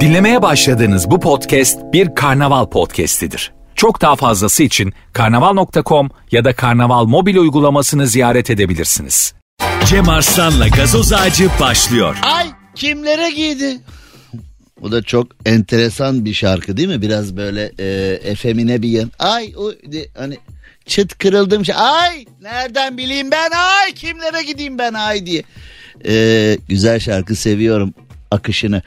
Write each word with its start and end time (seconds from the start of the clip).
Dinlemeye 0.00 0.42
başladığınız 0.42 1.10
bu 1.10 1.20
podcast 1.20 1.78
bir 1.92 2.14
karnaval 2.14 2.66
podcastidir. 2.66 3.52
Çok 3.74 4.00
daha 4.00 4.16
fazlası 4.16 4.62
için 4.62 4.92
karnaval.com 5.12 6.10
ya 6.30 6.44
da 6.44 6.52
karnaval 6.52 7.04
mobil 7.04 7.36
uygulamasını 7.36 8.06
ziyaret 8.06 8.50
edebilirsiniz. 8.50 9.34
Cem 9.86 10.08
Arslan'la 10.08 10.68
gazoz 10.68 11.12
ağacı 11.12 11.48
başlıyor. 11.60 12.16
Ay 12.22 12.46
kimlere 12.74 13.30
giydi? 13.30 13.80
Bu 14.80 14.92
da 14.92 15.02
çok 15.02 15.26
enteresan 15.46 16.24
bir 16.24 16.34
şarkı 16.34 16.76
değil 16.76 16.88
mi? 16.88 17.02
Biraz 17.02 17.36
böyle 17.36 17.72
e, 17.78 18.18
efemine 18.30 18.82
bir 18.82 18.88
yan. 18.88 19.10
Ay 19.18 19.52
o 19.56 19.72
de, 19.72 20.06
hani 20.18 20.38
çıt 20.86 21.18
kırıldım 21.18 21.64
şey. 21.64 21.74
Ay 21.78 22.24
nereden 22.42 22.98
bileyim 22.98 23.30
ben 23.30 23.50
ay 23.50 23.92
kimlere 23.94 24.42
gideyim 24.42 24.78
ben 24.78 24.94
ay 24.94 25.26
diye. 25.26 25.42
E, 26.06 26.58
güzel 26.68 27.00
şarkı 27.00 27.36
seviyorum 27.36 27.94
akışını. 28.30 28.82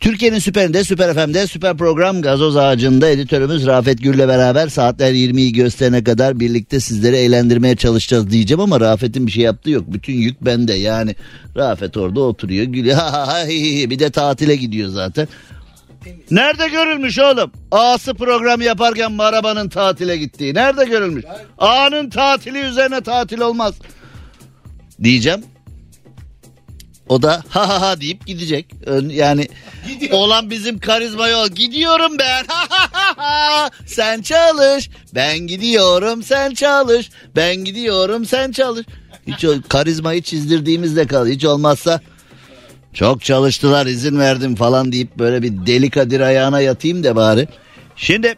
Türkiye'nin 0.00 0.38
süperinde, 0.38 0.84
süper 0.84 1.14
FM'de, 1.14 1.46
süper 1.46 1.76
program 1.76 2.22
Gazoz 2.22 2.56
Ağacı'nda 2.56 3.08
editörümüz 3.08 3.66
Rafet 3.66 4.02
Gür'le 4.02 4.28
beraber 4.28 4.68
saatler 4.68 5.12
20'yi 5.12 5.52
gösterene 5.52 6.04
kadar 6.04 6.40
birlikte 6.40 6.80
sizleri 6.80 7.16
eğlendirmeye 7.16 7.76
çalışacağız 7.76 8.30
diyeceğim 8.30 8.60
ama 8.60 8.80
Rafet'in 8.80 9.26
bir 9.26 9.32
şey 9.32 9.44
yaptığı 9.44 9.70
yok. 9.70 9.84
Bütün 9.88 10.12
yük 10.12 10.44
bende 10.44 10.74
yani. 10.74 11.16
Rafet 11.56 11.96
orada 11.96 12.20
oturuyor 12.20 12.64
gülüyor. 12.64 12.98
Bir 13.90 13.98
de 13.98 14.10
tatile 14.10 14.56
gidiyor 14.56 14.88
zaten. 14.88 15.28
Nerede 16.30 16.68
görülmüş 16.68 17.18
oğlum? 17.18 17.52
A'sı 17.70 18.14
program 18.14 18.60
yaparken 18.60 19.18
bu 19.18 19.22
arabanın 19.22 19.68
tatile 19.68 20.16
gittiği. 20.16 20.54
Nerede 20.54 20.84
görülmüş? 20.84 21.24
A'nın 21.58 22.10
tatili 22.10 22.58
üzerine 22.58 23.00
tatil 23.00 23.40
olmaz. 23.40 23.74
Diyeceğim. 25.02 25.44
O 27.08 27.22
da 27.22 27.42
ha 27.48 27.68
ha 27.68 27.80
ha 27.80 28.00
deyip 28.00 28.26
gidecek. 28.26 28.66
Yani 29.08 29.48
olan 30.10 30.50
bizim 30.50 30.78
karizma 30.78 31.28
yol. 31.28 31.48
Gidiyorum 31.48 32.18
ben. 32.18 32.44
Ha 32.46 32.66
ha 32.68 32.88
ha 32.92 33.14
ha. 33.16 33.70
Sen 33.86 34.22
çalış. 34.22 34.90
Ben 35.14 35.38
gidiyorum 35.38 36.22
sen 36.22 36.54
çalış. 36.54 37.10
Ben 37.36 37.56
gidiyorum 37.56 38.24
sen 38.24 38.52
çalış. 38.52 38.86
Hiç 39.26 39.44
o 39.44 39.54
karizmayı 39.68 40.22
çizdirdiğimizde 40.22 41.06
kal. 41.06 41.26
Hiç 41.26 41.44
olmazsa 41.44 42.00
çok 42.94 43.24
çalıştılar 43.24 43.86
izin 43.86 44.18
verdim 44.18 44.54
falan 44.56 44.92
deyip 44.92 45.18
böyle 45.18 45.42
bir 45.42 45.66
deli 45.66 45.90
kadir 45.90 46.20
ayağına 46.20 46.60
yatayım 46.60 47.04
da 47.04 47.16
bari. 47.16 47.48
Şimdi 47.96 48.34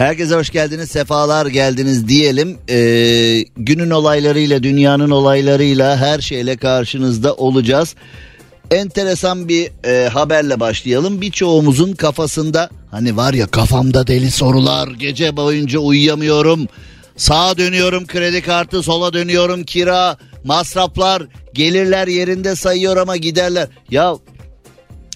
Herkese 0.00 0.34
hoş 0.34 0.50
geldiniz, 0.50 0.90
sefalar 0.90 1.46
geldiniz 1.46 2.08
diyelim. 2.08 2.58
Ee, 2.68 3.44
günün 3.56 3.90
olaylarıyla, 3.90 4.62
dünyanın 4.62 5.10
olaylarıyla, 5.10 5.96
her 5.96 6.20
şeyle 6.20 6.56
karşınızda 6.56 7.34
olacağız. 7.34 7.94
Enteresan 8.70 9.48
bir 9.48 9.70
e, 9.84 10.08
haberle 10.08 10.60
başlayalım. 10.60 11.20
Birçoğumuzun 11.20 11.92
kafasında 11.92 12.70
hani 12.90 13.16
var 13.16 13.34
ya 13.34 13.46
kafamda 13.46 14.06
deli 14.06 14.30
sorular, 14.30 14.88
gece 14.88 15.36
boyunca 15.36 15.78
uyuyamıyorum. 15.78 16.68
Sağa 17.16 17.58
dönüyorum 17.58 18.06
kredi 18.06 18.42
kartı, 18.42 18.82
sola 18.82 19.12
dönüyorum 19.12 19.64
kira, 19.64 20.16
masraflar, 20.44 21.22
gelirler 21.54 22.08
yerinde 22.08 22.56
sayıyor 22.56 22.96
ama 22.96 23.16
giderler. 23.16 23.68
Ya 23.90 24.16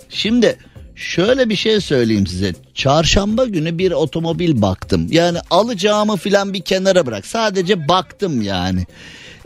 şimdi 0.09 0.59
Şöyle 0.97 1.48
bir 1.48 1.56
şey 1.56 1.81
söyleyeyim 1.81 2.27
size. 2.27 2.53
Çarşamba 2.75 3.45
günü 3.45 3.78
bir 3.78 3.92
otomobil 3.92 4.62
baktım. 4.62 5.06
Yani 5.11 5.39
alacağımı 5.50 6.17
filan 6.17 6.53
bir 6.53 6.61
kenara 6.61 7.06
bırak. 7.06 7.27
Sadece 7.27 7.89
baktım 7.89 8.42
yani. 8.42 8.87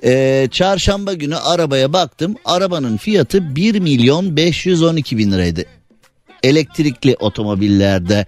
Ee, 0.04 0.48
çarşamba 0.50 1.12
günü 1.12 1.36
arabaya 1.36 1.92
baktım. 1.92 2.34
Arabanın 2.44 2.96
fiyatı 2.96 3.56
1 3.56 3.80
milyon 3.80 4.36
512 4.36 5.18
bin 5.18 5.32
liraydı. 5.32 5.64
Elektrikli 6.42 7.16
otomobillerde 7.20 8.26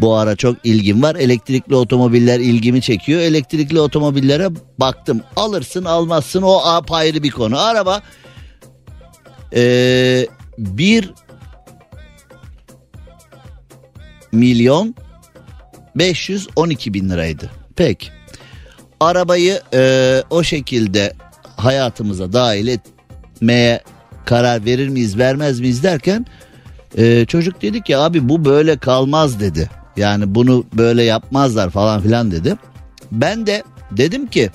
bu 0.00 0.14
ara 0.14 0.36
çok 0.36 0.56
ilgim 0.64 1.02
var. 1.02 1.14
Elektrikli 1.14 1.74
otomobiller 1.74 2.40
ilgimi 2.40 2.82
çekiyor. 2.82 3.20
Elektrikli 3.20 3.80
otomobillere 3.80 4.48
baktım. 4.78 5.20
Alırsın 5.36 5.84
almazsın 5.84 6.42
o 6.42 6.56
apayrı 6.64 7.22
bir 7.22 7.30
konu. 7.30 7.58
Araba 7.58 8.02
ee, 9.54 10.26
bir 10.58 11.10
milyon 14.34 14.94
512 15.94 16.94
bin 16.94 17.10
liraydı. 17.10 17.50
Peki 17.76 18.08
arabayı 19.00 19.60
e, 19.74 20.22
o 20.30 20.42
şekilde 20.42 21.12
hayatımıza 21.56 22.32
dahil 22.32 22.66
etmeye 22.66 23.82
karar 24.24 24.64
verir 24.64 24.88
miyiz 24.88 25.18
vermez 25.18 25.60
miyiz 25.60 25.82
derken 25.82 26.26
e, 26.98 27.24
çocuk 27.26 27.62
dedi 27.62 27.82
ki 27.82 27.96
abi 27.96 28.28
bu 28.28 28.44
böyle 28.44 28.78
kalmaz 28.78 29.40
dedi. 29.40 29.70
Yani 29.96 30.34
bunu 30.34 30.64
böyle 30.72 31.02
yapmazlar 31.02 31.70
falan 31.70 32.02
filan 32.02 32.30
dedi. 32.30 32.56
Ben 33.12 33.46
de 33.46 33.62
dedim 33.90 34.26
ki 34.26 34.50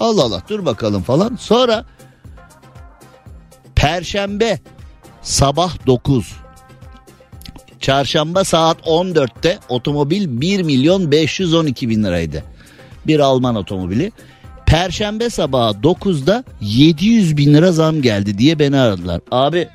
Allah 0.00 0.22
Allah 0.22 0.42
dur 0.48 0.64
bakalım 0.64 1.02
falan. 1.02 1.36
Sonra 1.36 1.84
Perşembe 3.74 4.58
sabah 5.22 5.86
9 5.86 6.36
Çarşamba 7.86 8.44
saat 8.44 8.80
14'te 8.80 9.58
otomobil 9.68 10.40
1 10.40 10.62
milyon 10.62 11.10
512 11.10 11.88
bin 11.88 12.04
liraydı. 12.04 12.44
Bir 13.06 13.20
Alman 13.20 13.54
otomobili. 13.54 14.12
Perşembe 14.66 15.30
sabahı 15.30 15.72
9'da 15.72 16.44
700 16.60 17.36
bin 17.36 17.54
lira 17.54 17.72
zam 17.72 18.02
geldi 18.02 18.38
diye 18.38 18.58
beni 18.58 18.78
aradılar. 18.78 19.20
Abi 19.30 19.68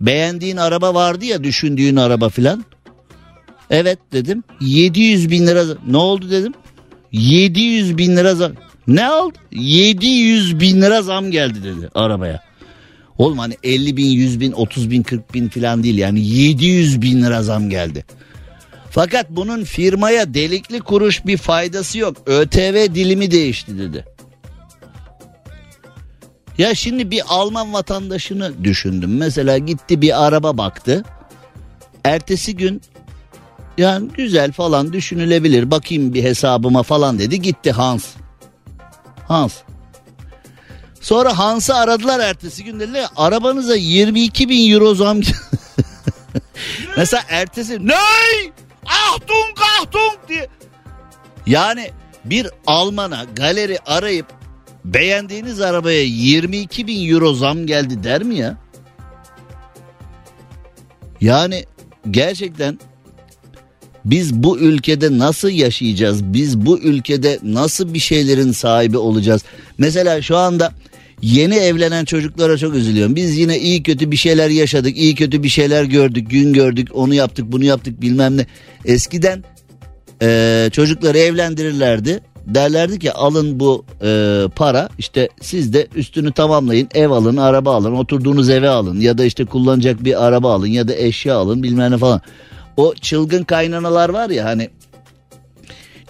beğendiğin 0.00 0.56
araba 0.56 0.94
vardı 0.94 1.24
ya 1.24 1.44
düşündüğün 1.44 1.96
araba 1.96 2.28
filan. 2.28 2.64
Evet 3.70 3.98
dedim 4.12 4.44
700 4.60 5.30
bin 5.30 5.46
lira 5.46 5.64
ne 5.86 5.96
oldu 5.96 6.30
dedim. 6.30 6.54
700 7.12 7.98
bin 7.98 8.16
lira 8.16 8.34
zam. 8.34 8.52
Ne 8.88 9.10
oldu? 9.10 9.34
700 9.52 10.60
bin 10.60 10.82
lira 10.82 11.02
zam 11.02 11.30
geldi 11.30 11.62
dedi 11.64 11.90
arabaya. 11.94 12.47
Oğlum 13.18 13.38
hani 13.38 13.56
50 13.62 13.96
bin, 13.96 14.06
100 14.06 14.40
bin, 14.40 14.52
30 14.52 14.90
bin, 14.90 15.02
40 15.02 15.34
bin 15.34 15.48
falan 15.48 15.82
değil 15.82 15.98
yani 15.98 16.20
700 16.20 17.02
bin 17.02 17.22
lira 17.22 17.42
zam 17.42 17.70
geldi. 17.70 18.04
Fakat 18.90 19.26
bunun 19.30 19.64
firmaya 19.64 20.34
delikli 20.34 20.80
kuruş 20.80 21.26
bir 21.26 21.36
faydası 21.36 21.98
yok. 21.98 22.16
ÖTV 22.26 22.94
dilimi 22.94 23.30
değişti 23.30 23.78
dedi. 23.78 24.04
Ya 26.58 26.74
şimdi 26.74 27.10
bir 27.10 27.22
Alman 27.28 27.72
vatandaşını 27.72 28.64
düşündüm. 28.64 29.16
Mesela 29.16 29.58
gitti 29.58 30.00
bir 30.00 30.26
araba 30.26 30.58
baktı. 30.58 31.04
Ertesi 32.04 32.56
gün 32.56 32.82
yani 33.78 34.08
güzel 34.16 34.52
falan 34.52 34.92
düşünülebilir. 34.92 35.70
Bakayım 35.70 36.14
bir 36.14 36.22
hesabıma 36.22 36.82
falan 36.82 37.18
dedi. 37.18 37.42
Gitti 37.42 37.72
Hans. 37.72 38.06
Hans 39.28 39.52
Sonra 41.08 41.38
Hans'ı 41.38 41.74
aradılar 41.74 42.20
ertesi 42.20 42.64
gün 42.64 42.80
dediler 42.80 43.06
arabanıza 43.16 43.76
22 43.76 44.48
bin 44.48 44.72
euro 44.72 44.94
zam 44.94 45.20
Mesela 46.96 47.22
ertesi 47.28 47.86
ne? 47.86 47.94
Ahtung 48.86 49.58
ahtung 49.80 50.28
diye. 50.28 50.48
Yani 51.46 51.90
bir 52.24 52.46
Alman'a 52.66 53.24
galeri 53.36 53.78
arayıp 53.86 54.26
beğendiğiniz 54.84 55.60
arabaya 55.60 56.02
22 56.02 56.86
bin 56.86 57.10
euro 57.10 57.34
zam 57.34 57.66
geldi 57.66 58.04
der 58.04 58.22
mi 58.22 58.36
ya? 58.36 58.56
Yani 61.20 61.64
gerçekten 62.10 62.78
biz 64.04 64.34
bu 64.34 64.58
ülkede 64.58 65.18
nasıl 65.18 65.48
yaşayacağız? 65.48 66.24
Biz 66.24 66.66
bu 66.66 66.78
ülkede 66.78 67.38
nasıl 67.42 67.94
bir 67.94 67.98
şeylerin 67.98 68.52
sahibi 68.52 68.98
olacağız? 68.98 69.42
Mesela 69.78 70.22
şu 70.22 70.36
anda 70.36 70.72
Yeni 71.22 71.54
evlenen 71.54 72.04
çocuklara 72.04 72.58
çok 72.58 72.74
üzülüyorum. 72.74 73.16
Biz 73.16 73.38
yine 73.38 73.58
iyi 73.58 73.82
kötü 73.82 74.10
bir 74.10 74.16
şeyler 74.16 74.50
yaşadık, 74.50 74.96
iyi 74.96 75.14
kötü 75.14 75.42
bir 75.42 75.48
şeyler 75.48 75.84
gördük, 75.84 76.30
gün 76.30 76.52
gördük, 76.52 76.88
onu 76.94 77.14
yaptık, 77.14 77.52
bunu 77.52 77.64
yaptık 77.64 78.00
bilmem 78.00 78.36
ne. 78.36 78.46
Eskiden 78.84 79.44
e, 80.22 80.68
çocukları 80.72 81.18
evlendirirlerdi. 81.18 82.20
Derlerdi 82.46 82.98
ki 82.98 83.12
alın 83.12 83.60
bu 83.60 83.84
e, 84.02 84.42
para 84.56 84.88
işte 84.98 85.28
siz 85.40 85.72
de 85.72 85.86
üstünü 85.94 86.32
tamamlayın 86.32 86.88
ev 86.94 87.10
alın 87.10 87.36
araba 87.36 87.74
alın 87.74 87.92
oturduğunuz 87.92 88.50
eve 88.50 88.68
alın 88.68 89.00
ya 89.00 89.18
da 89.18 89.24
işte 89.24 89.44
kullanacak 89.44 90.04
bir 90.04 90.26
araba 90.26 90.54
alın 90.54 90.66
ya 90.66 90.88
da 90.88 90.94
eşya 90.94 91.36
alın 91.36 91.62
bilmem 91.62 91.92
ne 91.92 91.98
falan. 91.98 92.20
O 92.76 92.94
çılgın 92.94 93.44
kaynanalar 93.44 94.08
var 94.08 94.30
ya 94.30 94.44
hani 94.44 94.70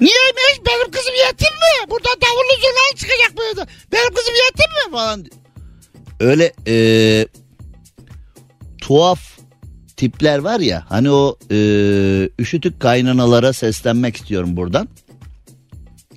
Niyeymiş 0.00 0.60
benim 0.66 0.90
kızım 0.90 1.14
yetim 1.26 1.54
mi? 1.54 1.90
Burada 1.90 2.08
davullu 2.08 2.56
zurnalı 2.56 2.96
çıkacak 2.96 3.38
böyle. 3.38 3.68
Benim 3.92 4.14
kızım 4.14 4.34
yetim 4.34 4.70
mi 4.70 4.92
falan. 4.92 5.26
Öyle 6.20 6.52
ee, 6.66 7.26
tuhaf 8.80 9.38
tipler 9.96 10.38
var 10.38 10.60
ya 10.60 10.84
hani 10.88 11.10
o 11.10 11.36
e, 11.50 11.58
üşütük 12.38 12.80
kaynanalara 12.80 13.52
seslenmek 13.52 14.16
istiyorum 14.16 14.56
buradan. 14.56 14.88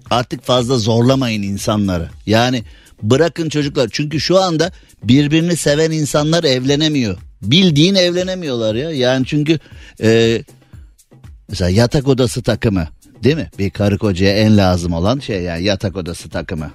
Artık 0.09 0.43
fazla 0.43 0.77
zorlamayın 0.77 1.43
insanları. 1.43 2.09
Yani 2.25 2.63
bırakın 3.03 3.49
çocuklar 3.49 3.89
çünkü 3.91 4.19
şu 4.19 4.39
anda 4.39 4.71
birbirini 5.03 5.57
seven 5.57 5.91
insanlar 5.91 6.43
evlenemiyor. 6.43 7.17
Bildiğin 7.41 7.95
evlenemiyorlar 7.95 8.75
ya. 8.75 8.91
Yani 8.91 9.25
çünkü 9.25 9.59
e, 10.03 10.43
mesela 11.49 11.69
yatak 11.69 12.07
odası 12.07 12.43
takımı 12.43 12.87
değil 13.23 13.35
mi? 13.35 13.49
Bir 13.59 13.69
karı 13.69 13.97
kocaya 13.97 14.37
en 14.37 14.57
lazım 14.57 14.93
olan 14.93 15.19
şey 15.19 15.41
yani 15.41 15.63
yatak 15.63 15.95
odası 15.95 16.29
takımı. 16.29 16.71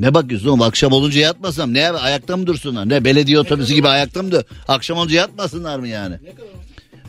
Ne 0.00 0.14
bakıyorsun 0.14 0.48
oğlum 0.48 0.62
akşam 0.62 0.92
olunca 0.92 1.20
yatmasam 1.20 1.74
ne 1.74 1.90
ayakta 1.90 2.36
mı 2.36 2.46
dursunlar? 2.46 2.88
Ne 2.88 3.04
belediye 3.04 3.38
otobüsü 3.38 3.74
gibi 3.74 3.88
ayakta 3.88 4.22
mı 4.22 4.30
dur? 4.32 4.42
Akşam 4.68 4.98
olunca 4.98 5.16
yatmasınlar 5.16 5.78
mı 5.78 5.88
yani? 5.88 6.14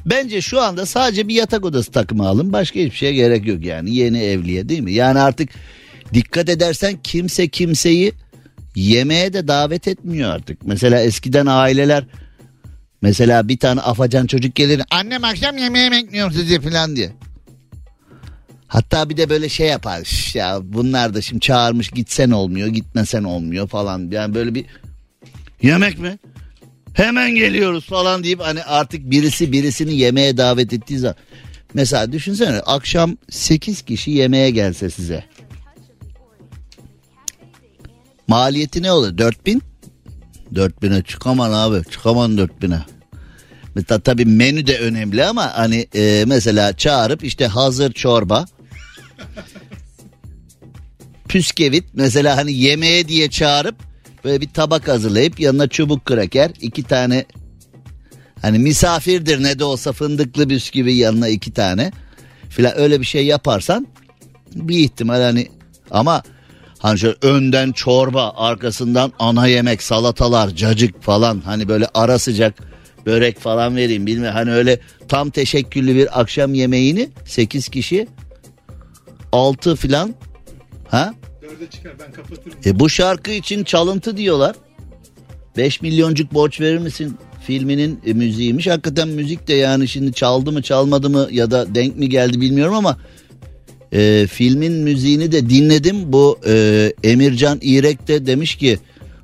Bence 0.05 0.41
şu 0.41 0.61
anda 0.61 0.85
sadece 0.85 1.27
bir 1.27 1.35
yatak 1.35 1.65
odası 1.65 1.91
takımı 1.91 2.27
alın. 2.27 2.53
Başka 2.53 2.79
hiçbir 2.79 2.97
şeye 2.97 3.13
gerek 3.13 3.47
yok 3.47 3.65
yani. 3.65 3.95
Yeni 3.95 4.21
evliye 4.23 4.69
değil 4.69 4.81
mi? 4.81 4.93
Yani 4.93 5.19
artık 5.19 5.49
dikkat 6.13 6.49
edersen 6.49 6.99
kimse 7.03 7.47
kimseyi 7.47 8.13
yemeğe 8.75 9.33
de 9.33 9.47
davet 9.47 9.87
etmiyor 9.87 10.29
artık. 10.29 10.67
Mesela 10.67 11.01
eskiden 11.01 11.45
aileler 11.45 12.03
mesela 13.01 13.47
bir 13.47 13.57
tane 13.57 13.81
afacan 13.81 14.25
çocuk 14.27 14.55
gelir. 14.55 14.81
Annem 14.91 15.23
akşam 15.23 15.57
yemeğe 15.57 15.91
bekliyorum 15.91 16.33
sizi 16.33 16.61
falan 16.61 16.95
diye. 16.95 17.11
Hatta 18.67 19.09
bir 19.09 19.17
de 19.17 19.29
böyle 19.29 19.49
şey 19.49 19.67
yapar. 19.67 20.03
"Şş 20.03 20.35
Ya 20.35 20.59
bunlar 20.63 21.13
da 21.13 21.21
şimdi 21.21 21.41
çağırmış 21.41 21.89
gitsen 21.89 22.31
olmuyor 22.31 22.67
gitmesen 22.67 23.23
olmuyor 23.23 23.67
falan. 23.67 24.11
Yani 24.11 24.35
böyle 24.35 24.55
bir 24.55 24.65
yemek 25.61 25.99
mi? 25.99 26.19
Hemen 26.93 27.35
geliyoruz 27.35 27.85
falan 27.85 28.23
deyip 28.23 28.39
hani 28.39 28.63
artık 28.63 29.11
birisi 29.11 29.51
birisini 29.51 29.95
yemeğe 29.95 30.37
davet 30.37 30.73
ettiği 30.73 30.99
zaman. 30.99 31.15
Mesela 31.73 32.11
düşünsene 32.11 32.59
akşam 32.59 33.17
8 33.29 33.81
kişi 33.81 34.11
yemeğe 34.11 34.49
gelse 34.49 34.89
size. 34.89 35.23
Maliyeti 38.27 38.83
ne 38.83 38.91
olur? 38.91 39.17
4000? 39.17 39.61
4000'e 40.53 41.03
çıkaman 41.03 41.51
abi 41.51 41.89
çıkaman 41.91 42.37
4000'e. 42.37 42.79
Mesela 43.75 43.99
tabii 43.99 44.25
menü 44.25 44.67
de 44.67 44.79
önemli 44.79 45.25
ama 45.25 45.57
hani 45.57 45.87
e, 45.95 46.23
mesela 46.27 46.77
çağırıp 46.77 47.23
işte 47.23 47.47
hazır 47.47 47.93
çorba. 47.93 48.45
Püskevit 51.27 51.83
mesela 51.93 52.37
hani 52.37 52.53
yemeğe 52.53 53.07
diye 53.07 53.29
çağırıp 53.29 53.75
böyle 54.23 54.41
bir 54.41 54.49
tabak 54.49 54.87
hazırlayıp 54.87 55.39
yanına 55.39 55.67
çubuk 55.67 56.05
kraker 56.05 56.51
iki 56.61 56.83
tane 56.83 57.25
hani 58.41 58.59
misafirdir 58.59 59.43
ne 59.43 59.59
de 59.59 59.63
olsa 59.63 59.91
fındıklı 59.91 60.49
bisküvi 60.49 60.93
yanına 60.93 61.27
iki 61.27 61.53
tane 61.53 61.91
filan 62.49 62.79
öyle 62.79 62.99
bir 62.99 63.05
şey 63.05 63.25
yaparsan 63.25 63.87
bir 64.55 64.77
ihtimal 64.77 65.21
hani 65.21 65.47
ama 65.91 66.23
hani 66.79 66.99
şöyle 66.99 67.15
önden 67.21 67.71
çorba 67.71 68.33
arkasından 68.35 69.13
ana 69.19 69.47
yemek 69.47 69.83
salatalar 69.83 70.49
cacık 70.49 71.01
falan 71.03 71.41
hani 71.45 71.67
böyle 71.67 71.87
ara 71.93 72.19
sıcak 72.19 72.53
börek 73.05 73.39
falan 73.39 73.75
vereyim 73.75 74.05
bilmiyorum 74.05 74.35
hani 74.35 74.51
öyle 74.51 74.79
tam 75.07 75.29
teşekküllü 75.29 75.95
bir 75.95 76.19
akşam 76.19 76.53
yemeğini 76.53 77.09
8 77.25 77.69
kişi 77.69 78.07
6 79.31 79.75
filan 79.75 80.15
ha 80.87 81.13
çıkar 81.71 81.93
ben 81.99 82.11
kapatırım. 82.11 82.57
e 82.65 82.79
bu 82.79 82.89
şarkı 82.89 83.31
için 83.31 83.63
çalıntı 83.63 84.17
diyorlar. 84.17 84.55
5 85.57 85.81
milyoncuk 85.81 86.33
borç 86.33 86.61
verir 86.61 86.77
misin? 86.77 87.17
Filminin 87.47 87.99
e, 88.05 88.13
müziğiymiş. 88.13 88.67
Hakikaten 88.67 89.07
müzik 89.07 89.47
de 89.47 89.53
yani 89.53 89.87
şimdi 89.87 90.13
çaldı 90.13 90.51
mı 90.51 90.61
çalmadı 90.61 91.09
mı 91.09 91.27
ya 91.31 91.51
da 91.51 91.75
denk 91.75 91.95
mi 91.97 92.09
geldi 92.09 92.41
bilmiyorum 92.41 92.75
ama 92.75 92.97
e, 93.91 94.27
filmin 94.27 94.73
müziğini 94.73 95.31
de 95.31 95.49
dinledim. 95.49 96.13
Bu 96.13 96.39
e, 96.47 96.93
Emircan 97.03 97.59
İrek 97.61 98.07
de 98.07 98.25
demiş 98.25 98.55
ki 98.55 98.79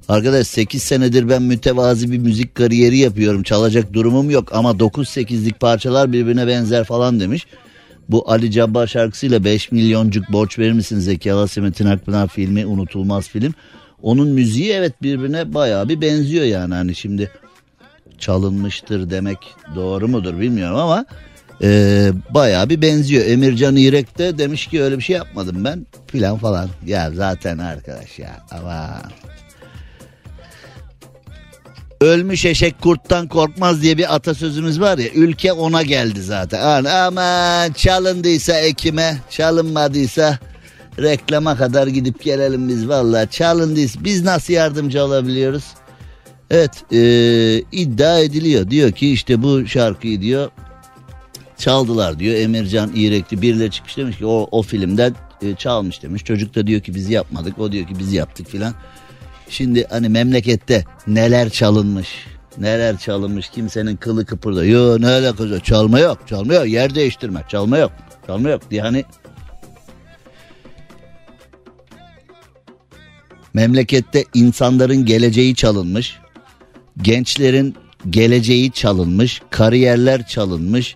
arkadaş 0.08 0.48
8 0.48 0.84
senedir 0.84 1.30
ben 1.30 1.42
mütevazi 1.42 2.12
bir 2.12 2.18
müzik 2.18 2.56
kariyeri 2.56 2.98
yapıyorum. 2.98 3.44
Çalacak 3.44 3.94
durumum 3.94 4.30
yok 4.30 4.50
ama 4.54 4.72
9-8'lik 4.72 5.60
parçalar 5.60 6.14
birbirine 6.14 6.48
benzer 6.48 6.84
falan 6.84 7.20
demiş. 7.20 7.48
Bu 8.10 8.32
Ali 8.32 8.52
Cabbar 8.52 8.88
şarkısıyla 8.88 9.44
5 9.44 9.72
milyoncuk 9.72 10.32
borç 10.32 10.60
verir 10.60 10.72
misin 10.72 11.00
Zeki 11.00 11.34
Alasya 11.34 11.64
Akpınar 11.92 12.28
filmi 12.28 12.66
unutulmaz 12.66 13.30
film. 13.30 13.54
Onun 14.02 14.30
müziği 14.30 14.72
evet 14.72 15.02
birbirine 15.02 15.54
bayağı 15.54 15.90
bir 15.90 16.02
benziyor 16.02 16.46
yani 16.46 16.74
hani 16.74 16.96
şimdi 16.96 17.32
çalınmıştır 18.20 19.10
demek 19.10 19.38
doğru 19.76 20.08
mudur 20.08 20.40
bilmiyorum 20.40 20.78
ama 20.78 21.06
e, 21.64 22.12
bayağı 22.30 22.70
bir 22.70 22.82
benziyor. 22.82 23.26
Emircan 23.26 23.76
İrek 23.76 24.18
de 24.18 24.38
demiş 24.38 24.68
ki 24.68 24.84
öyle 24.84 24.98
bir 24.98 25.04
şey 25.04 25.16
yapmadım 25.16 25.66
ben 25.66 25.88
filan 26.08 26.38
falan. 26.38 26.70
Ya 26.86 27.12
zaten 27.12 27.58
arkadaş 27.58 28.20
ya 28.20 28.42
ama 28.52 29.02
Ölmüş 32.02 32.46
eşek 32.46 32.82
kurttan 32.82 33.28
korkmaz 33.28 33.82
diye 33.82 33.98
bir 33.98 34.16
atasözümüz 34.16 34.82
var 34.82 34.98
ya 34.98 35.10
ülke 35.10 35.54
ona 35.54 35.82
geldi 35.82 36.22
zaten. 36.22 36.60
Yani 36.60 36.90
aman 36.90 37.72
çalındıysa 37.72 38.54
ekime 38.60 39.18
çalınmadıysa 39.30 40.40
reklama 41.00 41.58
kadar 41.58 41.88
gidip 41.88 42.24
gelelim 42.24 42.70
biz 42.70 42.88
vallahi 42.88 43.30
çalındıysa 43.30 44.04
biz 44.04 44.24
nasıl 44.24 44.54
yardımcı 44.54 45.04
olabiliyoruz? 45.04 45.64
Evet 46.52 46.72
e, 46.92 47.00
iddia 47.72 48.20
ediliyor 48.20 48.70
diyor 48.70 48.92
ki 48.92 49.12
işte 49.12 49.44
bu 49.44 49.68
şarkıyı 49.68 50.22
diyor 50.22 50.52
çaldılar 51.58 52.20
diyor. 52.20 52.36
Emircan 52.36 52.92
İrekli 52.96 53.42
birileri 53.42 53.72
çıkmış 53.72 53.98
demiş 53.98 54.18
ki 54.18 54.26
o, 54.26 54.48
o 54.52 54.62
filmden 54.62 55.16
e, 55.42 55.56
çalmış 55.56 56.04
demiş. 56.04 56.24
Çocuk 56.24 56.56
da 56.56 56.68
diyor 56.68 56.82
ki 56.82 56.96
biz 56.96 57.10
yapmadık 57.10 57.60
o 57.60 57.72
diyor 57.72 57.88
ki 57.88 58.00
biz 58.00 58.14
yaptık 58.14 58.48
filan. 58.48 58.74
Şimdi 59.50 59.88
hani 59.90 60.10
memlekette 60.10 60.86
neler 61.08 61.50
çalınmış 61.50 62.26
neler 62.58 62.98
çalınmış 62.98 63.50
kimsenin 63.50 63.96
kılı 63.96 64.26
kıpırda 64.26 64.66
yo 64.66 65.02
ne 65.02 65.08
alakası 65.08 65.60
çalma 65.60 66.00
yok 66.00 66.18
çalma 66.28 66.54
yok. 66.54 66.68
Yer 66.68 66.96
değiştirme 66.96 67.44
çalma 67.50 67.78
yok 67.78 67.92
çalma 68.28 68.50
yok 68.50 68.72
diye 68.72 68.82
hani 68.82 69.06
memlekette 73.54 74.26
insanların 74.34 75.06
geleceği 75.06 75.56
çalınmış 75.56 76.18
gençlerin 77.02 77.76
geleceği 78.10 78.72
çalınmış 78.72 79.42
kariyerler 79.50 80.28
çalınmış 80.28 80.96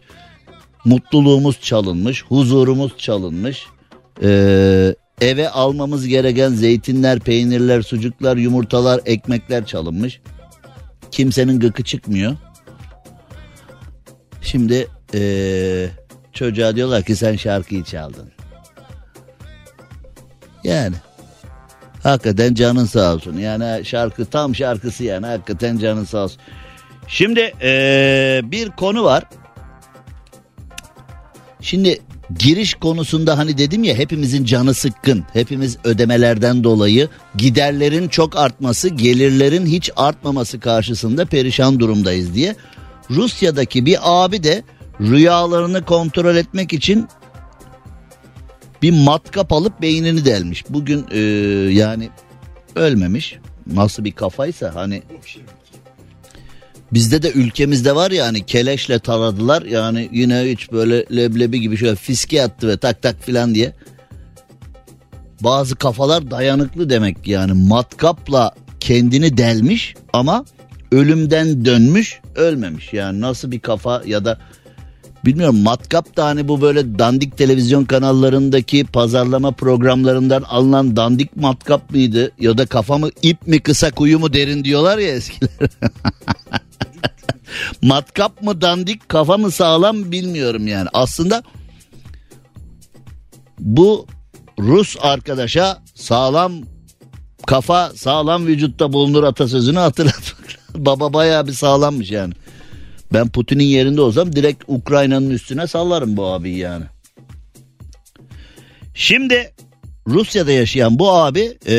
mutluluğumuz 0.85 1.61
çalınmış 1.61 2.25
huzurumuz 2.25 2.97
çalınmış 2.97 3.67
ee, 4.23 4.95
eve 5.21 5.49
almamız 5.49 6.07
gereken 6.07 6.49
zeytinler, 6.49 7.19
peynirler, 7.19 7.81
sucuklar, 7.81 8.37
yumurtalar, 8.37 9.01
ekmekler 9.05 9.65
çalınmış. 9.65 10.21
Kimsenin 11.11 11.59
gıkı 11.59 11.83
çıkmıyor. 11.83 12.35
Şimdi 14.41 14.87
ee, 15.13 15.89
çocuğa 16.33 16.75
diyorlar 16.75 17.03
ki 17.03 17.15
sen 17.15 17.35
şarkıyı 17.35 17.83
çaldın. 17.83 18.31
Yani 20.63 20.95
hakikaten 22.03 22.53
canın 22.53 22.85
sağ 22.85 23.13
olsun. 23.13 23.37
Yani 23.37 23.85
şarkı 23.85 24.25
tam 24.25 24.55
şarkısı 24.55 25.03
yani 25.03 25.25
hakikaten 25.25 25.77
canın 25.77 26.03
sağ 26.03 26.23
olsun. 26.23 26.41
Şimdi 27.07 27.53
ee, 27.61 28.41
bir 28.43 28.69
konu 28.69 29.03
var. 29.03 29.23
Şimdi 31.61 31.99
giriş 32.39 32.73
konusunda 32.73 33.37
hani 33.37 33.57
dedim 33.57 33.83
ya 33.83 33.95
hepimizin 33.95 34.45
canı 34.45 34.73
sıkkın. 34.73 35.23
Hepimiz 35.33 35.77
ödemelerden 35.83 36.63
dolayı 36.63 37.09
giderlerin 37.35 38.07
çok 38.07 38.37
artması, 38.37 38.89
gelirlerin 38.89 39.65
hiç 39.65 39.91
artmaması 39.95 40.59
karşısında 40.59 41.25
perişan 41.25 41.79
durumdayız 41.79 42.33
diye. 42.33 42.55
Rusya'daki 43.09 43.85
bir 43.85 43.97
abi 44.01 44.43
de 44.43 44.63
rüyalarını 45.01 45.85
kontrol 45.85 46.35
etmek 46.35 46.73
için 46.73 47.07
bir 48.81 49.03
matkap 49.03 49.53
alıp 49.53 49.81
beynini 49.81 50.25
delmiş. 50.25 50.63
Bugün 50.69 51.05
e, 51.11 51.19
yani 51.73 52.09
ölmemiş. 52.75 53.37
Nasıl 53.67 54.03
bir 54.03 54.11
kafaysa 54.11 54.75
hani 54.75 55.03
Bizde 56.93 57.21
de 57.21 57.31
ülkemizde 57.31 57.95
var 57.95 58.11
ya 58.11 58.25
hani 58.25 58.45
keleşle 58.45 58.99
taradılar 58.99 59.61
yani 59.61 60.09
yine 60.11 60.41
hiç 60.41 60.71
böyle 60.71 61.05
leblebi 61.15 61.61
gibi 61.61 61.77
şöyle 61.77 61.95
fiske 61.95 62.43
attı 62.43 62.67
ve 62.67 62.77
tak 62.77 63.01
tak 63.01 63.23
filan 63.23 63.55
diye. 63.55 63.73
Bazı 65.41 65.75
kafalar 65.75 66.31
dayanıklı 66.31 66.89
demek 66.89 67.27
yani 67.27 67.53
matkapla 67.53 68.51
kendini 68.79 69.37
delmiş 69.37 69.95
ama 70.13 70.45
ölümden 70.91 71.65
dönmüş 71.65 72.19
ölmemiş. 72.35 72.93
Yani 72.93 73.21
nasıl 73.21 73.51
bir 73.51 73.59
kafa 73.59 74.01
ya 74.05 74.25
da 74.25 74.39
bilmiyorum 75.25 75.61
matkap 75.63 76.17
da 76.17 76.25
hani 76.25 76.47
bu 76.47 76.61
böyle 76.61 76.99
dandik 76.99 77.37
televizyon 77.37 77.85
kanallarındaki 77.85 78.85
pazarlama 78.85 79.51
programlarından 79.51 80.41
alınan 80.41 80.95
dandik 80.95 81.37
matkap 81.37 81.91
mıydı? 81.91 82.31
Ya 82.39 82.57
da 82.57 82.65
kafamı 82.65 83.09
ip 83.21 83.47
mi 83.47 83.59
kısa 83.59 83.91
kuyu 83.91 84.19
mu 84.19 84.33
derin 84.33 84.63
diyorlar 84.63 84.97
ya 84.97 85.07
eskiler. 85.07 85.51
Matkap 87.81 88.41
mı 88.41 88.61
dandik 88.61 89.09
kafa 89.09 89.37
mı 89.37 89.51
sağlam 89.51 90.11
bilmiyorum 90.11 90.67
yani. 90.67 90.87
Aslında 90.93 91.43
bu 93.59 94.05
Rus 94.59 94.95
arkadaşa 95.01 95.83
sağlam 95.95 96.53
kafa 97.47 97.91
sağlam 97.95 98.47
vücutta 98.47 98.93
bulunur 98.93 99.23
atasözünü 99.23 99.79
hatırlatmak 99.79 100.59
Baba 100.75 101.13
bayağı 101.13 101.47
bir 101.47 101.53
sağlammış 101.53 102.11
yani. 102.11 102.33
Ben 103.13 103.29
Putin'in 103.29 103.63
yerinde 103.63 104.01
olsam 104.01 104.35
direkt 104.35 104.63
Ukrayna'nın 104.67 105.29
üstüne 105.29 105.67
sallarım 105.67 106.17
bu 106.17 106.25
abiyi 106.25 106.57
yani. 106.57 106.85
Şimdi 108.93 109.53
Rusya'da 110.07 110.51
yaşayan 110.51 110.99
bu 110.99 111.11
abi 111.11 111.57
e, 111.67 111.75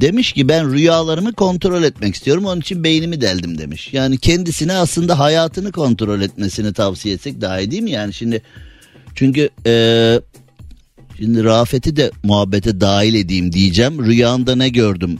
demiş 0.00 0.32
ki 0.32 0.48
ben 0.48 0.72
rüyalarımı 0.72 1.32
kontrol 1.32 1.82
etmek 1.82 2.14
istiyorum 2.14 2.44
onun 2.44 2.60
için 2.60 2.84
beynimi 2.84 3.20
deldim 3.20 3.58
demiş. 3.58 3.88
Yani 3.92 4.18
kendisine 4.18 4.72
aslında 4.72 5.18
hayatını 5.18 5.72
kontrol 5.72 6.20
etmesini 6.20 6.72
tavsiye 6.72 7.14
etsek 7.14 7.40
daha 7.40 7.60
iyi 7.60 7.70
değil 7.70 7.82
mi? 7.82 7.90
Yani 7.90 8.12
şimdi 8.12 8.42
çünkü 9.14 9.50
e, 9.66 10.20
şimdi 11.18 11.44
Rafet'i 11.44 11.96
de 11.96 12.10
muhabbete 12.22 12.80
dahil 12.80 13.14
edeyim 13.14 13.52
diyeceğim. 13.52 14.06
Rüyanda 14.06 14.56
ne 14.56 14.68
gördüm 14.68 15.18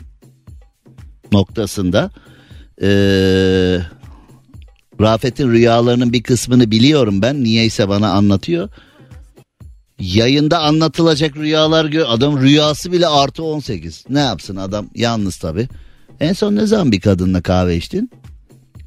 noktasında. 1.33 2.11
E, 2.83 2.89
Rafet'in 5.01 5.51
rüyalarının 5.51 6.13
bir 6.13 6.23
kısmını 6.23 6.71
biliyorum 6.71 7.23
ben. 7.23 7.45
Niyeyse 7.45 7.89
bana 7.89 8.11
anlatıyor. 8.13 8.69
Yayında 9.99 10.61
anlatılacak 10.61 11.37
rüyalar 11.37 11.85
gör. 11.85 12.05
Adam 12.09 12.41
rüyası 12.41 12.93
bile 12.93 13.07
artı 13.07 13.43
18. 13.43 14.05
Ne 14.09 14.21
yapsın 14.21 14.57
adam 14.57 14.87
yalnız 14.95 15.37
tabi. 15.37 15.69
En 16.21 16.33
son 16.33 16.57
ne 16.57 16.67
zaman 16.67 16.93
bir 16.93 17.01
kadınla 17.01 17.43
kahve 17.43 17.77
içtin? 17.77 18.11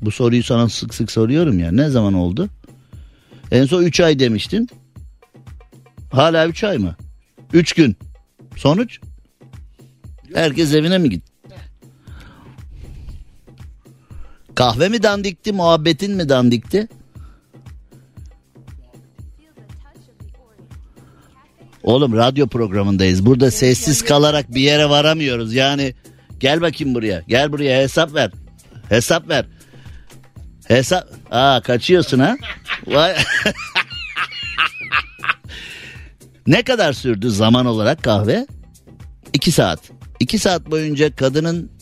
Bu 0.02 0.12
soruyu 0.12 0.44
sana 0.44 0.70
sık 0.70 0.94
sık 0.94 1.12
soruyorum 1.12 1.60
ya. 1.60 1.72
Ne 1.72 1.90
zaman 1.90 2.14
oldu? 2.14 2.50
En 3.52 3.66
son 3.66 3.84
3 3.84 4.00
ay 4.00 4.20
demiştin. 4.20 4.70
Hala 6.12 6.48
3 6.48 6.64
ay 6.64 6.78
mı? 6.78 6.96
3 7.54 7.74
gün. 7.74 7.96
Sonuç? 8.56 9.00
Herkes 10.34 10.74
evine 10.74 10.98
mi 10.98 11.10
gitti? 11.10 11.32
Kahve 14.58 14.90
mi 14.90 15.04
dandikti, 15.04 15.52
muhabbetin 15.52 16.16
mi 16.16 16.30
dandikti? 16.30 16.88
Oğlum 21.84 22.18
radyo 22.18 22.48
programındayız. 22.48 23.26
Burada 23.26 23.52
sessiz 23.52 24.02
kalarak 24.02 24.54
bir 24.54 24.62
yere 24.62 24.90
varamıyoruz. 24.90 25.54
Yani 25.54 25.96
gel 26.40 26.62
bakayım 26.62 26.96
buraya. 26.96 27.24
Gel 27.28 27.52
buraya 27.52 27.82
hesap 27.82 28.14
ver. 28.14 28.32
Hesap 28.90 29.30
ver. 29.30 29.46
Hesap. 30.68 31.10
Aa 31.32 31.62
kaçıyorsun 31.62 32.20
ha? 32.20 32.36
Vay. 32.88 33.16
ne 36.48 36.64
kadar 36.64 36.94
sürdü 36.94 37.30
zaman 37.30 37.66
olarak 37.66 38.04
kahve? 38.04 38.48
İki 39.34 39.52
saat. 39.52 39.80
İki 40.20 40.40
saat 40.40 40.72
boyunca 40.72 41.16
kadının 41.16 41.77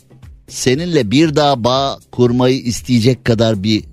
seninle 0.47 1.11
bir 1.11 1.35
daha 1.35 1.63
bağ 1.63 1.99
kurmayı 2.11 2.59
isteyecek 2.59 3.25
kadar 3.25 3.63
bir 3.63 3.83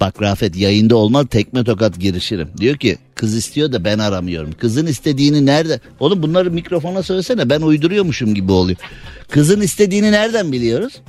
Bak 0.00 0.22
Rafet 0.22 0.56
yayında 0.56 0.96
olmaz 0.96 1.26
tekme 1.30 1.64
tokat 1.64 1.98
girişirim. 1.98 2.48
Diyor 2.56 2.76
ki 2.76 2.98
kız 3.14 3.36
istiyor 3.36 3.72
da 3.72 3.84
ben 3.84 3.98
aramıyorum. 3.98 4.52
Kızın 4.52 4.86
istediğini 4.86 5.46
nerede? 5.46 5.80
Oğlum 6.00 6.22
bunları 6.22 6.50
mikrofona 6.50 7.02
söylesene 7.02 7.50
ben 7.50 7.60
uyduruyormuşum 7.60 8.34
gibi 8.34 8.52
oluyor. 8.52 8.78
Kızın 9.30 9.60
istediğini 9.60 10.12
nereden 10.12 10.52
biliyoruz? 10.52 11.00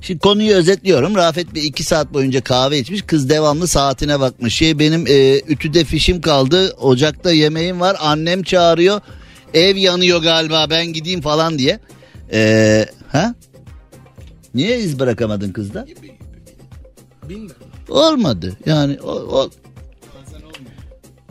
Şimdi 0.00 0.20
konuyu 0.20 0.54
özetliyorum. 0.54 1.14
Rafet 1.14 1.54
bir 1.54 1.62
iki 1.62 1.84
saat 1.84 2.14
boyunca 2.14 2.40
kahve 2.40 2.78
içmiş. 2.78 3.02
Kız 3.02 3.30
devamlı 3.30 3.66
saatine 3.66 4.20
bakmış. 4.20 4.54
Şey 4.54 4.78
benim 4.78 5.06
e, 5.06 5.40
ütüde 5.48 5.84
fişim 5.84 6.20
kaldı. 6.20 6.74
Ocakta 6.80 7.30
yemeğim 7.30 7.80
var. 7.80 7.96
Annem 8.00 8.42
çağırıyor. 8.42 9.00
Ev 9.56 9.76
yanıyor 9.76 10.22
galiba 10.22 10.66
ben 10.70 10.86
gideyim 10.86 11.20
falan 11.20 11.58
diye. 11.58 11.80
E, 12.32 12.86
ha? 13.12 13.34
Niye 14.54 14.78
iz 14.78 14.98
bırakamadın 14.98 15.52
kızda? 15.52 15.86
Bilmiyorum. 17.28 17.66
Olmadı. 17.88 18.56
Yani 18.66 18.98
o, 19.00 19.10
o... 19.10 19.50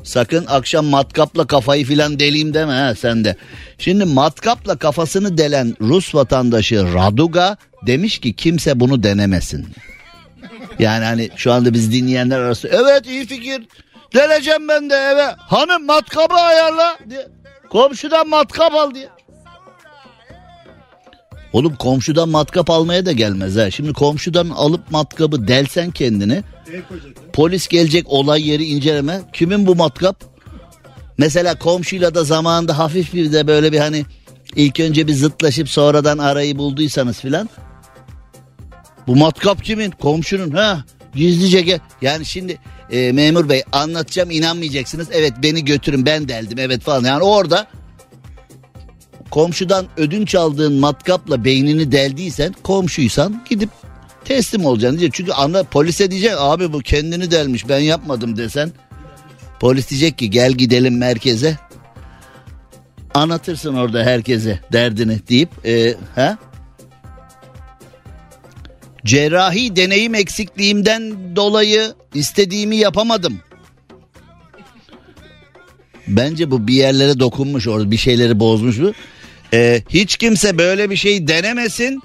Sakın 0.04 0.46
akşam 0.48 0.86
matkapla 0.86 1.48
kafayı 1.48 1.86
filan 1.86 2.20
deleyim 2.20 2.54
deme 2.54 2.74
ha 2.74 2.96
sen 2.96 3.26
de. 3.26 3.36
Şimdi 3.78 4.06
matkapla 4.06 4.76
kafasını 4.78 5.38
delen 5.38 5.76
Rus 5.82 6.16
vatandaşı 6.16 6.94
Raduga 6.94 7.58
demiş 7.88 8.20
ki 8.20 8.34
kimse 8.34 8.80
bunu 8.80 9.04
denemesin. 9.04 9.68
Yani 10.80 11.06
hani 11.06 11.30
şu 11.36 11.54
anda 11.54 11.74
biz 11.74 11.92
dinleyenler 11.92 12.40
arası 12.40 12.68
evet 12.68 13.08
iyi 13.08 13.26
fikir. 13.26 13.68
Deleceğim 14.14 14.68
ben 14.68 14.90
de 14.90 14.96
eve. 14.96 15.26
Hanım 15.38 15.86
matkabı 15.86 16.34
ayarla 16.34 16.98
diye. 17.10 17.28
Komşudan 17.76 18.30
matkap 18.30 18.74
al 18.74 18.96
diye. 18.96 19.10
Oğlum 21.54 21.76
komşudan 21.76 22.30
matkap 22.30 22.70
almaya 22.70 23.06
da 23.06 23.12
gelmez 23.12 23.56
ha. 23.56 23.72
Şimdi 23.72 23.94
komşudan 23.94 24.50
alıp 24.50 24.92
matkabı 24.92 25.48
delsen 25.48 25.92
kendini. 25.92 26.44
Polis 27.34 27.68
gelecek 27.68 28.06
olay 28.08 28.50
yeri 28.50 28.66
inceleme. 28.66 29.22
Kimin 29.34 29.68
bu 29.68 29.76
matkap? 29.76 30.24
Mesela 31.18 31.60
komşuyla 31.60 32.16
da 32.16 32.24
zamanında 32.24 32.78
hafif 32.78 33.14
bir 33.14 33.32
de 33.34 33.48
böyle 33.48 33.72
bir 33.72 33.80
hani 33.80 34.06
ilk 34.56 34.80
önce 34.80 35.08
bir 35.08 35.14
zıtlaşıp 35.14 35.70
sonradan 35.70 36.18
arayı 36.18 36.58
bulduysanız 36.58 37.20
filan. 37.20 37.50
Bu 39.08 39.16
matkap 39.16 39.64
kimin? 39.64 39.92
Komşunun 39.92 40.52
ha. 40.52 40.86
Gizlice 41.16 41.62
gel. 41.62 41.80
Yani 42.02 42.26
şimdi 42.26 42.58
e, 42.92 43.12
memur 43.12 43.50
bey 43.50 43.64
anlatacağım 43.72 44.32
inanmayacaksınız. 44.32 45.08
Evet 45.12 45.34
beni 45.44 45.66
götürün 45.66 46.06
ben 46.06 46.28
deldim 46.28 46.60
evet 46.60 46.82
falan. 46.82 47.04
Yani 47.04 47.24
orada 47.24 47.68
komşudan 49.32 49.86
ödünç 49.98 50.36
aldığın 50.36 50.74
matkapla 50.74 51.46
beynini 51.46 51.92
deldiysen 51.92 52.56
komşuysan 52.64 53.44
gidip 53.50 53.70
teslim 54.26 54.66
olacaksın 54.66 55.00
diyecek. 55.00 55.14
Çünkü 55.14 55.32
anla 55.32 55.64
polise 55.64 56.12
diyecek 56.12 56.34
abi 56.38 56.74
bu 56.74 56.80
kendini 56.80 57.32
delmiş 57.32 57.70
ben 57.70 57.80
yapmadım 57.80 58.38
desen. 58.38 58.72
Polis 59.60 59.90
diyecek 59.90 60.18
ki 60.18 60.30
gel 60.30 60.52
gidelim 60.52 60.98
merkeze. 60.98 61.58
Anlatırsın 63.14 63.74
orada 63.74 64.04
herkese 64.04 64.60
derdini 64.74 65.28
deyip 65.28 65.50
e, 65.66 65.96
ha? 66.16 66.38
Cerrahi 69.06 69.76
deneyim 69.76 70.16
eksikliğimden 70.16 71.36
dolayı 71.36 71.94
istediğimi 72.14 72.76
yapamadım. 72.76 73.40
Bence 76.08 76.52
bu 76.52 76.68
bir 76.68 76.74
yerlere 76.74 77.20
dokunmuş 77.20 77.68
orada 77.68 77.92
bir 77.92 77.98
şeyleri 77.98 78.40
bozmuş 78.40 78.80
bu. 78.80 78.94
Ee, 79.54 79.84
hiç 79.90 80.18
kimse 80.18 80.58
böyle 80.58 80.90
bir 80.90 80.96
şey 80.96 81.28
denemesin. 81.28 82.02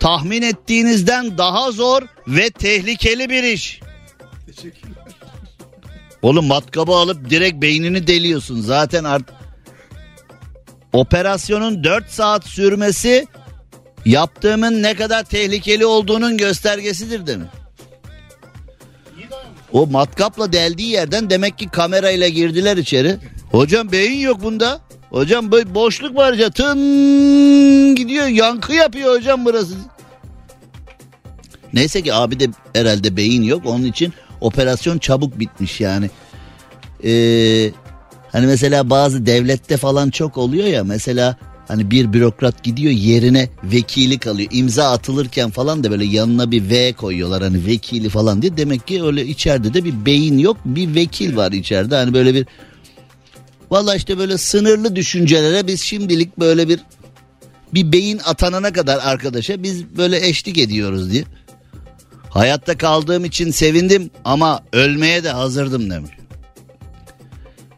Tahmin 0.00 0.42
ettiğinizden 0.42 1.38
daha 1.38 1.72
zor 1.72 2.02
ve 2.28 2.50
tehlikeli 2.50 3.30
bir 3.30 3.42
iş. 3.42 3.80
Oğlum 6.22 6.46
matkabı 6.46 6.92
alıp 6.92 7.30
direkt 7.30 7.62
beynini 7.62 8.06
deliyorsun. 8.06 8.60
Zaten 8.60 9.04
art 9.04 9.24
operasyonun 10.92 11.84
4 11.84 12.10
saat 12.10 12.46
sürmesi 12.46 13.26
yaptığımın 14.04 14.82
ne 14.82 14.94
kadar 14.94 15.24
tehlikeli 15.24 15.86
olduğunun 15.86 16.36
göstergesidir 16.36 17.26
demiş. 17.26 17.48
O 19.72 19.86
matkapla 19.86 20.52
deldiği 20.52 20.88
yerden 20.88 21.30
demek 21.30 21.58
ki 21.58 21.68
kamerayla 21.68 22.28
girdiler 22.28 22.76
içeri. 22.76 23.16
Hocam 23.50 23.92
beyin 23.92 24.18
yok 24.18 24.42
bunda. 24.42 24.80
Hocam 25.10 25.52
böyle 25.52 25.74
boşluk 25.74 26.16
var 26.16 26.32
ya 26.32 26.50
tın 26.50 27.94
gidiyor 27.94 28.26
yankı 28.26 28.72
yapıyor 28.72 29.16
hocam 29.16 29.44
burası. 29.44 29.74
Neyse 31.72 32.02
ki 32.02 32.14
abi 32.14 32.40
de 32.40 32.48
herhalde 32.72 33.16
beyin 33.16 33.42
yok 33.42 33.66
onun 33.66 33.84
için 33.84 34.12
operasyon 34.40 34.98
çabuk 34.98 35.38
bitmiş 35.38 35.80
yani. 35.80 36.10
Ee, 37.04 37.70
hani 38.32 38.46
mesela 38.46 38.90
bazı 38.90 39.26
devlette 39.26 39.76
falan 39.76 40.10
çok 40.10 40.38
oluyor 40.38 40.66
ya 40.66 40.84
mesela 40.84 41.36
hani 41.72 41.90
bir 41.90 42.12
bürokrat 42.12 42.62
gidiyor 42.62 42.92
yerine 42.92 43.48
vekili 43.64 44.18
kalıyor. 44.18 44.48
imza 44.52 44.90
atılırken 44.90 45.50
falan 45.50 45.84
da 45.84 45.90
böyle 45.90 46.04
yanına 46.04 46.50
bir 46.50 46.70
V 46.70 46.92
koyuyorlar 46.92 47.42
hani 47.42 47.66
vekili 47.66 48.08
falan 48.08 48.42
diye. 48.42 48.56
Demek 48.56 48.86
ki 48.86 49.02
öyle 49.02 49.26
içeride 49.26 49.74
de 49.74 49.84
bir 49.84 50.06
beyin 50.06 50.38
yok 50.38 50.56
bir 50.64 50.94
vekil 50.94 51.36
var 51.36 51.52
içeride 51.52 51.94
hani 51.94 52.14
böyle 52.14 52.34
bir 52.34 52.46
Valla 53.70 53.94
işte 53.94 54.18
böyle 54.18 54.38
sınırlı 54.38 54.96
düşüncelere 54.96 55.66
biz 55.66 55.82
şimdilik 55.82 56.38
böyle 56.38 56.68
bir 56.68 56.80
bir 57.74 57.92
beyin 57.92 58.20
atanana 58.24 58.72
kadar 58.72 58.98
arkadaşa 59.02 59.62
biz 59.62 59.96
böyle 59.96 60.26
eşlik 60.26 60.58
ediyoruz 60.58 61.12
diye. 61.12 61.24
Hayatta 62.30 62.78
kaldığım 62.78 63.24
için 63.24 63.50
sevindim 63.50 64.10
ama 64.24 64.62
ölmeye 64.72 65.24
de 65.24 65.30
hazırdım 65.30 65.90
demiş. 65.90 66.10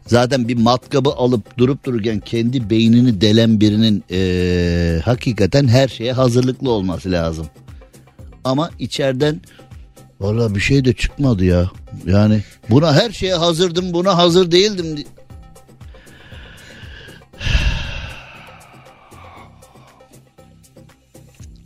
Zaten 0.07 0.47
bir 0.47 0.57
matkabı 0.57 1.09
alıp 1.09 1.57
durup 1.57 1.83
dururken 1.83 2.19
kendi 2.19 2.69
beynini 2.69 3.21
delen 3.21 3.59
birinin 3.59 4.03
ee, 4.11 5.01
hakikaten 5.05 5.67
her 5.67 5.87
şeye 5.87 6.13
hazırlıklı 6.13 6.71
olması 6.71 7.11
lazım. 7.11 7.47
Ama 8.43 8.69
içeriden 8.79 9.41
valla 10.19 10.55
bir 10.55 10.59
şey 10.59 10.85
de 10.85 10.93
çıkmadı 10.93 11.45
ya. 11.45 11.71
Yani 12.05 12.43
buna 12.69 12.93
her 12.93 13.11
şeye 13.11 13.35
hazırdım 13.35 13.93
buna 13.93 14.17
hazır 14.17 14.51
değildim 14.51 14.85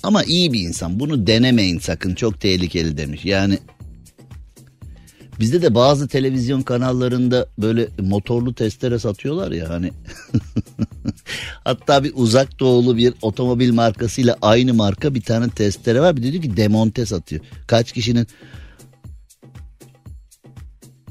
Ama 0.04 0.24
iyi 0.24 0.54
bir 0.54 0.62
insan. 0.62 1.00
Bunu 1.00 1.28
denemeyin 1.28 1.80
sakın. 1.80 2.16
Çok 2.16 2.42
tehlikeli 2.42 2.98
demiş. 2.98 3.26
Yani 3.26 3.60
Bizde 5.40 5.62
de 5.62 5.76
bazı 5.76 6.08
televizyon 6.08 6.62
kanallarında 6.62 7.48
böyle 7.58 7.88
motorlu 8.00 8.54
testere 8.54 9.00
satıyorlar 9.00 9.52
ya 9.52 9.70
hani. 9.70 9.92
Hatta 11.64 12.04
bir 12.04 12.12
uzak 12.16 12.60
doğulu 12.60 12.98
bir 12.98 13.14
otomobil 13.22 13.74
markasıyla 13.74 14.38
aynı 14.42 14.74
marka 14.74 15.16
bir 15.16 15.22
tane 15.22 15.50
testere 15.50 16.02
var. 16.02 16.18
Bir 16.18 16.24
de 16.24 16.32
diyor 16.32 16.44
ki 16.44 16.58
demonte 16.58 17.06
satıyor. 17.06 17.42
Kaç 17.68 17.92
kişinin 17.92 18.28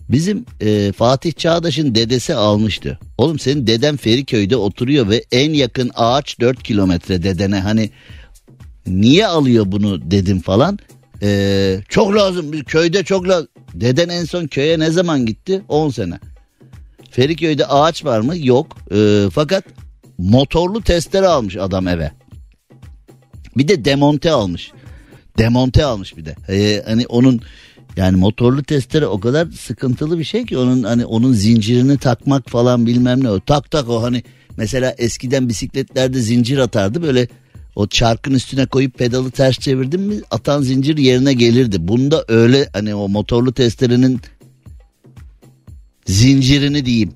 Bizim 0.09 0.45
e, 0.61 0.93
Fatih 0.93 1.33
Çağdaş'ın 1.33 1.95
dedesi 1.95 2.35
almıştı. 2.35 2.99
Oğlum 3.19 3.39
senin 3.39 3.67
deden 3.67 3.97
Feriköy'de 3.97 4.57
oturuyor 4.57 5.09
ve 5.09 5.25
en 5.33 5.53
yakın 5.53 5.91
ağaç 5.95 6.41
4 6.41 6.63
kilometre 6.63 7.23
dedene. 7.23 7.61
Hani 7.61 7.91
niye 8.87 9.27
alıyor 9.27 9.65
bunu 9.69 10.11
dedim 10.11 10.41
falan. 10.41 10.79
E, 11.23 11.81
çok 11.89 12.15
lazım 12.15 12.53
bir 12.53 12.65
köyde 12.65 13.05
çok 13.05 13.29
lazım. 13.29 13.49
Deden 13.75 14.09
en 14.09 14.25
son 14.25 14.47
köye 14.47 14.79
ne 14.79 14.91
zaman 14.91 15.27
gitti? 15.27 15.63
10 15.69 15.91
sene. 15.91 16.19
Feriköy'de 17.11 17.67
ağaç 17.67 18.05
var 18.05 18.21
mı? 18.21 18.39
Yok. 18.39 18.77
E, 18.95 19.29
fakat 19.33 19.65
motorlu 20.19 20.83
testere 20.83 21.27
almış 21.27 21.57
adam 21.57 21.89
eve. 21.89 22.13
Bir 23.57 23.69
de 23.69 23.85
demonte 23.85 24.31
almış. 24.31 24.73
Demonte 25.39 25.85
almış 25.85 26.17
bir 26.17 26.25
de. 26.25 26.37
Ee, 26.49 26.83
hani 26.87 27.07
onun 27.07 27.41
yani 27.97 28.17
motorlu 28.17 28.63
testere 28.63 29.07
o 29.07 29.21
kadar 29.21 29.51
sıkıntılı 29.51 30.19
bir 30.19 30.25
şey 30.25 30.47
ki 30.47 30.59
onun 30.59 30.83
hani 30.83 31.07
onun 31.07 31.33
zincirini 31.33 31.99
takmak 31.99 32.51
falan 32.51 32.87
bilmem 32.87 33.25
ne 33.25 33.31
o. 33.31 33.41
Tak 33.41 33.71
tak 33.71 33.89
o 33.89 34.03
hani 34.03 34.23
mesela 34.57 34.95
eskiden 34.99 35.49
bisikletlerde 35.49 36.21
zincir 36.21 36.59
atardı 36.59 37.03
böyle 37.03 37.29
o 37.79 37.87
çarkın 37.87 38.35
üstüne 38.35 38.67
koyup 38.67 38.99
pedalı 38.99 39.31
ters 39.31 39.59
çevirdim 39.59 40.03
mi 40.03 40.17
atan 40.31 40.63
zincir 40.63 40.97
yerine 40.97 41.33
gelirdi. 41.33 41.89
Bunda 41.89 42.25
öyle 42.29 42.69
hani 42.73 42.95
o 42.95 43.09
motorlu 43.09 43.53
testerenin 43.53 44.21
zincirini 46.07 46.85
diyeyim. 46.85 47.13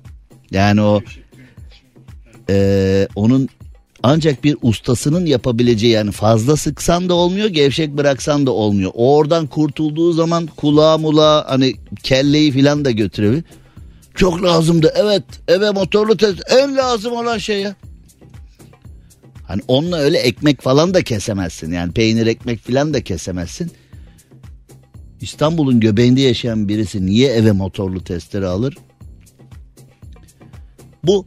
Yani 0.51 0.81
o 0.81 1.01
e, 2.49 3.07
onun 3.15 3.49
ancak 4.03 4.43
bir 4.43 4.57
ustasının 4.61 5.25
yapabileceği 5.25 5.93
yani 5.93 6.11
fazla 6.11 6.55
sıksan 6.55 7.09
da 7.09 7.13
olmuyor 7.13 7.47
gevşek 7.47 7.97
bıraksan 7.97 8.45
da 8.45 8.51
olmuyor. 8.51 8.91
O 8.93 9.17
oradan 9.17 9.47
kurtulduğu 9.47 10.13
zaman 10.13 10.47
kulağı 10.47 10.99
mula 10.99 11.45
hani 11.47 11.73
kelleyi 12.03 12.51
filan 12.51 12.85
da 12.85 12.91
götürebilir. 12.91 13.43
Çok 14.15 14.43
lazımdı 14.43 14.93
evet 14.95 15.23
eve 15.47 15.71
motorlu 15.71 16.17
test 16.17 16.41
en 16.49 16.77
lazım 16.77 17.13
olan 17.13 17.37
şey 17.37 17.61
ya. 17.61 17.75
Hani 19.43 19.61
onunla 19.67 19.97
öyle 19.97 20.17
ekmek 20.17 20.61
falan 20.61 20.93
da 20.93 21.03
kesemezsin 21.03 21.71
yani 21.71 21.93
peynir 21.93 22.27
ekmek 22.27 22.59
filan 22.59 22.93
da 22.93 23.03
kesemezsin. 23.03 23.71
İstanbul'un 25.21 25.79
göbeğinde 25.79 26.21
yaşayan 26.21 26.69
birisi 26.69 27.05
niye 27.05 27.31
eve 27.31 27.51
motorlu 27.51 28.03
testere 28.03 28.47
alır? 28.47 28.77
Bu 31.03 31.25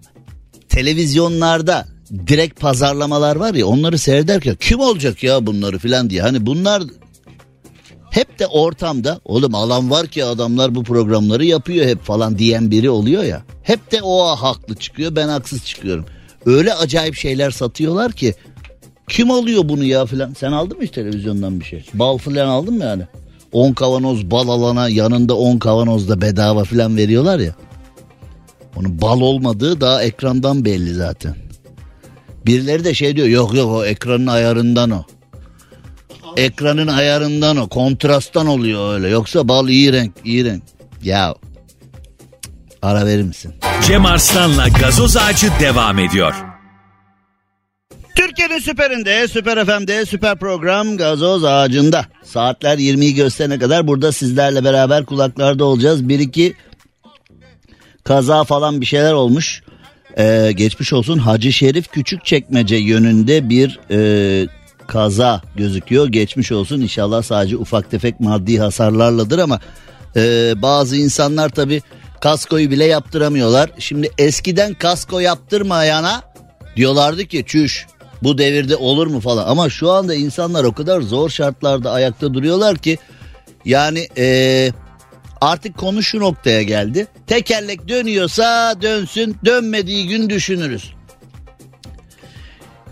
televizyonlarda 0.68 1.86
direkt 2.26 2.60
pazarlamalar 2.60 3.36
var 3.36 3.54
ya 3.54 3.66
onları 3.66 3.98
seyrederken 3.98 4.56
kim 4.60 4.80
olacak 4.80 5.22
ya 5.22 5.46
bunları 5.46 5.78
filan 5.78 6.10
diye. 6.10 6.22
Hani 6.22 6.46
bunlar 6.46 6.82
hep 8.10 8.38
de 8.38 8.46
ortamda 8.46 9.20
oğlum 9.24 9.54
alan 9.54 9.90
var 9.90 10.06
ki 10.06 10.24
adamlar 10.24 10.74
bu 10.74 10.82
programları 10.82 11.44
yapıyor 11.44 11.86
hep 11.86 12.02
falan 12.02 12.38
diyen 12.38 12.70
biri 12.70 12.90
oluyor 12.90 13.24
ya. 13.24 13.42
Hep 13.62 13.92
de 13.92 14.02
o 14.02 14.26
haklı 14.26 14.76
çıkıyor 14.76 15.16
ben 15.16 15.28
haksız 15.28 15.64
çıkıyorum. 15.64 16.06
Öyle 16.46 16.74
acayip 16.74 17.14
şeyler 17.14 17.50
satıyorlar 17.50 18.12
ki 18.12 18.34
kim 19.08 19.30
alıyor 19.30 19.62
bunu 19.68 19.84
ya 19.84 20.06
filan. 20.06 20.32
Sen 20.32 20.52
aldın 20.52 20.76
mı 20.78 20.84
hiç 20.84 20.90
televizyondan 20.90 21.60
bir 21.60 21.64
şey? 21.64 21.86
Bal 21.94 22.18
filan 22.18 22.48
aldın 22.48 22.74
mı 22.74 22.84
yani? 22.84 23.02
10 23.52 23.72
kavanoz 23.72 24.30
bal 24.30 24.48
alana 24.48 24.88
yanında 24.88 25.36
10 25.36 25.58
kavanoz 25.58 26.08
da 26.08 26.20
bedava 26.20 26.64
filan 26.64 26.96
veriyorlar 26.96 27.38
ya. 27.38 27.54
Onun 28.76 29.00
bal 29.00 29.20
olmadığı 29.20 29.80
daha 29.80 30.02
ekrandan 30.02 30.64
belli 30.64 30.94
zaten. 30.94 31.36
Birileri 32.46 32.84
de 32.84 32.94
şey 32.94 33.16
diyor 33.16 33.26
yok 33.28 33.54
yok 33.54 33.70
o 33.70 33.84
ekranın 33.84 34.26
ayarından 34.26 34.90
o. 34.90 35.04
Ekranın 36.36 36.86
ayarından 36.86 37.56
o 37.56 37.68
kontrasttan 37.68 38.46
oluyor 38.46 38.94
öyle 38.94 39.08
yoksa 39.08 39.48
bal 39.48 39.68
iyi 39.68 39.92
renk 39.92 40.12
iyi 40.24 40.44
renk. 40.44 40.62
Ya 41.02 41.34
ara 42.82 43.06
verir 43.06 43.22
misin? 43.22 43.54
Cem 43.86 44.06
Arslan'la 44.06 44.68
gazoz 44.68 45.16
ağacı 45.16 45.50
devam 45.60 45.98
ediyor. 45.98 46.34
Türkiye'nin 48.16 48.58
süperinde, 48.58 49.28
süper 49.28 49.64
FM'de, 49.64 50.06
süper 50.06 50.36
program 50.36 50.96
gazoz 50.96 51.44
ağacında. 51.44 52.06
Saatler 52.24 52.78
20'yi 52.78 53.14
gösterene 53.14 53.58
kadar 53.58 53.86
burada 53.86 54.12
sizlerle 54.12 54.64
beraber 54.64 55.04
kulaklarda 55.04 55.64
olacağız. 55.64 56.08
Bir 56.08 56.18
iki 56.18 56.54
kaza 58.04 58.44
falan 58.44 58.80
bir 58.80 58.86
şeyler 58.86 59.12
olmuş. 59.12 59.62
Ee, 60.18 60.52
geçmiş 60.56 60.92
olsun 60.92 61.18
Hacı 61.18 61.52
Şerif 61.52 61.88
Küçükçekmece 61.88 62.76
yönünde 62.76 63.48
bir 63.48 63.80
e, 63.90 64.48
kaza 64.86 65.42
gözüküyor. 65.56 66.08
Geçmiş 66.08 66.52
olsun 66.52 66.80
inşallah 66.80 67.22
sadece 67.22 67.56
ufak 67.56 67.90
tefek 67.90 68.20
maddi 68.20 68.58
hasarlarladır 68.58 69.38
ama 69.38 69.60
e, 70.16 70.52
bazı 70.62 70.96
insanlar 70.96 71.48
tabi 71.48 71.82
kaskoyu 72.20 72.70
bile 72.70 72.84
yaptıramıyorlar. 72.84 73.70
Şimdi 73.78 74.10
eskiden 74.18 74.74
kasko 74.74 75.20
yaptırmayana 75.20 76.22
diyorlardı 76.76 77.24
ki 77.24 77.44
çüş 77.46 77.86
bu 78.22 78.38
devirde 78.38 78.76
olur 78.76 79.06
mu 79.06 79.20
falan 79.20 79.46
ama 79.46 79.70
şu 79.70 79.90
anda 79.90 80.14
insanlar 80.14 80.64
o 80.64 80.72
kadar 80.72 81.00
zor 81.00 81.30
şartlarda 81.30 81.90
ayakta 81.92 82.34
duruyorlar 82.34 82.76
ki 82.76 82.98
yani 83.64 84.08
eee 84.16 84.72
Artık 85.40 85.78
konu 85.78 86.02
şu 86.02 86.20
noktaya 86.20 86.62
geldi. 86.62 87.06
Tekerlek 87.26 87.88
dönüyorsa 87.88 88.74
dönsün, 88.82 89.36
dönmediği 89.44 90.08
gün 90.08 90.30
düşünürüz. 90.30 90.92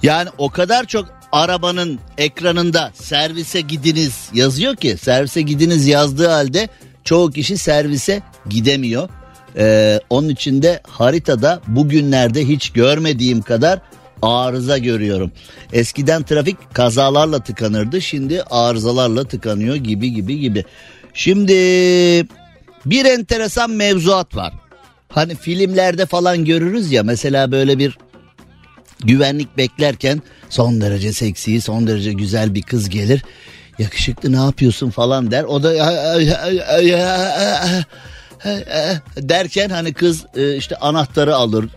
Yani 0.02 0.28
o 0.38 0.50
kadar 0.50 0.84
çok 0.84 1.08
arabanın 1.32 1.98
ekranında 2.18 2.92
servise 2.94 3.60
gidiniz 3.60 4.28
yazıyor 4.34 4.76
ki 4.76 4.96
servise 4.96 5.42
gidiniz 5.42 5.86
yazdığı 5.86 6.28
halde 6.28 6.68
çoğu 7.04 7.30
kişi 7.30 7.58
servise 7.58 8.22
gidemiyor. 8.48 9.08
Ee, 9.56 10.00
onun 10.10 10.28
için 10.28 10.62
de 10.62 10.80
haritada 10.88 11.60
bugünlerde 11.66 12.48
hiç 12.48 12.70
görmediğim 12.70 13.42
kadar 13.42 13.80
arıza 14.24 14.78
görüyorum. 14.78 15.32
Eskiden 15.72 16.22
trafik 16.22 16.74
kazalarla 16.74 17.38
tıkanırdı 17.38 18.00
şimdi 18.00 18.42
arızalarla 18.42 19.24
tıkanıyor 19.24 19.76
gibi 19.76 20.12
gibi 20.12 20.38
gibi. 20.38 20.64
Şimdi 21.14 21.52
bir 22.86 23.04
enteresan 23.04 23.70
mevzuat 23.70 24.36
var. 24.36 24.52
Hani 25.08 25.34
filmlerde 25.34 26.06
falan 26.06 26.44
görürüz 26.44 26.92
ya 26.92 27.02
mesela 27.02 27.52
böyle 27.52 27.78
bir 27.78 27.98
güvenlik 29.04 29.56
beklerken 29.56 30.22
son 30.50 30.80
derece 30.80 31.12
seksi, 31.12 31.60
son 31.60 31.86
derece 31.86 32.12
güzel 32.12 32.54
bir 32.54 32.62
kız 32.62 32.88
gelir. 32.88 33.22
Yakışıklı 33.78 34.32
ne 34.32 34.36
yapıyorsun 34.36 34.90
falan 34.90 35.30
der. 35.30 35.44
O 35.44 35.62
da 35.62 35.72
derken 39.16 39.70
hani 39.70 39.92
kız 39.92 40.24
e, 40.36 40.56
işte 40.56 40.76
anahtarı 40.76 41.36
alır, 41.36 41.68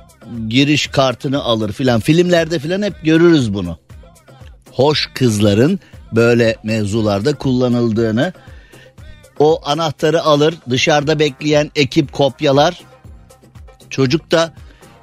giriş 0.48 0.88
kartını 0.88 1.44
alır 1.44 1.72
filan. 1.72 2.00
Filmlerde 2.00 2.60
filan 2.60 2.82
hep 2.82 2.94
görürüz 3.04 3.54
bunu. 3.54 3.78
Hoş 4.72 5.10
kızların 5.14 5.80
böyle 6.12 6.56
mevzularda 6.64 7.34
kullanıldığını 7.34 8.34
o 9.40 9.62
anahtarı 9.66 10.22
alır 10.22 10.56
dışarıda 10.70 11.20
bekleyen 11.20 11.72
ekip 11.76 12.14
kopyalar. 12.14 12.82
Çocuk 13.90 14.32
da 14.32 14.54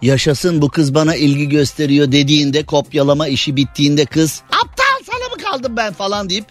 yaşasın 0.03 0.63
bu 0.63 0.69
kız 0.69 0.95
bana 0.95 1.15
ilgi 1.15 1.49
gösteriyor 1.49 2.13
dediğinde 2.13 2.67
kopyalama 2.67 3.29
işi 3.29 3.57
bittiğinde 3.57 4.05
kız 4.05 4.43
aptal 4.53 5.13
sana 5.13 5.29
mı 5.35 5.43
kaldım 5.51 5.77
ben 5.77 5.93
falan 5.93 6.31
deyip 6.31 6.45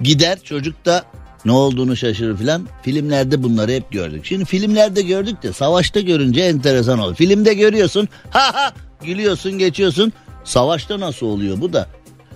gider 0.00 0.38
çocuk 0.44 0.84
da 0.84 1.04
ne 1.44 1.52
olduğunu 1.52 1.96
şaşırır 1.96 2.36
filan. 2.36 2.68
Filmlerde 2.82 3.42
bunları 3.42 3.72
hep 3.72 3.90
gördük. 3.90 4.24
Şimdi 4.24 4.44
filmlerde 4.44 5.02
gördük 5.02 5.42
de 5.42 5.52
savaşta 5.52 6.00
görünce 6.00 6.40
enteresan 6.40 6.98
olur. 6.98 7.14
Filmde 7.14 7.54
görüyorsun 7.54 8.08
ha 8.30 8.54
ha 8.54 8.72
gülüyorsun 9.04 9.52
geçiyorsun. 9.52 10.12
Savaşta 10.44 11.00
nasıl 11.00 11.26
oluyor 11.26 11.60
bu 11.60 11.72
da? 11.72 11.88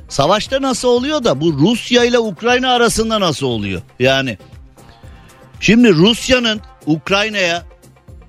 Savaşta 0.09 0.63
nasıl 0.63 0.89
oluyor 0.89 1.25
da 1.25 1.41
bu 1.41 1.53
Rusya 1.53 2.05
ile 2.05 2.19
Ukrayna 2.19 2.71
arasında 2.71 3.21
nasıl 3.21 3.47
oluyor? 3.47 3.83
Yani 3.99 4.39
Şimdi 5.65 5.95
Rusya'nın 5.95 6.61
Ukrayna'ya 6.87 7.63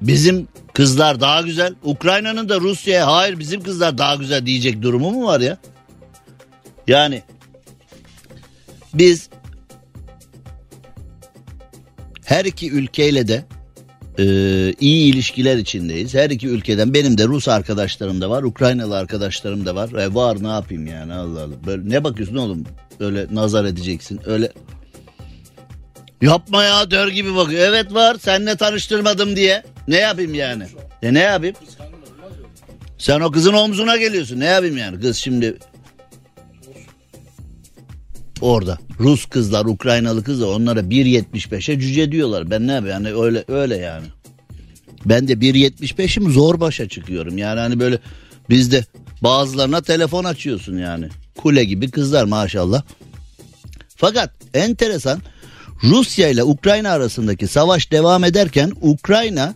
bizim 0.01 0.47
kızlar 0.73 1.19
daha 1.19 1.41
güzel, 1.41 1.73
Ukrayna'nın 1.83 2.49
da 2.49 2.59
Rusya'ya 2.59 3.07
hayır 3.07 3.39
bizim 3.39 3.63
kızlar 3.63 3.97
daha 3.97 4.15
güzel 4.15 4.45
diyecek 4.45 4.81
durumu 4.81 5.11
mu 5.11 5.25
var 5.25 5.39
ya? 5.39 5.57
Yani 6.87 7.23
biz 8.93 9.29
her 12.25 12.45
iki 12.45 12.71
ülkeyle 12.71 13.27
de 13.27 13.45
e, 14.19 14.25
iyi 14.79 15.13
ilişkiler 15.13 15.57
içindeyiz. 15.57 16.13
Her 16.13 16.29
iki 16.29 16.47
ülkeden 16.47 16.93
benim 16.93 17.17
de 17.17 17.25
Rus 17.25 17.47
arkadaşlarım 17.47 18.21
da 18.21 18.29
var, 18.29 18.43
Ukraynalı 18.43 18.97
arkadaşlarım 18.97 19.65
da 19.65 19.75
var. 19.75 19.89
E, 19.93 20.13
var 20.13 20.43
ne 20.43 20.47
yapayım 20.47 20.87
yani 20.87 21.13
Allah 21.13 21.43
Allah. 21.43 21.65
Böyle 21.65 21.89
ne 21.89 22.03
bakıyorsun 22.03 22.35
oğlum? 22.35 22.65
Öyle 22.99 23.27
nazar 23.31 23.65
edeceksin. 23.65 24.19
Öyle 24.25 24.51
Yapma 26.21 26.63
ya 26.63 26.91
dör 26.91 27.07
gibi 27.07 27.35
bakıyor. 27.35 27.67
Evet 27.67 27.93
var 27.93 28.17
seninle 28.19 28.55
tanıştırmadım 28.55 29.35
diye. 29.35 29.63
Ne 29.87 29.97
yapayım 29.97 30.33
yani? 30.33 30.63
E 31.03 31.13
ne 31.13 31.19
yapayım? 31.19 31.55
Sen 32.97 33.19
o 33.19 33.31
kızın 33.31 33.53
omzuna 33.53 33.97
geliyorsun. 33.97 34.39
Ne 34.39 34.45
yapayım 34.45 34.77
yani? 34.77 34.99
Kız 34.99 35.17
şimdi 35.17 35.57
orada 38.41 38.77
Rus 38.99 39.25
kızlar, 39.25 39.65
Ukraynalı 39.65 40.23
kızlar 40.23 40.47
onlara 40.47 40.79
1.75'e 40.79 41.79
cüce 41.79 42.11
diyorlar. 42.11 42.51
Ben 42.51 42.67
ne 42.67 42.71
yapayım? 42.71 42.93
Yani 42.93 43.21
öyle 43.21 43.43
öyle 43.47 43.77
yani. 43.77 44.05
Ben 45.05 45.27
de 45.27 45.33
1.75'im 45.33 46.31
zor 46.31 46.59
başa 46.59 46.89
çıkıyorum. 46.89 47.37
Yani 47.37 47.59
hani 47.59 47.79
böyle 47.79 47.99
bizde 48.49 48.85
bazılarına 49.21 49.81
telefon 49.81 50.23
açıyorsun 50.23 50.77
yani. 50.77 51.09
Kule 51.37 51.63
gibi 51.63 51.91
kızlar 51.91 52.23
maşallah. 52.23 52.83
Fakat 53.95 54.31
enteresan 54.53 55.21
Rusya 55.83 56.29
ile 56.29 56.43
Ukrayna 56.43 56.89
arasındaki 56.91 57.47
savaş 57.47 57.91
devam 57.91 58.23
ederken 58.23 58.71
Ukrayna 58.81 59.53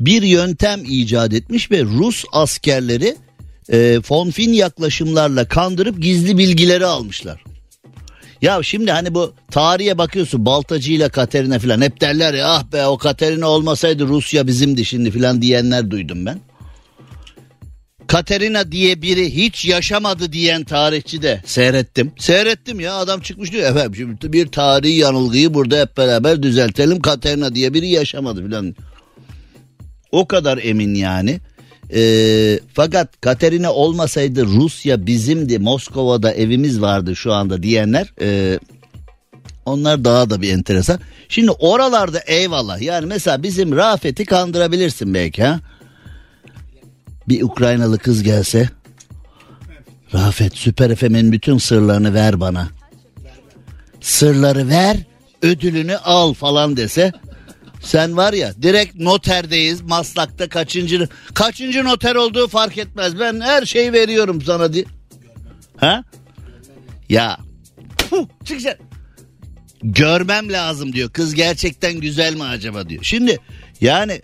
bir 0.00 0.22
yöntem 0.22 0.84
icat 0.84 1.32
etmiş 1.32 1.70
ve 1.70 1.82
Rus 1.82 2.24
askerleri 2.32 3.16
e, 3.72 4.00
fonfin 4.00 4.52
yaklaşımlarla 4.52 5.48
kandırıp 5.48 6.02
gizli 6.02 6.38
bilgileri 6.38 6.86
almışlar. 6.86 7.44
Ya 8.44 8.62
şimdi 8.62 8.90
hani 8.90 9.14
bu 9.14 9.32
tarihe 9.50 9.98
bakıyorsun 9.98 10.46
Baltacı 10.46 10.92
ile 10.92 11.08
Katerina 11.08 11.58
falan 11.58 11.80
hep 11.80 12.00
derler 12.00 12.34
ya 12.34 12.48
ah 12.48 12.72
be 12.72 12.86
o 12.86 12.98
Katerina 12.98 13.48
olmasaydı 13.48 14.08
Rusya 14.08 14.46
bizimdi 14.46 14.84
şimdi 14.84 15.10
falan 15.10 15.42
diyenler 15.42 15.90
duydum 15.90 16.26
ben. 16.26 16.38
Katerina 18.06 18.72
diye 18.72 19.02
biri 19.02 19.36
hiç 19.36 19.64
yaşamadı 19.64 20.32
diyen 20.32 20.64
tarihçi 20.64 21.22
de 21.22 21.42
seyrettim. 21.46 22.12
Seyrettim 22.18 22.80
ya 22.80 22.94
adam 22.94 23.20
çıkmış 23.20 23.52
diyor 23.52 23.70
efendim 23.70 23.94
şimdi 23.94 24.32
bir 24.32 24.46
tarihi 24.46 24.96
yanılgıyı 24.96 25.54
burada 25.54 25.80
hep 25.80 25.96
beraber 25.96 26.42
düzeltelim. 26.42 27.00
Katerina 27.00 27.54
diye 27.54 27.74
biri 27.74 27.88
yaşamadı 27.88 28.46
filan. 28.46 28.74
O 30.12 30.28
kadar 30.28 30.58
emin 30.62 30.94
yani. 30.94 31.40
E, 31.94 32.60
fakat 32.74 33.20
Katerina 33.20 33.72
olmasaydı 33.72 34.46
Rusya 34.46 35.06
bizimdi 35.06 35.58
Moskova'da 35.58 36.32
evimiz 36.32 36.80
vardı 36.80 37.16
şu 37.16 37.32
anda 37.32 37.62
diyenler 37.62 38.12
e, 38.20 38.58
onlar 39.66 40.04
daha 40.04 40.30
da 40.30 40.42
bir 40.42 40.52
enteresan. 40.52 41.00
Şimdi 41.28 41.50
oralarda 41.50 42.20
eyvallah 42.26 42.80
yani 42.80 43.06
mesela 43.06 43.42
bizim 43.42 43.76
Rafet'i 43.76 44.24
kandırabilirsin 44.24 45.14
belki 45.14 45.44
ha. 45.44 45.60
Bir 47.28 47.42
Ukraynalı 47.42 47.98
kız 47.98 48.22
gelse 48.22 48.68
Rafet 50.14 50.56
Süper 50.56 50.96
FM'in 50.96 51.32
bütün 51.32 51.58
sırlarını 51.58 52.14
ver 52.14 52.40
bana. 52.40 52.68
Sırları 54.00 54.68
ver 54.68 54.96
ödülünü 55.42 55.96
al 55.96 56.34
falan 56.34 56.76
dese 56.76 57.12
sen 57.84 58.16
var 58.16 58.32
ya 58.32 58.54
direkt 58.62 58.94
noterdeyiz 58.94 59.80
Maslak'ta 59.80 60.48
kaçıncı 60.48 61.08
kaçıncı 61.34 61.84
noter 61.84 62.14
olduğu 62.14 62.48
fark 62.48 62.78
etmez. 62.78 63.20
Ben 63.20 63.40
her 63.40 63.66
şeyi 63.66 63.92
veriyorum 63.92 64.42
sana 64.42 64.72
diye. 64.72 64.84
Ha? 65.76 66.04
Ya. 67.08 67.38
Puh, 67.98 68.26
çık 68.44 68.60
sen. 68.60 68.76
Görmem 69.82 70.52
lazım 70.52 70.92
diyor. 70.92 71.10
Kız 71.10 71.34
gerçekten 71.34 72.00
güzel 72.00 72.34
mi 72.34 72.44
acaba 72.44 72.88
diyor. 72.88 73.04
Şimdi 73.04 73.38
yani 73.80 74.22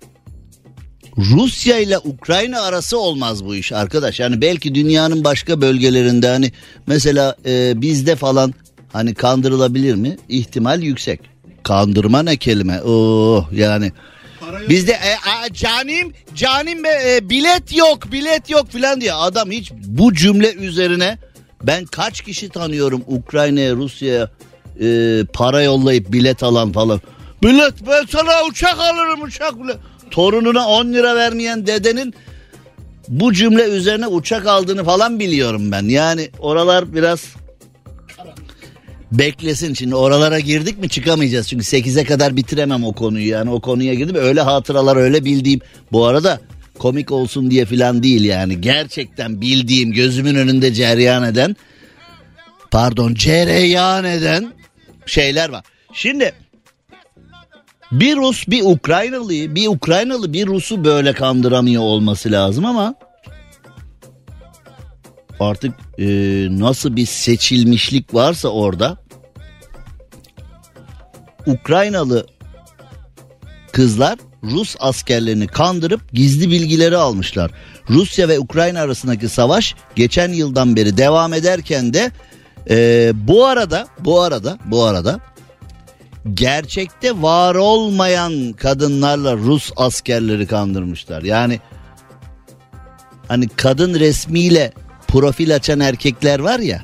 Rusya 1.16 1.78
ile 1.78 1.98
Ukrayna 1.98 2.60
arası 2.60 2.98
olmaz 2.98 3.44
bu 3.44 3.56
iş 3.56 3.72
arkadaş. 3.72 4.20
Yani 4.20 4.40
belki 4.40 4.74
dünyanın 4.74 5.24
başka 5.24 5.60
bölgelerinde 5.60 6.28
hani 6.28 6.52
mesela 6.86 7.36
e, 7.46 7.80
bizde 7.82 8.16
falan 8.16 8.54
hani 8.92 9.14
kandırılabilir 9.14 9.94
mi? 9.94 10.16
İhtimal 10.28 10.82
yüksek. 10.82 11.29
Kandırma 11.62 12.22
ne 12.22 12.36
kelime? 12.36 12.82
Oo 12.82 13.46
yani. 13.52 13.92
Bizde 14.68 14.92
e, 14.92 15.12
a, 15.14 15.52
canim 15.52 16.12
canim 16.34 16.84
be, 16.84 16.88
e, 17.06 17.28
bilet 17.28 17.76
yok 17.76 18.12
bilet 18.12 18.50
yok 18.50 18.70
filan 18.70 19.00
diye 19.00 19.12
adam 19.12 19.50
hiç 19.50 19.72
bu 19.72 20.14
cümle 20.14 20.54
üzerine 20.54 21.18
ben 21.62 21.84
kaç 21.84 22.20
kişi 22.20 22.48
tanıyorum 22.48 23.04
Ukrayna'ya 23.06 23.74
Rusya'ya 23.74 24.30
e, 24.80 25.18
para 25.32 25.62
yollayıp 25.62 26.12
bilet 26.12 26.42
alan 26.42 26.72
falan. 26.72 27.00
Bilet 27.42 27.74
ben 27.86 28.06
sana 28.08 28.44
uçak 28.50 28.78
alırım 28.78 29.22
uçak 29.22 29.64
bile. 29.64 29.76
Torununa 30.10 30.68
10 30.68 30.92
lira 30.92 31.16
vermeyen 31.16 31.66
dedenin 31.66 32.14
bu 33.08 33.32
cümle 33.32 33.62
üzerine 33.62 34.06
uçak 34.06 34.46
aldığını 34.46 34.84
falan 34.84 35.18
biliyorum 35.18 35.72
ben. 35.72 35.82
Yani 35.82 36.30
oralar 36.38 36.94
biraz 36.94 37.24
beklesin. 39.12 39.74
Şimdi 39.74 39.94
oralara 39.94 40.40
girdik 40.40 40.78
mi 40.78 40.88
çıkamayacağız. 40.88 41.48
Çünkü 41.48 41.64
8'e 41.64 42.04
kadar 42.04 42.36
bitiremem 42.36 42.84
o 42.84 42.92
konuyu. 42.92 43.28
Yani 43.28 43.50
o 43.50 43.60
konuya 43.60 43.94
girdim. 43.94 44.16
Öyle 44.16 44.40
hatıralar 44.40 44.96
öyle 44.96 45.24
bildiğim. 45.24 45.60
Bu 45.92 46.06
arada 46.06 46.40
komik 46.78 47.12
olsun 47.12 47.50
diye 47.50 47.64
filan 47.64 48.02
değil 48.02 48.24
yani. 48.24 48.60
Gerçekten 48.60 49.40
bildiğim 49.40 49.92
gözümün 49.92 50.34
önünde 50.34 50.72
cereyan 50.72 51.24
eden 51.24 51.56
pardon 52.70 53.14
cereyan 53.14 54.04
eden 54.04 54.52
şeyler 55.06 55.48
var. 55.48 55.64
Şimdi 55.92 56.32
bir 57.92 58.16
Rus 58.16 58.48
bir 58.48 58.62
Ukraynalıyı 58.62 59.54
bir 59.54 59.66
Ukraynalı 59.66 60.32
bir 60.32 60.46
Rus'u 60.46 60.84
böyle 60.84 61.12
kandıramıyor 61.12 61.82
olması 61.82 62.32
lazım 62.32 62.64
ama 62.64 62.94
artık 65.40 65.74
e, 65.98 66.06
nasıl 66.50 66.96
bir 66.96 67.06
seçilmişlik 67.06 68.14
varsa 68.14 68.48
orada 68.48 68.96
Ukraynalı 71.46 72.26
kızlar 73.72 74.18
Rus 74.44 74.76
askerlerini 74.78 75.46
kandırıp 75.46 76.12
gizli 76.12 76.50
bilgileri 76.50 76.96
almışlar. 76.96 77.50
Rusya 77.90 78.28
ve 78.28 78.38
Ukrayna 78.38 78.80
arasındaki 78.80 79.28
savaş 79.28 79.74
geçen 79.96 80.32
yıldan 80.32 80.76
beri 80.76 80.96
devam 80.96 81.32
ederken 81.32 81.94
de 81.94 82.12
e, 82.70 83.10
bu 83.14 83.46
arada 83.46 83.86
bu 84.00 84.20
arada 84.20 84.58
bu 84.64 84.84
arada 84.84 85.20
gerçekte 86.34 87.22
var 87.22 87.54
olmayan 87.54 88.52
kadınlarla 88.52 89.36
Rus 89.36 89.72
askerleri 89.76 90.46
kandırmışlar. 90.46 91.22
Yani 91.22 91.60
hani 93.28 93.48
kadın 93.48 93.94
resmiyle 93.94 94.72
profil 95.10 95.54
açan 95.54 95.80
erkekler 95.80 96.38
var 96.38 96.58
ya. 96.58 96.82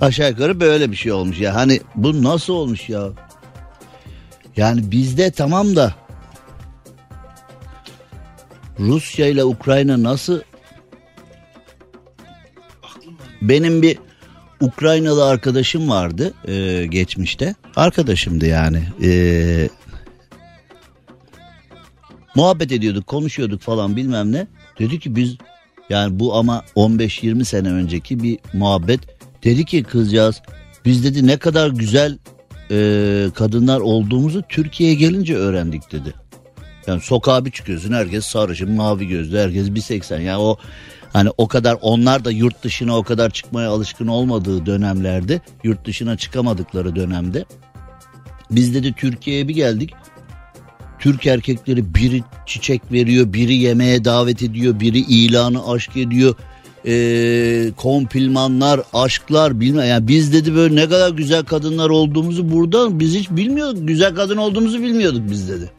Aşağı 0.00 0.30
yukarı 0.30 0.60
böyle 0.60 0.90
bir 0.90 0.96
şey 0.96 1.12
olmuş 1.12 1.40
ya. 1.40 1.54
Hani 1.54 1.80
bu 1.94 2.22
nasıl 2.22 2.52
olmuş 2.52 2.88
ya? 2.88 3.08
Yani 4.56 4.90
bizde 4.90 5.30
tamam 5.30 5.76
da 5.76 5.94
Rusya 8.78 9.26
ile 9.26 9.44
Ukrayna 9.44 10.02
nasıl 10.02 10.40
benim 13.42 13.82
bir 13.82 13.98
Ukraynalı 14.60 15.28
arkadaşım 15.28 15.90
vardı 15.90 16.34
e, 16.48 16.86
geçmişte. 16.86 17.54
Arkadaşımdı 17.76 18.46
yani. 18.46 18.82
E, 19.02 19.68
muhabbet 22.34 22.72
ediyorduk, 22.72 23.06
konuşuyorduk 23.06 23.60
falan 23.60 23.96
bilmem 23.96 24.32
ne. 24.32 24.46
Dedi 24.78 24.98
ki 24.98 25.16
biz 25.16 25.36
yani 25.88 26.18
bu 26.18 26.34
ama 26.34 26.64
15-20 26.76 27.44
sene 27.44 27.72
önceki 27.72 28.22
bir 28.22 28.38
muhabbet. 28.52 29.00
Dedi 29.44 29.64
ki 29.64 29.82
kızcağız 29.82 30.42
biz 30.84 31.04
dedi 31.04 31.26
ne 31.26 31.36
kadar 31.36 31.68
güzel 31.68 32.18
e, 32.70 33.26
kadınlar 33.34 33.80
olduğumuzu 33.80 34.42
Türkiye'ye 34.48 34.94
gelince 34.94 35.36
öğrendik 35.36 35.92
dedi. 35.92 36.14
Yani 36.86 37.00
sokağa 37.00 37.44
bir 37.44 37.50
çıkıyorsun 37.50 37.92
herkes 37.92 38.24
sarışın 38.24 38.72
mavi 38.72 39.08
gözlü 39.08 39.38
herkes 39.38 39.68
1.80 39.68 40.22
yani 40.22 40.38
o 40.38 40.58
Hani 41.12 41.30
o 41.38 41.48
kadar 41.48 41.78
onlar 41.80 42.24
da 42.24 42.30
yurt 42.30 42.64
dışına 42.64 42.96
o 42.96 43.02
kadar 43.02 43.30
çıkmaya 43.30 43.70
alışkın 43.70 44.06
olmadığı 44.06 44.66
dönemlerde 44.66 45.40
yurt 45.64 45.86
dışına 45.86 46.16
çıkamadıkları 46.16 46.96
dönemde 46.96 47.44
biz 48.50 48.74
dedi 48.74 48.92
Türkiye'ye 48.92 49.48
bir 49.48 49.54
geldik. 49.54 49.94
Türk 51.02 51.26
erkekleri 51.26 51.94
biri 51.94 52.22
çiçek 52.46 52.92
veriyor, 52.92 53.32
biri 53.32 53.54
yemeğe 53.54 54.04
davet 54.04 54.42
ediyor, 54.42 54.80
biri 54.80 54.98
ilanı 54.98 55.70
aşk 55.70 55.96
ediyor. 55.96 56.34
Ee, 56.86 57.72
kompilmanlar, 57.76 58.80
aşklar 58.92 59.60
bilmem. 59.60 59.88
Yani 59.88 60.08
biz 60.08 60.32
dedi 60.32 60.54
böyle 60.54 60.76
ne 60.76 60.88
kadar 60.88 61.10
güzel 61.10 61.44
kadınlar 61.44 61.90
olduğumuzu 61.90 62.52
burada 62.52 63.00
biz 63.00 63.14
hiç 63.14 63.30
bilmiyorduk. 63.30 63.88
Güzel 63.88 64.14
kadın 64.14 64.36
olduğumuzu 64.36 64.82
bilmiyorduk 64.82 65.30
biz 65.30 65.48
dedi. 65.48 65.70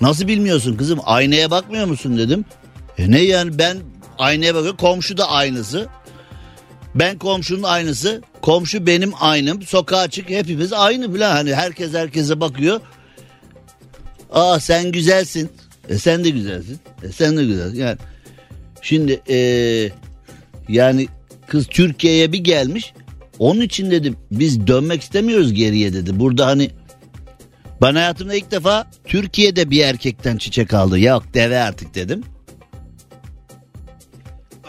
Nasıl 0.00 0.28
bilmiyorsun 0.28 0.76
kızım? 0.76 0.98
Aynaya 1.04 1.50
bakmıyor 1.50 1.86
musun 1.86 2.18
dedim. 2.18 2.44
E 2.98 3.10
ne 3.10 3.20
yani 3.20 3.58
ben 3.58 3.76
aynaya 4.18 4.54
bakıyor 4.54 4.76
komşu 4.76 5.18
da 5.18 5.30
aynısı. 5.30 5.86
Ben 6.94 7.18
komşunun 7.18 7.62
aynısı. 7.62 8.22
Komşu 8.42 8.86
benim 8.86 9.12
aynım. 9.20 9.62
Sokağa 9.62 10.08
çık 10.10 10.30
hepimiz 10.30 10.72
aynı 10.72 11.14
falan. 11.14 11.30
Hani 11.30 11.54
herkes 11.54 11.94
herkese 11.94 12.40
bakıyor. 12.40 12.80
Aa 14.32 14.60
sen 14.60 14.92
güzelsin. 14.92 15.50
E 15.88 15.98
sen 15.98 16.24
de 16.24 16.30
güzelsin. 16.30 16.78
E 17.02 17.12
sen 17.12 17.36
de 17.36 17.44
güzelsin. 17.44 17.76
Yani 17.76 17.98
şimdi 18.82 19.20
e, 19.28 19.38
yani 20.68 21.08
kız 21.46 21.66
Türkiye'ye 21.66 22.32
bir 22.32 22.38
gelmiş. 22.38 22.92
Onun 23.38 23.60
için 23.60 23.90
dedim 23.90 24.16
biz 24.30 24.66
dönmek 24.66 25.02
istemiyoruz 25.02 25.52
geriye 25.52 25.92
dedi. 25.92 26.20
Burada 26.20 26.46
hani 26.46 26.70
ben 27.82 27.94
hayatımda 27.94 28.34
ilk 28.34 28.50
defa 28.50 28.90
Türkiye'de 29.04 29.70
bir 29.70 29.84
erkekten 29.84 30.36
çiçek 30.36 30.74
aldı. 30.74 31.00
Yok 31.00 31.24
deve 31.34 31.58
artık 31.58 31.94
dedim. 31.94 32.24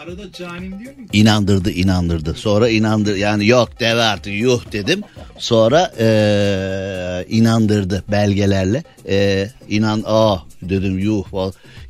Arada 0.00 0.32
canim 0.32 0.78
diyor 0.78 0.96
mu? 0.96 1.06
İnandırdı 1.12 1.70
inandırdı. 1.70 2.34
Sonra 2.34 2.68
inandır 2.68 3.16
yani 3.16 3.46
yok 3.46 3.80
deve 3.80 4.02
artık 4.02 4.32
yuh 4.32 4.72
dedim. 4.72 5.02
Sonra 5.38 5.92
ee, 5.98 7.24
inandırdı 7.28 8.04
belgelerle. 8.10 8.84
Ee, 9.08 9.50
inan 9.68 10.02
ah 10.06 10.44
dedim 10.62 10.98
yuh. 10.98 11.24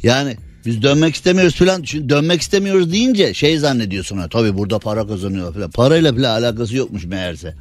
Yani 0.02 0.36
biz 0.66 0.82
dönmek 0.82 1.14
istemiyoruz 1.14 1.56
falan. 1.56 1.82
Çünkü 1.82 2.08
dönmek 2.08 2.40
istemiyoruz 2.40 2.92
deyince 2.92 3.34
şey 3.34 3.58
zannediyorsun 3.58 4.18
ha 4.18 4.28
tabii 4.28 4.56
burada 4.56 4.78
para 4.78 5.06
kazanıyor 5.06 5.54
falan. 5.54 5.70
Parayla 5.70 6.14
falan 6.14 6.42
alakası 6.42 6.76
yokmuş 6.76 7.04
meğerse. 7.04 7.54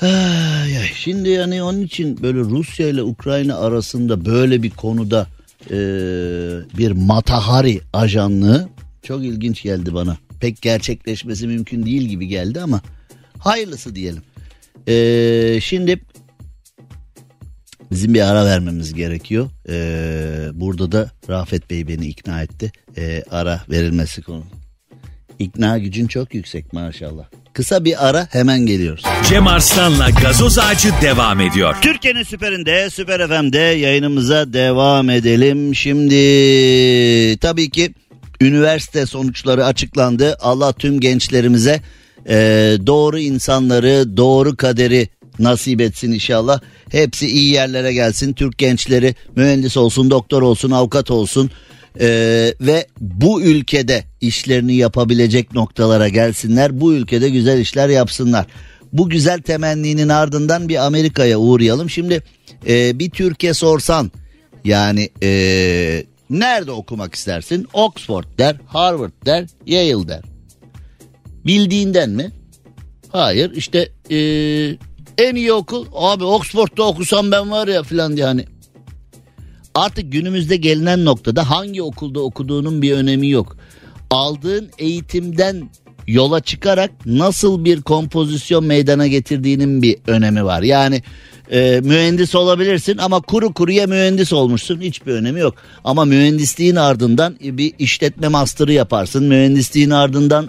Ay. 0.00 0.90
Şimdi 0.94 1.28
yani 1.28 1.62
onun 1.62 1.80
için 1.80 2.22
böyle 2.22 2.38
Rusya 2.38 2.88
ile 2.88 3.02
Ukrayna 3.02 3.56
arasında 3.56 4.24
böyle 4.24 4.62
bir 4.62 4.70
konuda 4.70 5.26
e, 5.70 5.76
bir 6.78 6.90
Matahari 6.90 7.80
ajanlığı 7.92 8.68
çok 9.02 9.24
ilginç 9.24 9.62
geldi 9.62 9.94
bana. 9.94 10.16
Pek 10.40 10.62
gerçekleşmesi 10.62 11.46
mümkün 11.46 11.86
değil 11.86 12.02
gibi 12.02 12.26
geldi 12.26 12.60
ama 12.60 12.80
hayırlısı 13.38 13.94
diyelim. 13.94 14.22
E, 14.88 15.60
şimdi 15.60 16.00
bizim 17.90 18.14
bir 18.14 18.20
ara 18.20 18.44
vermemiz 18.44 18.94
gerekiyor. 18.94 19.50
E, 19.68 20.60
burada 20.60 20.92
da 20.92 21.10
Rafet 21.28 21.70
Bey 21.70 21.88
beni 21.88 22.06
ikna 22.06 22.42
etti. 22.42 22.72
E, 22.96 23.22
ara 23.30 23.62
verilmesi 23.70 24.22
konu. 24.22 24.44
İkna 25.42 25.78
gücün 25.78 26.06
çok 26.06 26.34
yüksek 26.34 26.72
maşallah. 26.72 27.24
Kısa 27.52 27.84
bir 27.84 28.08
ara 28.08 28.28
hemen 28.30 28.66
geliyoruz. 28.66 29.04
Cem 29.28 29.46
Arslan'la 29.46 30.10
gazoz 30.10 30.58
ağacı 30.58 30.88
devam 31.02 31.40
ediyor. 31.40 31.76
Türkiye'nin 31.82 32.22
süperinde, 32.22 32.90
Süper 32.90 33.28
FM'de 33.28 33.58
yayınımıza 33.58 34.52
devam 34.52 35.10
edelim. 35.10 35.74
Şimdi 35.74 36.16
tabii 37.36 37.70
ki 37.70 37.94
üniversite 38.40 39.06
sonuçları 39.06 39.64
açıklandı. 39.64 40.36
Allah 40.40 40.72
tüm 40.72 41.00
gençlerimize 41.00 41.80
e, 42.28 42.36
doğru 42.86 43.18
insanları, 43.18 44.16
doğru 44.16 44.56
kaderi 44.56 45.08
nasip 45.38 45.80
etsin 45.80 46.12
inşallah. 46.12 46.60
Hepsi 46.90 47.26
iyi 47.26 47.52
yerlere 47.52 47.92
gelsin. 47.92 48.32
Türk 48.32 48.58
gençleri 48.58 49.14
mühendis 49.36 49.76
olsun, 49.76 50.10
doktor 50.10 50.42
olsun, 50.42 50.70
avukat 50.70 51.10
olsun. 51.10 51.50
Ee, 52.00 52.54
ve 52.60 52.86
bu 53.00 53.42
ülkede 53.42 54.04
işlerini 54.20 54.74
yapabilecek 54.74 55.54
noktalara 55.54 56.08
gelsinler. 56.08 56.80
Bu 56.80 56.94
ülkede 56.94 57.28
güzel 57.30 57.58
işler 57.58 57.88
yapsınlar. 57.88 58.46
Bu 58.92 59.08
güzel 59.08 59.42
temenninin 59.42 60.08
ardından 60.08 60.68
bir 60.68 60.86
Amerika'ya 60.86 61.38
uğrayalım. 61.38 61.90
Şimdi 61.90 62.22
e, 62.68 62.98
bir 62.98 63.10
Türkiye 63.10 63.54
sorsan 63.54 64.10
yani 64.64 65.10
e, 65.22 65.30
nerede 66.30 66.72
okumak 66.72 67.14
istersin? 67.14 67.66
Oxford 67.72 68.24
der, 68.38 68.56
Harvard 68.66 69.12
der, 69.26 69.46
Yale 69.66 70.08
der. 70.08 70.22
Bildiğinden 71.46 72.10
mi? 72.10 72.30
Hayır 73.08 73.52
işte 73.56 73.88
e, 74.10 74.18
en 75.18 75.34
iyi 75.34 75.52
okul 75.52 75.86
abi 75.94 76.24
Oxford'da 76.24 76.82
okusam 76.82 77.30
ben 77.30 77.50
var 77.50 77.68
ya 77.68 77.82
filan 77.82 78.16
diye 78.16 78.26
hani 78.26 78.44
Artık 79.74 80.12
günümüzde 80.12 80.56
gelinen 80.56 81.04
noktada 81.04 81.50
hangi 81.50 81.82
okulda 81.82 82.20
okuduğunun 82.20 82.82
bir 82.82 82.92
önemi 82.92 83.28
yok. 83.28 83.56
Aldığın 84.10 84.70
eğitimden 84.78 85.70
yola 86.06 86.40
çıkarak 86.40 86.90
nasıl 87.06 87.64
bir 87.64 87.82
kompozisyon 87.82 88.64
meydana 88.64 89.06
getirdiğinin 89.06 89.82
bir 89.82 89.96
önemi 90.06 90.44
var. 90.44 90.62
Yani 90.62 91.02
e, 91.50 91.80
mühendis 91.84 92.34
olabilirsin 92.34 92.98
ama 92.98 93.20
kuru 93.20 93.54
kuruya 93.54 93.86
mühendis 93.86 94.32
olmuşsun 94.32 94.80
hiçbir 94.80 95.12
önemi 95.12 95.40
yok. 95.40 95.54
Ama 95.84 96.04
mühendisliğin 96.04 96.76
ardından 96.76 97.36
bir 97.40 97.72
işletme 97.78 98.28
master'ı 98.28 98.72
yaparsın. 98.72 99.24
Mühendisliğin 99.24 99.90
ardından 99.90 100.48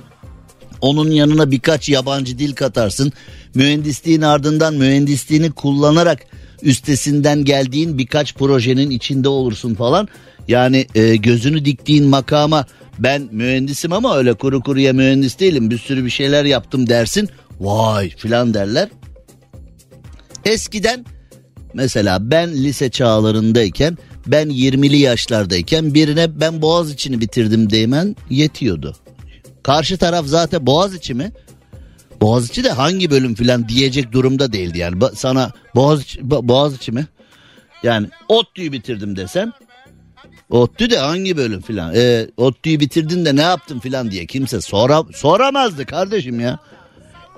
onun 0.82 1.12
yanına 1.12 1.52
birkaç 1.52 1.90
yabancı 1.90 2.40
dil 2.40 2.56
katarsın. 2.56 3.12
Mühendisliğin 3.56 4.22
ardından 4.22 4.74
mühendisliğini 4.74 5.52
kullanarak 5.52 6.20
üstesinden 6.64 7.46
geldiğin 7.46 7.98
birkaç 7.98 8.36
projenin 8.36 8.90
içinde 8.90 9.30
olursun 9.30 9.76
falan. 9.76 10.08
Yani 10.48 10.88
e, 10.96 11.16
gözünü 11.16 11.66
diktiğin 11.66 12.06
makama 12.06 12.66
ben 13.00 13.28
mühendisim 13.32 13.94
ama 13.94 14.18
öyle 14.18 14.34
kuru 14.34 14.62
kuruya 14.62 14.94
mühendis 14.94 15.40
değilim 15.40 15.70
bir 15.70 15.78
sürü 15.78 16.06
bir 16.06 16.10
şeyler 16.10 16.46
yaptım 16.46 16.90
dersin. 16.90 17.30
Vay 17.60 18.10
filan 18.10 18.54
derler. 18.54 18.90
Eskiden 20.46 21.06
mesela 21.74 22.32
ben 22.32 22.54
lise 22.54 22.90
çağlarındayken 22.90 23.98
ben 24.28 24.48
20'li 24.48 24.98
yaşlardayken 24.98 25.94
birine 25.94 26.40
ben 26.40 26.62
boğaz 26.62 26.92
içini 26.92 27.22
bitirdim 27.22 27.70
demen 27.70 28.16
yetiyordu. 28.30 28.96
Karşı 29.64 29.98
taraf 29.98 30.26
zaten 30.26 30.66
boğaz 30.66 30.96
içi 30.96 31.14
mi? 31.14 31.32
Boğaziçi 32.24 32.64
de 32.64 32.72
hangi 32.72 33.12
bölüm 33.12 33.36
filan 33.36 33.70
diyecek 33.70 34.12
durumda 34.12 34.54
değildi 34.54 34.78
yani. 34.78 34.96
Ba- 34.96 35.16
sana 35.16 35.52
Boğaziçi, 35.76 36.20
Bo- 36.20 36.48
Boğaziçi 36.48 36.92
mi? 36.92 37.08
Yani 37.84 38.08
ODTÜ'yü 38.30 38.72
bitirdim 38.72 39.16
desen. 39.16 39.54
ODTÜ 40.50 40.90
de 40.90 40.98
hangi 40.98 41.38
bölüm 41.38 41.62
filan? 41.62 41.96
E, 41.96 42.28
ODTÜ'yü 42.38 42.80
bitirdin 42.80 43.26
de 43.26 43.36
ne 43.36 43.42
yaptın 43.42 43.80
filan 43.80 44.12
diye 44.12 44.26
kimse 44.26 44.62
sora, 44.62 45.04
soramazdı 45.14 45.86
kardeşim 45.86 46.40
ya. 46.40 46.60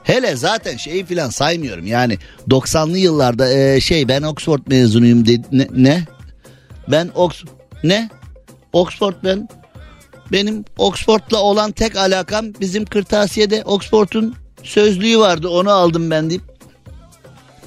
Hele 0.03 0.35
zaten 0.35 0.77
şeyi 0.77 1.05
filan 1.05 1.29
saymıyorum 1.29 1.87
yani 1.87 2.17
90'lı 2.49 2.97
yıllarda 2.97 3.53
e, 3.53 3.81
şey 3.81 4.07
ben 4.07 4.21
Oxford 4.21 4.61
mezunuyum 4.67 5.27
dedi 5.27 5.47
ne, 5.51 5.67
ne? 5.71 6.03
Ben 6.87 7.09
Ox 7.15 7.43
ne? 7.83 8.09
Oxford 8.73 9.15
ben 9.23 9.47
benim 10.31 10.65
Oxford'la 10.77 11.37
olan 11.37 11.71
tek 11.71 11.95
alakam 11.95 12.45
bizim 12.61 12.85
kırtasiyede 12.85 13.63
Oxford'un 13.63 14.35
sözlüğü 14.65 15.19
vardı 15.19 15.49
onu 15.49 15.71
aldım 15.71 16.11
ben 16.11 16.29
deyip 16.29 16.43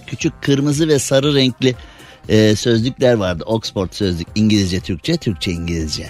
küçük 0.06 0.42
kırmızı 0.42 0.88
ve 0.88 0.98
sarı 0.98 1.34
renkli 1.34 1.74
e, 2.28 2.56
sözlükler 2.56 3.14
vardı. 3.14 3.44
Oxford 3.46 3.92
sözlük 3.92 4.28
İngilizce 4.34 4.80
Türkçe 4.80 5.16
Türkçe 5.16 5.52
İngilizce. 5.52 6.06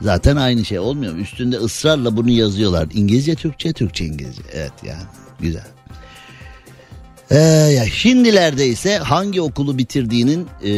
Zaten 0.00 0.36
aynı 0.36 0.64
şey 0.64 0.78
olmuyor 0.78 1.12
mu? 1.12 1.20
Üstünde 1.20 1.56
ısrarla 1.56 2.16
bunu 2.16 2.30
yazıyorlar. 2.30 2.88
İngilizce 2.94 3.34
Türkçe 3.34 3.72
Türkçe 3.72 4.04
İngilizce. 4.04 4.42
Evet 4.52 4.72
yani 4.82 5.02
güzel. 5.40 5.66
Ee, 7.30 7.36
ya 7.76 7.86
şimdilerde 7.86 8.66
ise 8.66 8.98
hangi 8.98 9.40
okulu 9.40 9.78
bitirdiğinin 9.78 10.46
e, 10.64 10.70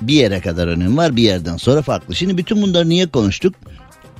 bir 0.00 0.14
yere 0.14 0.40
kadar 0.40 0.68
önemi 0.68 0.96
var 0.96 1.16
bir 1.16 1.22
yerden 1.22 1.56
sonra 1.56 1.82
farklı. 1.82 2.14
Şimdi 2.14 2.38
bütün 2.38 2.62
bunları 2.62 2.88
niye 2.88 3.06
konuştuk? 3.06 3.54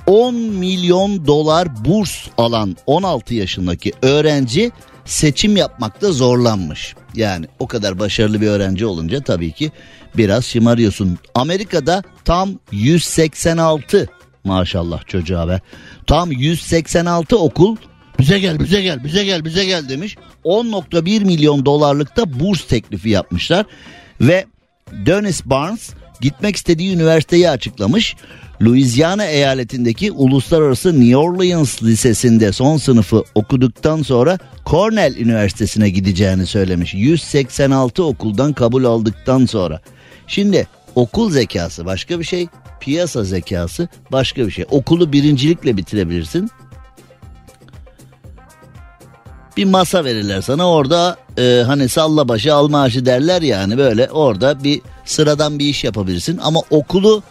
10 0.07 0.35
milyon 0.35 1.27
dolar 1.27 1.85
burs 1.85 2.27
alan 2.37 2.77
16 2.85 3.33
yaşındaki 3.33 3.93
öğrenci 4.01 4.71
seçim 5.05 5.57
yapmakta 5.57 6.11
zorlanmış. 6.11 6.95
Yani 7.15 7.45
o 7.59 7.67
kadar 7.67 7.99
başarılı 7.99 8.41
bir 8.41 8.47
öğrenci 8.47 8.85
olunca 8.85 9.21
tabii 9.21 9.51
ki 9.51 9.71
biraz 10.17 10.45
şımarıyorsun. 10.45 11.17
Amerika'da 11.35 12.03
tam 12.25 12.49
186 12.71 14.07
maşallah 14.43 15.07
çocuğa 15.07 15.47
be. 15.47 15.61
Tam 16.07 16.31
186 16.31 17.37
okul 17.37 17.75
bize 18.19 18.39
gel 18.39 18.59
bize 18.59 18.81
gel 18.81 19.03
bize 19.03 19.25
gel 19.25 19.45
bize 19.45 19.65
gel 19.65 19.89
demiş. 19.89 20.15
10.1 20.45 21.25
milyon 21.25 21.65
dolarlıkta 21.65 22.39
burs 22.39 22.67
teklifi 22.67 23.09
yapmışlar. 23.09 23.65
Ve 24.21 24.45
Dennis 24.91 25.45
Barnes 25.45 25.89
gitmek 26.21 26.55
istediği 26.55 26.95
üniversiteyi 26.95 27.49
açıklamış. 27.49 28.15
Louisiana 28.61 29.25
eyaletindeki 29.25 30.11
Uluslararası 30.11 31.01
New 31.01 31.17
Orleans 31.17 31.83
Lisesi'nde 31.83 32.51
son 32.51 32.77
sınıfı 32.77 33.23
okuduktan 33.35 34.01
sonra 34.01 34.37
Cornell 34.65 35.15
Üniversitesi'ne 35.15 35.89
gideceğini 35.89 36.45
söylemiş. 36.45 36.93
186 36.93 38.03
okuldan 38.03 38.53
kabul 38.53 38.83
aldıktan 38.83 39.45
sonra. 39.45 39.81
Şimdi 40.27 40.67
okul 40.95 41.31
zekası 41.31 41.85
başka 41.85 42.19
bir 42.19 42.23
şey, 42.23 42.47
piyasa 42.79 43.23
zekası 43.23 43.87
başka 44.11 44.45
bir 44.47 44.51
şey. 44.51 44.65
Okulu 44.71 45.13
birincilikle 45.13 45.77
bitirebilirsin. 45.77 46.49
Bir 49.57 49.65
masa 49.65 50.05
verirler 50.05 50.41
sana 50.41 50.71
orada 50.71 51.17
e, 51.37 51.63
hani 51.67 51.89
salla 51.89 52.27
başı 52.27 52.53
al 52.53 52.67
maaşı 52.67 53.05
derler 53.05 53.41
yani 53.41 53.77
böyle 53.77 54.09
orada 54.11 54.63
bir 54.63 54.81
sıradan 55.05 55.59
bir 55.59 55.65
iş 55.65 55.83
yapabilirsin. 55.83 56.39
Ama 56.43 56.59
okulu 56.69 57.23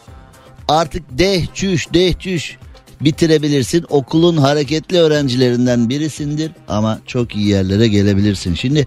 artık 0.69 1.19
deh 1.19 1.47
çüş 1.55 1.93
deh 1.95 2.19
çüş 2.19 2.57
bitirebilirsin. 3.01 3.85
Okulun 3.89 4.37
hareketli 4.37 4.99
öğrencilerinden 4.99 5.89
birisindir 5.89 6.51
ama 6.69 7.01
çok 7.07 7.37
iyi 7.37 7.47
yerlere 7.47 7.89
gelebilirsin. 7.89 8.55
Şimdi 8.55 8.87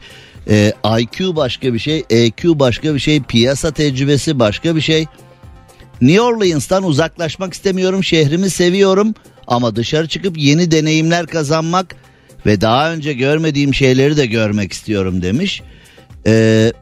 e, 0.49 0.73
IQ 0.99 1.35
başka 1.35 1.73
bir 1.73 1.79
şey, 1.79 2.03
EQ 2.09 2.59
başka 2.59 2.95
bir 2.95 2.99
şey, 2.99 3.21
piyasa 3.21 3.71
tecrübesi 3.71 4.39
başka 4.39 4.75
bir 4.75 4.81
şey. 4.81 5.05
New 6.01 6.21
Orleans'tan 6.21 6.83
uzaklaşmak 6.83 7.53
istemiyorum, 7.53 8.03
şehrimi 8.03 8.49
seviyorum 8.49 9.13
ama 9.47 9.75
dışarı 9.75 10.07
çıkıp 10.07 10.37
yeni 10.37 10.71
deneyimler 10.71 11.27
kazanmak 11.27 11.95
ve 12.45 12.61
daha 12.61 12.93
önce 12.93 13.13
görmediğim 13.13 13.73
şeyleri 13.73 14.17
de 14.17 14.25
görmek 14.25 14.73
istiyorum 14.73 15.21
demiş. 15.21 15.61
Ee, 16.27 16.73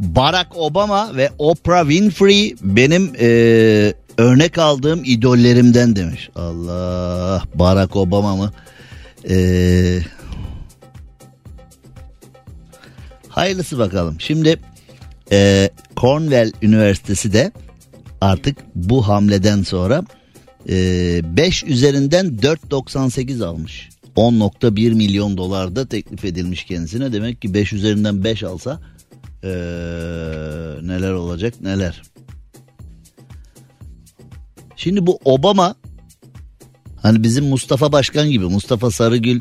Barack 0.00 0.56
Obama 0.56 1.16
ve 1.16 1.30
Oprah 1.38 1.82
Winfrey 1.82 2.54
benim 2.62 3.12
e, 3.20 3.28
örnek 4.18 4.58
aldığım 4.58 5.02
idollerimden 5.04 5.96
demiş. 5.96 6.30
Allah 6.34 7.42
Barack 7.54 7.96
Obama 7.96 8.36
mı? 8.36 8.52
Ee, 9.30 9.98
hayırlısı 13.28 13.78
bakalım. 13.78 14.16
Şimdi 14.20 14.60
e, 15.32 15.70
Cornell 15.96 16.52
Üniversitesi 16.62 17.32
de 17.32 17.52
artık 18.20 18.56
bu 18.74 19.08
hamleden 19.08 19.62
sonra 19.62 20.02
5 20.68 21.64
üzerinden 21.64 22.26
4.98 22.26 23.44
almış. 23.44 23.88
10.1 24.16 24.94
milyon 24.94 25.36
dolarda 25.36 25.88
teklif 25.88 26.24
edilmiş 26.24 26.64
kendisine. 26.64 27.12
Demek 27.12 27.42
ki 27.42 27.54
5 27.54 27.72
üzerinden 27.72 28.24
5 28.24 28.42
alsa 28.42 28.80
ee, 29.44 29.48
neler 30.82 31.12
olacak 31.12 31.54
neler. 31.60 32.02
Şimdi 34.76 35.06
bu 35.06 35.18
Obama 35.24 35.74
hani 37.02 37.22
bizim 37.22 37.44
Mustafa 37.44 37.92
Başkan 37.92 38.30
gibi 38.30 38.44
Mustafa 38.44 38.90
Sarıgül 38.90 39.40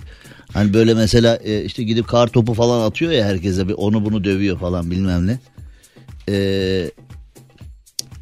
hani 0.54 0.74
böyle 0.74 0.94
mesela 0.94 1.36
e, 1.36 1.64
işte 1.64 1.84
gidip 1.84 2.08
kar 2.08 2.28
topu 2.28 2.54
falan 2.54 2.88
atıyor 2.88 3.12
ya 3.12 3.26
herkese 3.26 3.68
bir 3.68 3.74
onu 3.74 4.06
bunu 4.06 4.24
dövüyor 4.24 4.60
falan 4.60 4.92
bilmem 4.92 5.28
ne. 5.28 5.40
Ee, 6.30 6.92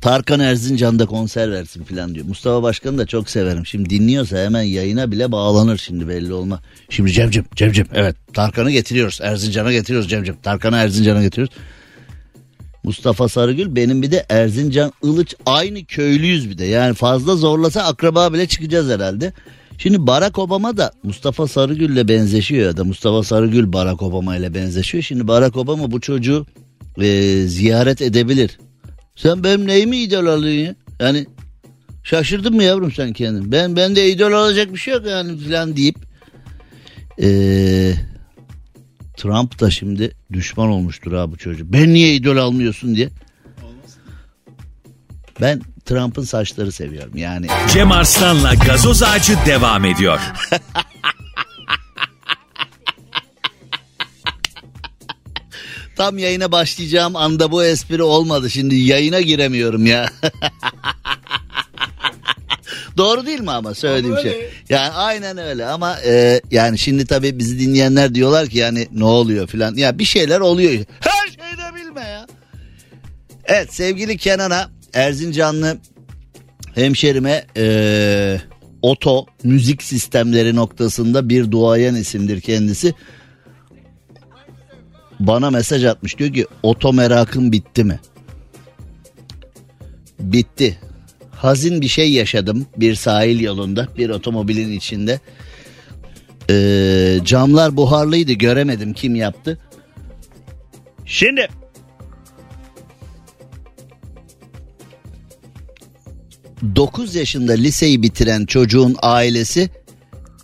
Tarkan 0.05 0.39
Erzincan'da 0.39 1.05
konser 1.05 1.51
versin 1.51 1.83
falan 1.83 2.15
diyor. 2.15 2.25
Mustafa 2.25 2.63
Başkan'ı 2.63 2.97
da 2.97 3.05
çok 3.05 3.29
severim. 3.29 3.65
Şimdi 3.65 3.89
dinliyorsa 3.89 4.37
hemen 4.37 4.61
yayına 4.61 5.11
bile 5.11 5.31
bağlanır 5.31 5.77
şimdi 5.77 6.07
belli 6.07 6.33
olma. 6.33 6.61
Şimdi 6.89 7.11
Cemcim, 7.11 7.45
Cemcim 7.55 7.87
evet 7.93 8.15
Tarkan'ı 8.33 8.71
getiriyoruz. 8.71 9.19
Erzincan'a 9.21 9.71
getiriyoruz 9.71 10.09
Cemcim. 10.09 10.35
Tarkan'ı 10.43 10.77
Erzincan'a 10.77 11.21
getiriyoruz. 11.21 11.55
Mustafa 12.83 13.29
Sarıgül 13.29 13.75
benim 13.75 14.01
bir 14.01 14.11
de 14.11 14.25
Erzincan 14.29 14.91
Ilıç 15.03 15.35
aynı 15.45 15.85
köylüyüz 15.85 16.49
bir 16.49 16.57
de. 16.57 16.65
Yani 16.65 16.93
fazla 16.93 17.35
zorlasa 17.35 17.83
akraba 17.83 18.33
bile 18.33 18.47
çıkacağız 18.47 18.89
herhalde. 18.89 19.33
Şimdi 19.77 20.07
Barack 20.07 20.39
Obama 20.39 20.77
da 20.77 20.91
Mustafa 21.03 21.47
Sarıgül'le 21.47 22.07
benzeşiyor 22.07 22.65
ya 22.65 22.77
da 22.77 22.83
Mustafa 22.83 23.23
Sarıgül 23.23 23.73
Barack 23.73 24.01
Obama 24.01 24.37
ile 24.37 24.53
benzeşiyor. 24.53 25.03
Şimdi 25.03 25.27
Barack 25.27 25.57
Obama 25.57 25.91
bu 25.91 26.01
çocuğu 26.01 26.45
e, 27.01 27.41
ziyaret 27.47 28.01
edebilir. 28.01 28.57
Sen 29.15 29.43
benim 29.43 29.67
neyimi 29.67 29.97
idol 29.97 30.25
alıyorsun 30.25 30.65
ya? 30.65 30.75
Yani 30.99 31.25
şaşırdın 32.04 32.56
mı 32.56 32.63
yavrum 32.63 32.91
sen 32.91 33.13
kendin? 33.13 33.51
Ben 33.51 33.75
ben 33.75 33.95
de 33.95 34.10
idol 34.12 34.32
olacak 34.32 34.73
bir 34.73 34.80
şey 34.80 34.93
yok 34.93 35.06
yani 35.08 35.39
falan 35.39 35.78
deyip 35.78 35.95
ee, 37.21 37.93
Trump 39.17 39.60
da 39.60 39.71
şimdi 39.71 40.12
düşman 40.34 40.69
olmuştur 40.69 41.13
ha 41.13 41.32
bu 41.32 41.38
çocuk. 41.38 41.73
Ben 41.73 41.93
niye 41.93 42.15
idol 42.15 42.38
almıyorsun 42.38 42.95
diye. 42.95 43.10
Ben 45.41 45.62
Trump'ın 45.86 46.23
saçları 46.23 46.71
seviyorum 46.71 47.17
yani. 47.17 47.47
Cem 47.73 47.91
Arslan'la 47.91 48.54
gazoz 48.54 49.04
ağacı 49.04 49.38
devam 49.45 49.86
ediyor. 49.86 50.19
Tam 55.95 56.17
yayına 56.17 56.51
başlayacağım 56.51 57.15
anda 57.15 57.51
bu 57.51 57.63
espri 57.63 58.03
olmadı. 58.03 58.49
Şimdi 58.49 58.75
yayına 58.75 59.21
giremiyorum 59.21 59.86
ya. 59.86 60.10
Doğru 62.97 63.25
değil 63.25 63.39
mi 63.39 63.51
ama 63.51 63.73
söylediğim 63.73 64.17
şey? 64.17 64.49
Yani 64.69 64.89
aynen 64.89 65.38
öyle 65.38 65.65
ama 65.65 65.99
e, 66.05 66.41
yani 66.51 66.77
şimdi 66.77 67.05
tabii 67.05 67.39
bizi 67.39 67.60
dinleyenler 67.60 68.15
diyorlar 68.15 68.47
ki 68.47 68.58
yani 68.58 68.88
ne 68.93 69.03
oluyor 69.03 69.47
filan. 69.47 69.75
Ya 69.75 69.99
bir 69.99 70.05
şeyler 70.05 70.39
oluyor. 70.39 70.71
Her 70.99 71.27
şeyde 71.27 71.75
bilme 71.75 72.01
ya. 72.01 72.27
Evet 73.45 73.73
sevgili 73.73 74.17
Kenan'a 74.17 74.69
Erzincanlı 74.93 75.77
hemşerime 76.75 77.45
e, 77.58 78.41
oto 78.81 79.25
müzik 79.43 79.84
sistemleri 79.84 80.55
noktasında 80.55 81.29
bir 81.29 81.51
duayen 81.51 81.95
isimdir 81.95 82.41
kendisi. 82.41 82.93
Bana 85.19 85.49
mesaj 85.51 85.86
atmış 85.86 86.17
diyor 86.17 86.34
ki 86.34 86.47
oto 86.63 86.93
merakın 86.93 87.51
bitti 87.51 87.84
mi? 87.84 87.99
Bitti 90.19 90.80
hazin 91.32 91.82
bir 91.82 91.88
şey 91.88 92.12
yaşadım 92.12 92.65
bir 92.78 92.95
sahil 92.95 93.39
yolunda 93.39 93.88
bir 93.97 94.10
otomobilin 94.10 94.71
içinde. 94.71 95.19
Ee, 96.49 97.19
camlar 97.25 97.78
buharlıydı 97.78 98.34
göremedim 98.34 98.93
kim 98.93 99.15
yaptı. 99.15 99.60
Şimdi 101.06 101.47
...9 106.75 107.17
yaşında 107.17 107.54
liseyi 107.54 108.01
bitiren 108.01 108.45
çocuğun 108.45 108.95
ailesi... 109.01 109.69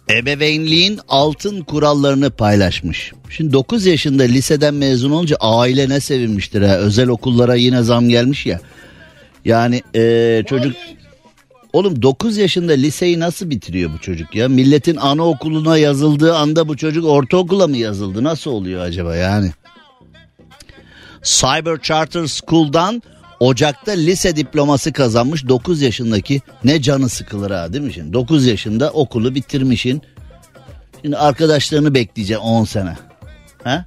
...ebeveynliğin 0.09 0.99
altın 1.07 1.61
kurallarını 1.61 2.29
paylaşmış. 2.31 3.11
Şimdi 3.29 3.53
9 3.53 3.85
yaşında 3.85 4.23
liseden 4.23 4.73
mezun 4.73 5.11
olunca 5.11 5.35
aile 5.39 5.89
ne 5.89 5.99
sevinmiştir 5.99 6.61
ha. 6.61 6.77
Özel 6.77 7.07
okullara 7.07 7.55
yine 7.55 7.83
zam 7.83 8.09
gelmiş 8.09 8.45
ya. 8.45 8.59
Yani 9.45 9.81
e, 9.95 10.43
çocuk 10.47 10.75
Oğlum 11.73 12.01
9 12.01 12.37
yaşında 12.37 12.73
liseyi 12.73 13.19
nasıl 13.19 13.49
bitiriyor 13.49 13.91
bu 13.93 13.97
çocuk 13.97 14.35
ya? 14.35 14.49
Milletin 14.49 14.95
anaokuluna 14.95 15.77
yazıldığı 15.77 16.35
anda 16.35 16.67
bu 16.67 16.77
çocuk 16.77 17.05
ortaokula 17.05 17.67
mı 17.67 17.77
yazıldı? 17.77 18.23
Nasıl 18.23 18.51
oluyor 18.51 18.81
acaba 18.81 19.15
yani? 19.15 19.51
Cyber 21.23 21.81
Charter 21.81 22.27
School'dan 22.27 23.03
Ocak'ta 23.41 23.91
lise 23.91 24.35
diploması 24.35 24.93
kazanmış 24.93 25.47
9 25.47 25.81
yaşındaki 25.81 26.41
ne 26.63 26.81
canı 26.81 27.09
sıkılır 27.09 27.51
ha 27.51 27.73
değil 27.73 27.83
mi 27.83 27.93
şimdi? 27.93 28.13
9 28.13 28.45
yaşında 28.45 28.91
okulu 28.91 29.35
bitirmişin. 29.35 30.01
Şimdi 31.01 31.17
arkadaşlarını 31.17 31.93
bekleyeceksin 31.93 32.43
10 32.43 32.63
sene. 32.65 32.97
Ha? 33.63 33.85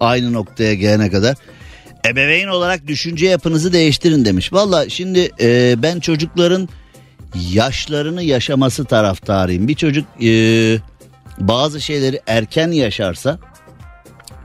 Aynı 0.00 0.32
noktaya 0.32 0.74
gelene 0.74 1.10
kadar. 1.10 1.36
Ebeveyn 2.06 2.48
olarak 2.48 2.86
düşünce 2.86 3.26
yapınızı 3.26 3.72
değiştirin 3.72 4.24
demiş. 4.24 4.52
Valla 4.52 4.88
şimdi 4.88 5.30
e, 5.40 5.74
ben 5.82 6.00
çocukların 6.00 6.68
yaşlarını 7.50 8.22
yaşaması 8.22 8.84
taraftarıyım. 8.84 9.68
Bir 9.68 9.74
çocuk 9.74 10.06
e, 10.22 10.28
bazı 11.38 11.80
şeyleri 11.80 12.20
erken 12.26 12.70
yaşarsa 12.70 13.38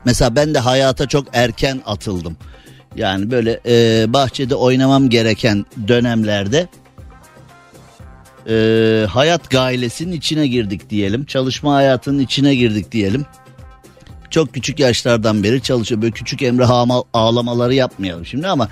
mesela 0.04 0.36
ben 0.36 0.54
de 0.54 0.58
hayata 0.58 1.08
çok 1.08 1.26
erken 1.32 1.82
atıldım. 1.86 2.36
Yani 2.96 3.30
böyle 3.30 3.60
e, 3.66 4.04
bahçede 4.12 4.54
oynamam 4.54 5.10
gereken 5.10 5.66
dönemlerde 5.88 6.68
e, 8.48 9.06
hayat 9.06 9.50
gailesinin 9.50 10.12
içine 10.12 10.46
girdik 10.46 10.90
diyelim. 10.90 11.24
Çalışma 11.24 11.74
hayatının 11.74 12.18
içine 12.18 12.54
girdik 12.54 12.92
diyelim. 12.92 13.26
Çok 14.30 14.54
küçük 14.54 14.80
yaşlardan 14.80 15.42
beri 15.42 15.62
çalışıyor. 15.62 16.02
Böyle 16.02 16.12
küçük 16.12 16.42
emre 16.42 16.64
ağlamaları 17.14 17.74
yapmayalım 17.74 18.26
şimdi 18.26 18.48
ama 18.48 18.68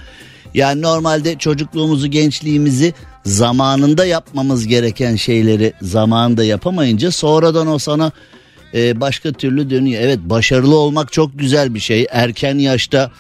yani 0.55 0.83
normalde 0.83 1.39
çocukluğumuzu, 1.39 2.07
gençliğimizi 2.07 2.95
zamanında 3.25 4.07
yapmamız 4.07 4.67
gereken 4.67 5.17
şeyleri 5.17 5.73
zamanında 5.83 6.45
yapamayınca 6.45 7.11
sonradan 7.11 7.67
o 7.67 7.79
sana 7.79 8.13
e, 8.75 9.01
başka 9.01 9.33
türlü 9.33 9.71
dönüyor. 9.71 10.03
Evet 10.03 10.19
başarılı 10.23 10.77
olmak 10.77 11.13
çok 11.13 11.39
güzel 11.39 11.75
bir 11.75 11.81
şey. 11.81 12.07
Erken 12.11 12.59
yaşta 12.59 13.11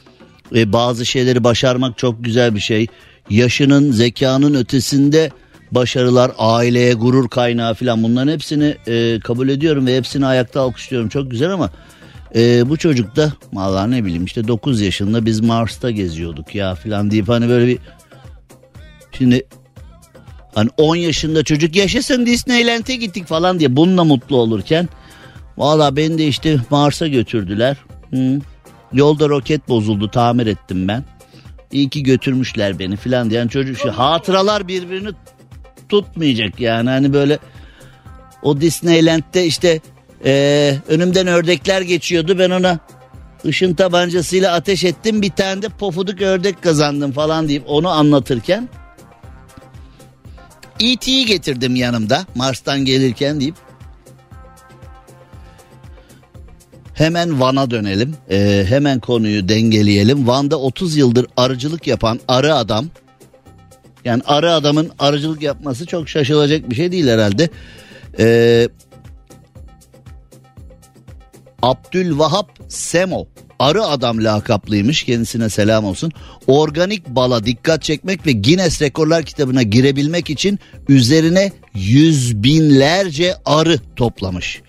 e, 0.54 0.72
bazı 0.72 1.06
şeyleri 1.06 1.44
başarmak 1.44 1.98
çok 1.98 2.24
güzel 2.24 2.54
bir 2.54 2.60
şey. 2.60 2.86
Yaşının, 3.30 3.92
zekanın 3.92 4.54
ötesinde 4.54 5.30
başarılar, 5.70 6.32
aileye 6.38 6.94
gurur 6.94 7.28
kaynağı 7.28 7.74
falan 7.74 8.02
bunların 8.02 8.32
hepsini 8.32 8.76
e, 8.86 9.20
kabul 9.20 9.48
ediyorum 9.48 9.86
ve 9.86 9.96
hepsini 9.96 10.26
ayakta 10.26 10.60
alkışlıyorum. 10.60 11.08
Çok 11.08 11.30
güzel 11.30 11.50
ama 11.50 11.70
ee, 12.34 12.68
bu 12.68 12.76
çocuk 12.76 13.16
da 13.16 13.32
valla 13.52 13.86
ne 13.86 14.04
bileyim 14.04 14.24
işte 14.24 14.48
9 14.48 14.80
yaşında 14.80 15.26
biz 15.26 15.40
Mars'ta 15.40 15.90
geziyorduk 15.90 16.54
ya 16.54 16.74
falan 16.74 17.10
deyip 17.10 17.28
hani 17.28 17.48
böyle 17.48 17.66
bir 17.66 17.78
şimdi 19.12 19.46
hani 20.54 20.70
10 20.76 20.96
yaşında 20.96 21.44
çocuk 21.44 21.76
yaşasın 21.76 22.26
Disneyland'e 22.26 22.96
gittik 22.96 23.26
falan 23.26 23.58
diye 23.58 23.76
bununla 23.76 24.04
mutlu 24.04 24.36
olurken 24.36 24.88
valla 25.56 25.96
beni 25.96 26.18
de 26.18 26.26
işte 26.26 26.56
Mars'a 26.70 27.08
götürdüler. 27.08 27.76
Hı. 28.10 28.38
Yolda 28.92 29.28
roket 29.28 29.68
bozuldu 29.68 30.10
tamir 30.10 30.46
ettim 30.46 30.88
ben. 30.88 31.04
İyi 31.72 31.88
ki 31.88 32.02
götürmüşler 32.02 32.78
beni 32.78 32.96
filan 32.96 33.30
diyen 33.30 33.48
çocuk 33.48 33.78
şu 33.78 33.90
hatıralar 33.90 34.68
birbirini 34.68 35.08
tutmayacak 35.88 36.60
yani 36.60 36.90
hani 36.90 37.12
böyle 37.12 37.38
o 38.42 38.60
Disneyland'de 38.60 39.46
işte 39.46 39.80
e, 40.24 40.74
önümden 40.88 41.26
ördekler 41.26 41.82
geçiyordu 41.82 42.38
ben 42.38 42.50
ona 42.50 42.78
ışın 43.44 43.74
tabancasıyla 43.74 44.54
ateş 44.54 44.84
ettim 44.84 45.22
bir 45.22 45.30
tane 45.30 45.62
de 45.62 45.68
pofuduk 45.68 46.22
ördek 46.22 46.62
kazandım 46.62 47.12
falan 47.12 47.48
deyip 47.48 47.62
onu 47.66 47.88
anlatırken 47.88 48.68
E.T.'yi 50.80 51.26
getirdim 51.26 51.76
yanımda 51.76 52.26
Mars'tan 52.34 52.84
gelirken 52.84 53.40
deyip 53.40 53.54
Hemen 56.98 57.40
Van'a 57.40 57.70
dönelim. 57.70 58.16
Ee, 58.30 58.64
hemen 58.68 59.00
konuyu 59.00 59.48
dengeleyelim. 59.48 60.26
Van'da 60.26 60.60
30 60.60 60.96
yıldır 60.96 61.26
arıcılık 61.36 61.86
yapan 61.86 62.20
arı 62.28 62.54
adam. 62.54 62.86
Yani 64.04 64.22
arı 64.26 64.52
adamın 64.52 64.90
arıcılık 64.98 65.42
yapması 65.42 65.86
çok 65.86 66.08
şaşılacak 66.08 66.70
bir 66.70 66.74
şey 66.74 66.92
değil 66.92 67.08
herhalde. 67.08 67.50
Ee, 68.18 68.68
Abdülvahap 71.62 72.50
Semo 72.68 73.26
arı 73.58 73.84
adam 73.84 74.24
lakaplıymış 74.24 75.02
kendisine 75.02 75.48
selam 75.48 75.84
olsun. 75.84 76.12
Organik 76.46 77.08
bala 77.08 77.44
dikkat 77.44 77.82
çekmek 77.82 78.26
ve 78.26 78.32
Guinness 78.32 78.82
Rekorlar 78.82 79.22
kitabına 79.22 79.62
girebilmek 79.62 80.30
için 80.30 80.58
üzerine 80.88 81.52
yüz 81.74 82.42
binlerce 82.42 83.34
arı 83.44 83.78
toplamış. 83.96 84.62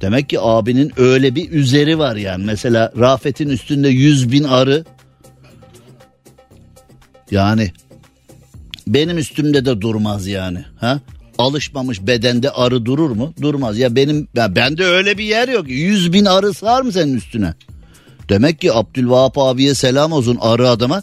Demek 0.00 0.28
ki 0.28 0.40
abinin 0.40 0.92
öyle 0.96 1.34
bir 1.34 1.50
üzeri 1.50 1.98
var 1.98 2.16
yani. 2.16 2.44
Mesela 2.44 2.92
Rafet'in 2.98 3.48
üstünde 3.48 3.88
yüz 3.88 4.32
bin 4.32 4.44
arı. 4.44 4.84
Yani 7.30 7.72
benim 8.86 9.18
üstümde 9.18 9.64
de 9.64 9.80
durmaz 9.80 10.26
yani. 10.26 10.64
Ha? 10.80 11.00
Alışmamış 11.38 12.06
bedende 12.06 12.50
arı 12.50 12.86
durur 12.86 13.10
mu? 13.10 13.34
Durmaz. 13.42 13.78
Ya 13.78 13.96
benim 13.96 14.28
ya 14.34 14.56
bende 14.56 14.84
öyle 14.84 15.18
bir 15.18 15.24
yer 15.24 15.48
yok. 15.48 15.68
Yüz 15.68 16.12
bin 16.12 16.24
arı 16.24 16.54
sığar 16.54 16.82
mı 16.82 16.92
senin 16.92 17.16
üstüne? 17.16 17.54
Demek 18.28 18.60
ki 18.60 18.72
Abdülvahap 18.72 19.38
abiye 19.38 19.74
selam 19.74 20.12
olsun 20.12 20.38
arı 20.40 20.68
adama. 20.68 21.02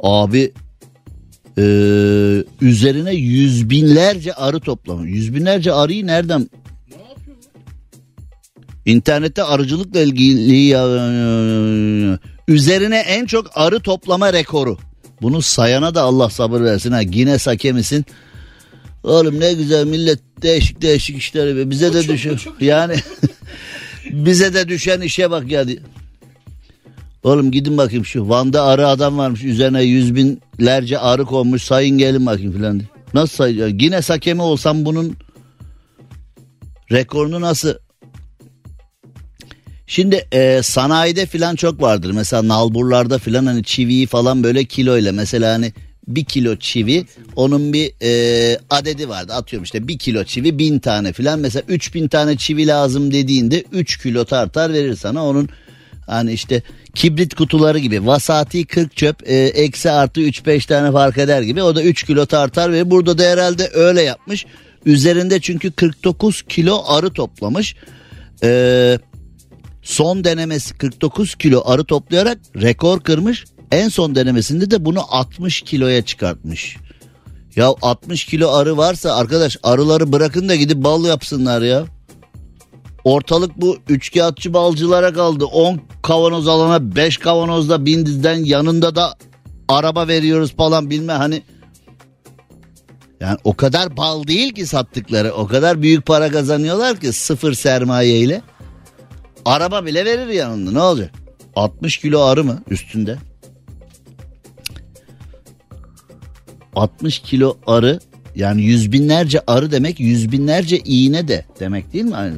Abi 0.00 0.52
ee, 1.58 2.44
üzerine 2.60 3.14
yüz 3.14 3.70
binlerce 3.70 4.32
arı 4.34 4.60
toplamış. 4.60 5.10
Yüz 5.10 5.34
binlerce 5.34 5.72
arıyı 5.72 6.06
nereden 6.06 6.50
İnternette 8.88 9.42
arıcılıkla 9.42 10.00
ilgili 10.00 10.76
üzerine 12.48 12.98
en 12.98 13.26
çok 13.26 13.50
arı 13.54 13.80
toplama 13.80 14.32
rekoru. 14.32 14.78
Bunu 15.22 15.42
sayana 15.42 15.94
da 15.94 16.02
Allah 16.02 16.30
sabır 16.30 16.60
versin 16.60 16.92
ha. 16.92 17.02
Guinness 17.02 17.46
hakemisin. 17.46 18.06
Oğlum 19.04 19.40
ne 19.40 19.52
güzel 19.52 19.86
millet 19.86 20.20
değişik 20.42 20.82
değişik 20.82 21.16
işleri 21.16 21.70
bize 21.70 21.92
de 21.92 22.08
düşün. 22.08 22.38
Yani 22.60 22.94
bize 24.10 24.54
de 24.54 24.68
düşen 24.68 25.00
işe 25.00 25.30
bak 25.30 25.50
ya. 25.50 25.64
Oğlum 27.22 27.50
gidin 27.50 27.78
bakayım 27.78 28.04
şu 28.04 28.28
Van'da 28.28 28.62
arı 28.62 28.88
adam 28.88 29.18
varmış 29.18 29.44
üzerine 29.44 29.82
yüz 29.82 30.14
binlerce 30.14 30.98
arı 30.98 31.24
konmuş 31.24 31.62
sayın 31.62 31.98
gelin 31.98 32.26
bakayım 32.26 32.52
filan. 32.52 32.82
Nasıl 33.14 33.36
sayacağım? 33.36 33.78
Guinness 33.78 34.10
hakemi 34.10 34.42
olsam 34.42 34.84
bunun 34.84 35.16
rekorunu 36.92 37.40
nasıl 37.40 37.74
Şimdi 39.90 40.26
e, 40.32 40.60
sanayide 40.62 41.26
filan 41.26 41.56
çok 41.56 41.82
vardır. 41.82 42.10
Mesela 42.10 42.48
nalburlarda 42.48 43.18
filan 43.18 43.46
hani 43.46 43.64
çiviyi 43.64 44.06
falan 44.06 44.42
böyle 44.42 44.64
kiloyla 44.64 45.12
mesela 45.12 45.52
hani 45.52 45.72
bir 46.08 46.24
kilo 46.24 46.56
çivi 46.56 47.04
onun 47.36 47.72
bir 47.72 47.92
e, 48.02 48.58
adedi 48.70 49.08
vardı. 49.08 49.32
Atıyorum 49.32 49.64
işte 49.64 49.88
bir 49.88 49.98
kilo 49.98 50.24
çivi 50.24 50.58
bin 50.58 50.78
tane 50.78 51.12
filan. 51.12 51.40
Mesela 51.40 51.62
üç 51.68 51.94
bin 51.94 52.08
tane 52.08 52.36
çivi 52.36 52.66
lazım 52.66 53.12
dediğinde 53.12 53.64
üç 53.72 54.02
kilo 54.02 54.24
tartar 54.24 54.72
verir 54.72 54.96
sana. 54.96 55.26
Onun 55.26 55.48
hani 56.06 56.32
işte 56.32 56.62
kibrit 56.94 57.34
kutuları 57.34 57.78
gibi. 57.78 58.06
Vasati 58.06 58.64
40 58.64 58.96
çöp 58.96 59.30
e, 59.30 59.36
eksi 59.36 59.90
artı 59.90 60.20
3-5 60.20 60.66
tane 60.66 60.92
fark 60.92 61.18
eder 61.18 61.42
gibi. 61.42 61.62
O 61.62 61.76
da 61.76 61.82
3 61.82 62.02
kilo 62.02 62.26
tartar 62.26 62.72
ve 62.72 62.90
burada 62.90 63.18
da 63.18 63.22
herhalde 63.22 63.70
öyle 63.74 64.02
yapmış. 64.02 64.46
Üzerinde 64.86 65.40
çünkü 65.40 65.72
49 65.72 66.42
kilo 66.42 66.84
arı 66.86 67.10
toplamış. 67.10 67.74
Eee 68.42 68.98
Son 69.88 70.24
denemesi 70.24 70.78
49 70.78 71.34
kilo 71.34 71.62
arı 71.64 71.84
toplayarak 71.84 72.38
rekor 72.56 73.00
kırmış. 73.00 73.44
En 73.72 73.88
son 73.88 74.14
denemesinde 74.14 74.70
de 74.70 74.84
bunu 74.84 75.00
60 75.08 75.62
kiloya 75.62 76.04
çıkartmış. 76.04 76.76
Ya 77.56 77.66
60 77.82 78.24
kilo 78.24 78.52
arı 78.52 78.76
varsa 78.76 79.16
arkadaş 79.16 79.56
arıları 79.62 80.12
bırakın 80.12 80.48
da 80.48 80.54
gidip 80.54 80.84
bal 80.84 81.04
yapsınlar 81.04 81.62
ya. 81.62 81.84
Ortalık 83.04 83.60
bu 83.60 83.76
üçkağıtçı 83.88 84.54
balcılara 84.54 85.12
kaldı. 85.12 85.44
10 85.44 85.80
kavanoz 86.02 86.48
alana 86.48 86.96
5 86.96 87.18
kavanozda 87.18 87.86
bindizden 87.86 88.44
yanında 88.44 88.94
da 88.94 89.14
araba 89.68 90.08
veriyoruz 90.08 90.56
falan 90.56 90.90
bilme 90.90 91.12
hani. 91.12 91.42
Yani 93.20 93.38
o 93.44 93.56
kadar 93.56 93.96
bal 93.96 94.26
değil 94.26 94.52
ki 94.52 94.66
sattıkları 94.66 95.32
o 95.32 95.46
kadar 95.46 95.82
büyük 95.82 96.06
para 96.06 96.30
kazanıyorlar 96.30 97.00
ki 97.00 97.12
sıfır 97.12 97.54
sermaye 97.54 98.18
ile. 98.18 98.42
Araba 99.44 99.86
bile 99.86 100.04
verir 100.04 100.26
yanında 100.26 100.72
ne 100.72 100.80
olacak? 100.80 101.10
60 101.56 101.98
kilo 101.98 102.20
arı 102.20 102.44
mı 102.44 102.62
üstünde? 102.70 103.18
60 106.74 107.18
kilo 107.18 107.56
arı 107.66 108.00
yani 108.36 108.62
yüz 108.62 108.92
binlerce 108.92 109.40
arı 109.46 109.70
demek 109.70 110.00
yüz 110.00 110.32
binlerce 110.32 110.78
iğne 110.78 111.28
de 111.28 111.44
demek 111.60 111.92
değil 111.92 112.04
mi? 112.04 112.16
Aynı. 112.16 112.36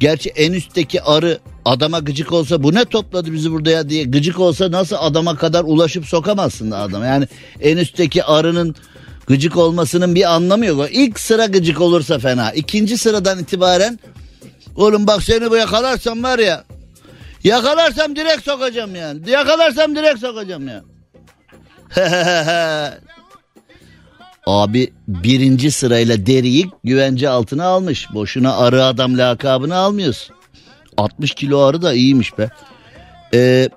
Gerçi 0.00 0.30
en 0.30 0.52
üstteki 0.52 1.02
arı 1.02 1.38
adama 1.64 1.98
gıcık 1.98 2.32
olsa 2.32 2.62
bu 2.62 2.74
ne 2.74 2.84
topladı 2.84 3.32
bizi 3.32 3.52
burada 3.52 3.70
ya 3.70 3.90
diye 3.90 4.04
gıcık 4.04 4.40
olsa 4.40 4.70
nasıl 4.70 4.96
adama 5.00 5.36
kadar 5.36 5.64
ulaşıp 5.64 6.06
sokamazsın 6.06 6.70
da 6.70 6.78
adam. 6.78 7.04
Yani 7.04 7.28
en 7.60 7.76
üstteki 7.76 8.24
arının 8.24 8.74
gıcık 9.26 9.56
olmasının 9.56 10.14
bir 10.14 10.34
anlamı 10.34 10.66
yok. 10.66 10.88
İlk 10.92 11.20
sıra 11.20 11.46
gıcık 11.46 11.80
olursa 11.80 12.18
fena. 12.18 12.52
İkinci 12.52 12.98
sıradan 12.98 13.38
itibaren 13.38 13.98
Oğlum 14.78 15.06
bak 15.06 15.22
seni 15.22 15.50
bu 15.50 15.56
yakalarsam 15.56 16.22
var 16.22 16.38
ya. 16.38 16.64
Yakalarsam 17.44 18.16
direkt 18.16 18.44
sokacağım 18.44 18.94
yani. 18.94 19.30
Yakalarsam 19.30 19.96
direkt 19.96 20.20
sokacağım 20.20 20.68
ya. 20.68 20.82
Abi 24.46 24.92
birinci 25.08 25.70
sırayla 25.70 26.26
deriyi 26.26 26.70
güvence 26.84 27.28
altına 27.28 27.64
almış. 27.64 28.06
Boşuna 28.14 28.56
arı 28.56 28.84
adam 28.84 29.18
lakabını 29.18 29.76
almıyorsun. 29.76 30.36
60 30.96 31.34
kilo 31.34 31.60
arı 31.60 31.82
da 31.82 31.94
iyiymiş 31.94 32.38
be. 32.38 32.50
Ee, 33.34 33.68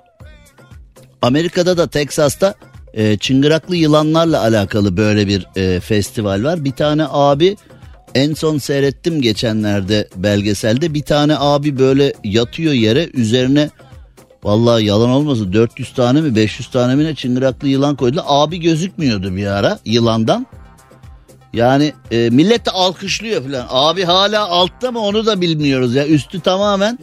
Amerika'da 1.22 1.78
da 1.78 1.88
Teksas'ta 1.88 2.54
e, 2.94 3.18
çıngıraklı 3.18 3.76
yılanlarla 3.76 4.42
alakalı 4.42 4.98
böyle 4.98 5.28
bir 5.28 5.48
e, 5.56 5.80
festival 5.80 6.44
var. 6.44 6.64
Bir 6.64 6.72
tane 6.72 7.06
abi 7.10 7.58
en 8.16 8.34
son 8.34 8.58
seyrettim 8.58 9.22
geçenlerde 9.22 10.08
belgeselde 10.16 10.94
bir 10.94 11.02
tane 11.04 11.36
abi 11.38 11.80
böyle 11.80 12.14
yatıyor 12.24 12.74
yere 12.74 13.10
üzerine 13.14 13.70
vallahi 14.44 14.86
yalan 14.86 15.10
olmasın 15.10 15.54
400 15.54 15.94
tane 15.94 16.22
mi 16.22 16.36
500 16.36 16.72
tane 16.72 16.96
mi 16.96 17.06
ne 17.06 17.16
çıngıraklı 17.16 17.68
yılan 17.68 17.96
koydular. 17.96 18.24
Abi 18.28 18.60
gözükmüyordu 18.60 19.36
bir 19.36 19.46
ara 19.46 19.80
yılandan. 19.86 20.48
Yani 21.54 21.94
e, 22.12 22.30
millet 22.30 22.66
de 22.66 22.72
alkışlıyor 22.72 23.44
falan. 23.44 23.68
Abi 23.70 24.04
hala 24.04 24.48
altta 24.50 24.92
mı 24.92 25.00
onu 25.00 25.26
da 25.26 25.42
bilmiyoruz 25.42 25.96
ya. 25.96 26.08
Üstü 26.08 26.40
tamamen 26.40 27.00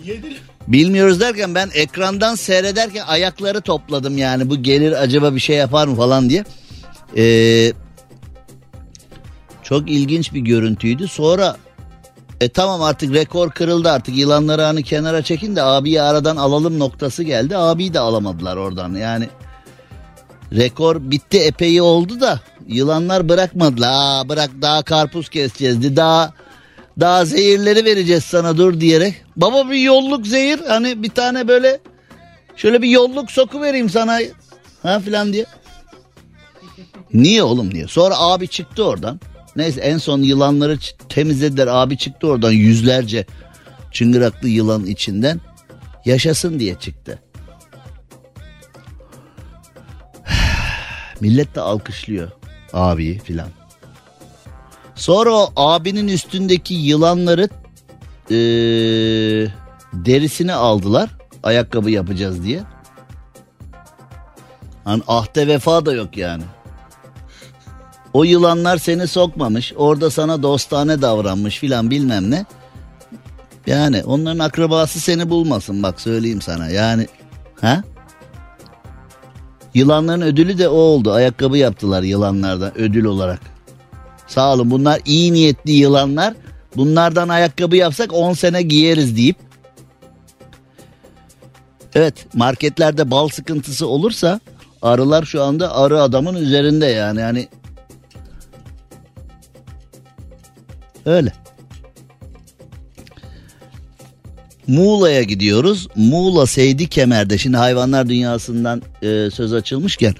bilmiyoruz 0.68 1.20
derken 1.20 1.54
ben 1.54 1.70
ekrandan 1.74 2.34
seyrederken 2.34 3.04
ayakları 3.06 3.60
topladım 3.60 4.18
yani. 4.18 4.50
Bu 4.50 4.62
gelir 4.62 5.02
acaba 5.02 5.34
bir 5.34 5.40
şey 5.40 5.56
yapar 5.56 5.86
mı 5.86 5.96
falan 5.96 6.30
diye. 6.30 6.44
Eee 7.16 7.72
çok 9.68 9.90
ilginç 9.90 10.34
bir 10.34 10.40
görüntüydü. 10.40 11.08
Sonra 11.08 11.56
e 12.40 12.48
tamam 12.48 12.82
artık 12.82 13.14
rekor 13.14 13.50
kırıldı 13.50 13.90
artık 13.90 14.16
yılanları 14.16 14.62
hani 14.62 14.82
kenara 14.82 15.22
çekin 15.22 15.56
de 15.56 15.62
abiyi 15.62 16.02
aradan 16.02 16.36
alalım 16.36 16.78
noktası 16.78 17.22
geldi. 17.22 17.56
Abiyi 17.56 17.94
de 17.94 17.98
alamadılar 18.00 18.56
oradan 18.56 18.94
yani. 18.94 19.28
Rekor 20.52 21.10
bitti 21.10 21.38
epey 21.38 21.80
oldu 21.80 22.20
da 22.20 22.40
yılanlar 22.68 23.28
bırakmadılar. 23.28 23.90
Aa, 23.92 24.28
bırak 24.28 24.50
daha 24.62 24.82
karpuz 24.82 25.28
keseceğiz 25.28 25.96
daha 25.96 26.32
daha 27.00 27.24
zehirleri 27.24 27.84
vereceğiz 27.84 28.24
sana 28.24 28.56
dur 28.56 28.80
diyerek. 28.80 29.14
Baba 29.36 29.70
bir 29.70 29.78
yolluk 29.78 30.26
zehir 30.26 30.60
hani 30.68 31.02
bir 31.02 31.10
tane 31.10 31.48
böyle 31.48 31.80
şöyle 32.56 32.82
bir 32.82 32.88
yolluk 32.88 33.30
soku 33.30 33.62
vereyim 33.62 33.90
sana 33.90 34.18
ha 34.82 35.00
filan 35.00 35.32
diye. 35.32 35.46
Niye 37.14 37.42
oğlum 37.42 37.74
diye. 37.74 37.88
Sonra 37.88 38.18
abi 38.18 38.48
çıktı 38.48 38.84
oradan. 38.84 39.20
Neyse 39.58 39.80
en 39.80 39.98
son 39.98 40.22
yılanları 40.22 40.78
temizlediler. 41.08 41.66
Abi 41.66 41.98
çıktı 41.98 42.26
oradan 42.26 42.52
yüzlerce 42.52 43.26
çıngıraklı 43.92 44.48
yılan 44.48 44.86
içinden. 44.86 45.40
Yaşasın 46.04 46.60
diye 46.60 46.74
çıktı. 46.74 47.18
Millet 51.20 51.54
de 51.54 51.60
alkışlıyor 51.60 52.30
abiyi 52.72 53.18
filan. 53.18 53.48
Sonra 54.94 55.30
o 55.34 55.52
abinin 55.56 56.08
üstündeki 56.08 56.74
yılanları 56.74 57.48
ee, 58.30 58.34
derisini 59.92 60.52
aldılar. 60.52 61.10
Ayakkabı 61.42 61.90
yapacağız 61.90 62.44
diye. 62.44 62.62
Hani 64.84 65.02
ahde 65.08 65.46
vefa 65.46 65.86
da 65.86 65.92
yok 65.92 66.16
yani. 66.16 66.42
O 68.12 68.24
yılanlar 68.24 68.78
seni 68.78 69.06
sokmamış. 69.06 69.72
Orada 69.76 70.10
sana 70.10 70.42
dostane 70.42 71.02
davranmış 71.02 71.58
filan 71.58 71.90
bilmem 71.90 72.30
ne. 72.30 72.46
Yani 73.66 74.04
onların 74.04 74.38
akrabası 74.38 75.00
seni 75.00 75.30
bulmasın 75.30 75.82
bak 75.82 76.00
söyleyeyim 76.00 76.42
sana. 76.42 76.68
Yani 76.68 77.06
ha? 77.60 77.82
Yılanların 79.74 80.20
ödülü 80.20 80.58
de 80.58 80.68
o 80.68 80.76
oldu. 80.76 81.12
Ayakkabı 81.12 81.58
yaptılar 81.58 82.02
yılanlardan 82.02 82.78
ödül 82.78 83.04
olarak. 83.04 83.40
Sağ 84.26 84.54
olun 84.54 84.70
bunlar 84.70 85.00
iyi 85.04 85.32
niyetli 85.32 85.72
yılanlar. 85.72 86.34
Bunlardan 86.76 87.28
ayakkabı 87.28 87.76
yapsak 87.76 88.12
10 88.12 88.32
sene 88.32 88.62
giyeriz 88.62 89.16
deyip. 89.16 89.36
Evet 91.94 92.26
marketlerde 92.34 93.10
bal 93.10 93.28
sıkıntısı 93.28 93.86
olursa 93.86 94.40
arılar 94.82 95.24
şu 95.24 95.42
anda 95.42 95.76
arı 95.76 96.02
adamın 96.02 96.34
üzerinde 96.34 96.86
yani. 96.86 97.20
Yani 97.20 97.48
öyle. 101.08 101.32
Muğla'ya 104.66 105.22
gidiyoruz. 105.22 105.88
Muğla 105.96 106.46
Seydi 106.46 106.88
Kemer'de 106.88 107.38
şimdi 107.38 107.56
hayvanlar 107.56 108.08
dünyasından 108.08 108.82
e, 109.02 109.30
söz 109.30 109.52
açılmışken 109.52 110.14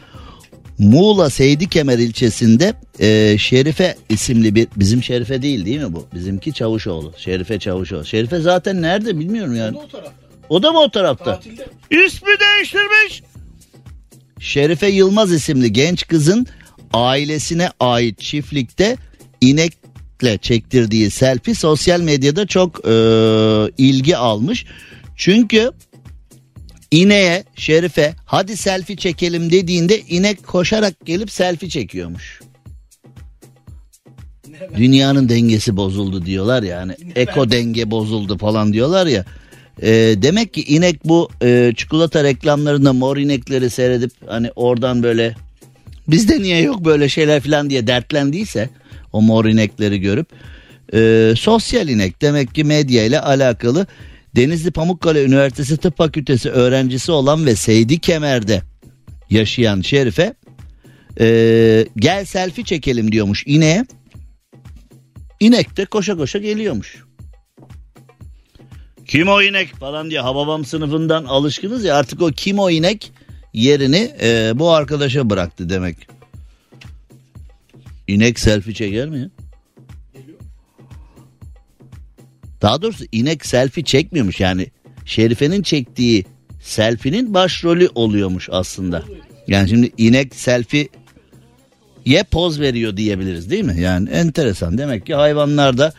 Muğla 0.79 1.31
Seydi 1.31 1.69
Kemer 1.69 1.99
ilçesinde 1.99 2.75
e, 3.01 3.39
Şerife 3.39 3.97
isimli 4.09 4.55
bir 4.55 4.69
bizim 4.77 5.03
Şerife 5.03 5.43
değil 5.43 5.67
değil 5.67 5.81
mi 5.81 5.93
bu? 5.93 6.07
Bizimki 6.15 6.53
Çavuşoğlu. 6.53 7.13
Şerife 7.17 7.59
Çavuşoğlu. 7.59 8.05
Şerife 8.05 8.41
zaten 8.41 8.83
nerede 8.83 9.19
bilmiyorum 9.19 9.57
yani. 9.57 9.79
O 9.79 9.83
da 9.83 9.87
o 9.87 9.89
tarafta. 9.89 10.13
O 10.49 10.63
da 10.63 10.73
mı 10.73 10.79
o 10.79 10.91
tarafta? 10.91 11.25
Tatilde. 11.25 11.67
İsmi 11.91 12.29
değiştirmiş. 12.29 13.23
Şerife 14.41 14.89
Yılmaz 14.89 15.33
isimli 15.33 15.73
genç 15.73 16.07
kızın 16.07 16.47
ailesine 16.93 17.71
ait 17.81 18.19
çiftlikte 18.19 18.97
inekle 20.23 20.39
çektirdiği 20.39 21.11
selfie 21.11 21.55
sosyal 21.55 22.01
medyada 22.01 22.47
çok 22.47 22.89
e, 22.89 22.93
ilgi 23.79 24.17
almış. 24.17 24.65
Çünkü 25.17 25.71
ineğe 26.91 27.45
Şerife 27.57 28.15
hadi 28.27 28.57
selfie 28.57 28.97
çekelim 28.97 29.51
dediğinde 29.51 30.01
inek 30.01 30.47
koşarak 30.47 30.95
gelip 31.05 31.31
selfie 31.31 31.69
çekiyormuş. 31.69 32.41
Dünyanın 34.77 35.29
dengesi 35.29 35.77
bozuldu 35.77 36.27
diyorlar 36.27 36.63
yani 36.63 36.93
eko 37.17 37.51
denge 37.51 37.91
bozuldu 37.91 38.39
falan 38.39 38.73
diyorlar 38.73 39.07
ya. 39.07 39.25
E, 39.83 39.91
demek 40.23 40.55
ki 40.55 40.63
inek 40.63 41.05
bu 41.05 41.29
e, 41.43 41.73
çikolata 41.77 42.25
reklamlarında 42.25 42.93
mor 42.93 43.17
inekleri 43.17 43.71
seyredip 43.71 44.11
hani 44.27 44.51
oradan 44.57 45.03
böyle 45.03 45.35
bizde 46.09 46.43
niye 46.43 46.61
yok 46.63 46.85
böyle 46.85 47.09
şeyler 47.09 47.41
falan 47.41 47.71
diye 47.71 47.87
dertlendiyse 47.87 48.69
o 49.13 49.23
mor 49.23 49.45
inekleri 49.45 50.01
görüp 50.01 50.29
e, 50.95 51.33
sosyal 51.37 51.89
inek 51.89 52.23
demek 52.23 52.55
ki 52.55 52.65
medya 52.65 53.05
ile 53.05 53.21
alakalı 53.21 53.87
Denizli 54.37 54.71
Pamukkale 54.71 55.25
Üniversitesi 55.25 55.77
Tıp 55.77 55.97
Fakültesi 55.97 56.51
öğrencisi 56.51 57.13
olan 57.13 57.47
ve 57.47 57.57
Seydi 57.57 57.99
Kemer'de 57.99 58.63
yaşayan 59.31 59.81
Şerife 59.81 60.35
e, 61.21 61.87
gel 61.97 62.25
selfie 62.25 62.65
çekelim 62.65 63.13
diyormuş 63.13 63.45
ineğe. 63.47 63.85
İnek 65.41 65.77
de 65.77 65.85
koşa 65.85 66.17
koşa 66.17 66.39
geliyormuş. 66.39 67.05
Kim 69.07 69.29
o 69.29 69.43
inek 69.43 69.75
falan 69.75 70.11
diye 70.11 70.21
Hababam 70.21 70.65
sınıfından 70.65 71.25
alışkınız 71.25 71.85
ya 71.85 71.97
artık 71.97 72.23
o 72.23 72.31
kim 72.31 72.59
o 72.59 72.71
inek 72.71 73.13
yerini 73.53 74.11
e, 74.23 74.53
bu 74.55 74.71
arkadaşa 74.71 75.31
bıraktı 75.31 75.69
demek. 75.69 76.18
İnek 78.09 78.39
selfie 78.39 78.75
çeker 78.75 79.09
mi 79.09 79.19
ya? 79.19 79.31
Daha 82.63 82.83
doğrusu 82.83 83.05
inek 83.13 83.47
selfie 83.47 83.85
çekmiyormuş 83.85 84.41
yani 84.41 84.67
Şerife'nin 85.05 85.63
çektiği 85.63 86.25
selfie'nin 86.61 87.35
başrolü 87.35 87.89
oluyormuş 87.95 88.49
aslında. 88.53 89.03
Yani 89.49 89.69
şimdi 89.69 89.93
inek 89.99 90.35
selfie 90.35 90.89
ye 92.05 92.23
poz 92.23 92.61
veriyor 92.61 92.97
diyebiliriz 92.97 93.51
değil 93.51 93.65
mi? 93.65 93.81
Yani 93.81 94.11
enteresan 94.11 94.79
demek 94.79 95.07
ki 95.07 95.15
hayvanlarda 95.15 95.93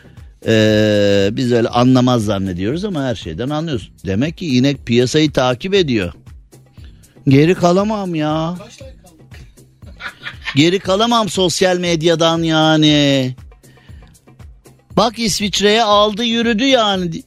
ee, 0.46 1.28
biz 1.32 1.52
öyle 1.52 1.68
anlamaz 1.68 2.24
zannediyoruz 2.24 2.84
ama 2.84 3.04
her 3.04 3.14
şeyden 3.14 3.50
anlıyoruz. 3.50 3.92
Demek 4.06 4.36
ki 4.36 4.56
inek 4.56 4.86
piyasayı 4.86 5.32
takip 5.32 5.74
ediyor. 5.74 6.12
Geri 7.28 7.54
kalamam 7.54 8.14
ya. 8.14 8.56
Geri 10.56 10.78
kalamam 10.78 11.28
sosyal 11.28 11.78
medyadan 11.78 12.42
yani. 12.42 13.34
Bak 14.96 15.18
İsviçre'ye 15.18 15.82
aldı 15.82 16.24
yürüdü 16.24 16.64
yani. 16.64 17.22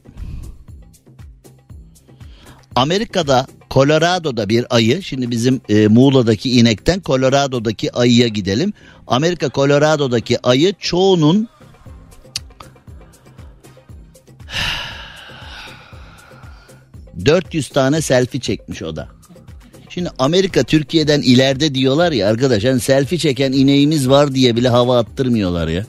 Amerika'da 2.76 3.48
Colorado'da 3.72 4.50
bir 4.50 4.76
ayı 4.76 5.04
şimdi 5.04 5.32
bizim 5.32 5.62
e, 5.70 5.88
Muğla'daki 5.88 6.52
inekten 6.52 7.02
Colorado'daki 7.06 7.94
ayıya 7.94 8.28
gidelim. 8.28 8.74
Amerika 9.08 9.50
Colorado'daki 9.50 10.48
ayı 10.48 10.74
çoğunun 10.80 11.50
400 17.26 17.70
tane 17.70 18.02
selfie 18.02 18.42
çekmiş 18.42 18.82
o 18.82 18.96
da. 18.96 19.23
Şimdi 19.94 20.10
Amerika 20.20 20.64
Türkiye'den 20.64 21.22
ileride 21.22 21.76
diyorlar 21.76 22.12
ya 22.12 22.30
arkadaş 22.30 22.64
hani 22.64 22.80
selfie 22.80 23.18
çeken 23.18 23.52
ineğimiz 23.52 24.10
var 24.10 24.36
diye 24.36 24.56
bile 24.56 24.70
hava 24.70 24.98
attırmıyorlar 24.98 25.68
ya. 25.68 25.86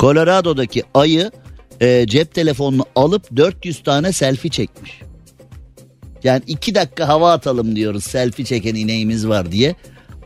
Colorado'daki 0.00 0.82
ayı 0.94 1.30
e, 1.80 2.06
cep 2.06 2.34
telefonunu 2.34 2.86
alıp 2.96 3.36
400 3.36 3.82
tane 3.82 4.12
selfie 4.12 4.50
çekmiş. 4.50 5.00
Yani 6.24 6.42
iki 6.46 6.74
dakika 6.74 7.08
hava 7.08 7.32
atalım 7.32 7.76
diyoruz 7.76 8.04
selfie 8.04 8.44
çeken 8.44 8.74
ineğimiz 8.74 9.28
var 9.28 9.52
diye. 9.52 9.74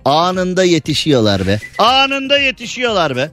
Anında 0.04 0.64
yetişiyorlar 0.64 1.46
be. 1.46 1.58
Anında 1.78 2.38
yetişiyorlar 2.38 3.16
be. 3.16 3.30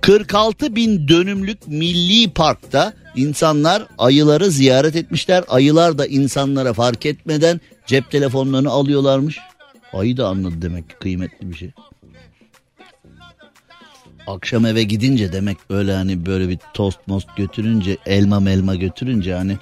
46 0.00 0.76
bin 0.76 1.08
dönümlük 1.08 1.68
milli 1.68 2.30
parkta 2.30 2.92
insanlar 3.16 3.86
ayıları 3.98 4.50
ziyaret 4.50 4.96
etmişler. 4.96 5.44
Ayılar 5.48 5.98
da 5.98 6.06
insanlara 6.06 6.72
fark 6.72 7.06
etmeden 7.06 7.60
cep 7.86 8.10
telefonlarını 8.10 8.70
alıyorlarmış. 8.70 9.38
Ayı 9.92 10.16
da 10.16 10.28
anladı 10.28 10.62
demek 10.62 10.88
ki 10.88 10.94
kıymetli 11.00 11.50
bir 11.50 11.54
şey. 11.54 11.70
Akşam 14.26 14.66
eve 14.66 14.82
gidince 14.82 15.32
demek 15.32 15.58
öyle 15.70 15.94
hani 15.94 16.26
böyle 16.26 16.48
bir 16.48 16.58
tost 16.74 16.98
most 17.06 17.36
götürünce 17.36 17.96
elma 18.06 18.40
melma 18.40 18.74
götürünce 18.74 19.34
hani 19.34 19.56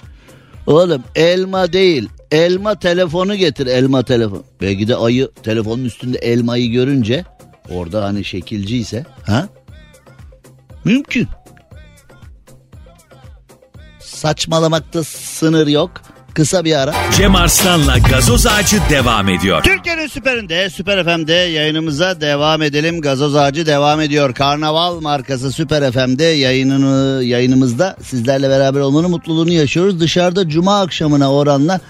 Oğlum 0.66 1.02
elma 1.14 1.72
değil 1.72 2.08
elma 2.30 2.78
telefonu 2.78 3.34
getir 3.34 3.66
elma 3.66 4.02
telefon. 4.02 4.44
Belki 4.60 4.88
de 4.88 4.96
ayı 4.96 5.30
telefonun 5.42 5.84
üstünde 5.84 6.18
elmayı 6.18 6.70
görünce 6.70 7.24
orada 7.70 8.04
hani 8.04 8.24
şekilciyse 8.24 9.04
ha 9.26 9.48
Mümkün. 10.84 11.28
Saçmalamakta 14.22 15.04
sınır 15.04 15.66
yok. 15.66 15.90
Kısa 16.34 16.64
bir 16.64 16.80
ara. 16.80 16.94
Cem 17.16 17.34
Arslan'la 17.34 17.98
gazoz 17.98 18.46
ağacı 18.46 18.76
devam 18.90 19.28
ediyor. 19.28 19.62
Türkiye'nin 19.62 20.06
süperinde, 20.06 20.70
Süper 20.70 21.04
FM'de 21.04 21.32
yayınımıza 21.32 22.20
devam 22.20 22.62
edelim. 22.62 23.00
Gazoz 23.00 23.36
ağacı 23.36 23.66
devam 23.66 24.00
ediyor. 24.00 24.34
Karnaval 24.34 25.00
markası 25.00 25.52
Süper 25.52 25.92
FM'de 25.92 26.24
yayınını, 26.24 27.24
yayınımızda 27.24 27.96
sizlerle 28.02 28.48
beraber 28.48 28.80
olmanın 28.80 29.10
mutluluğunu 29.10 29.52
yaşıyoruz. 29.52 30.00
Dışarıda 30.00 30.48
cuma 30.48 30.80
akşamına 30.80 31.32
oranla 31.32 31.80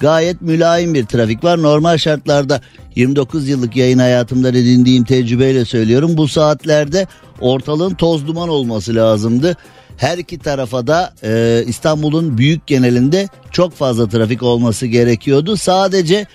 gayet 0.00 0.42
mülayim 0.42 0.94
bir 0.94 1.06
trafik 1.06 1.44
var. 1.44 1.62
Normal 1.62 1.98
şartlarda 1.98 2.60
29 2.96 3.48
yıllık 3.48 3.76
yayın 3.76 3.98
hayatımda 3.98 4.48
edindiğim 4.48 5.04
tecrübeyle 5.04 5.64
söylüyorum. 5.64 6.16
Bu 6.16 6.28
saatlerde 6.28 7.06
ortalığın 7.40 7.94
toz 7.94 8.26
duman 8.26 8.48
olması 8.48 8.94
lazımdı. 8.94 9.56
Her 9.96 10.18
iki 10.18 10.38
tarafa 10.38 10.86
da 10.86 11.14
e, 11.24 11.64
İstanbul'un 11.66 12.38
büyük 12.38 12.66
genelinde 12.66 13.28
çok 13.50 13.72
fazla 13.72 14.08
trafik 14.08 14.42
olması 14.42 14.86
gerekiyordu. 14.86 15.56
Sadece 15.56 16.26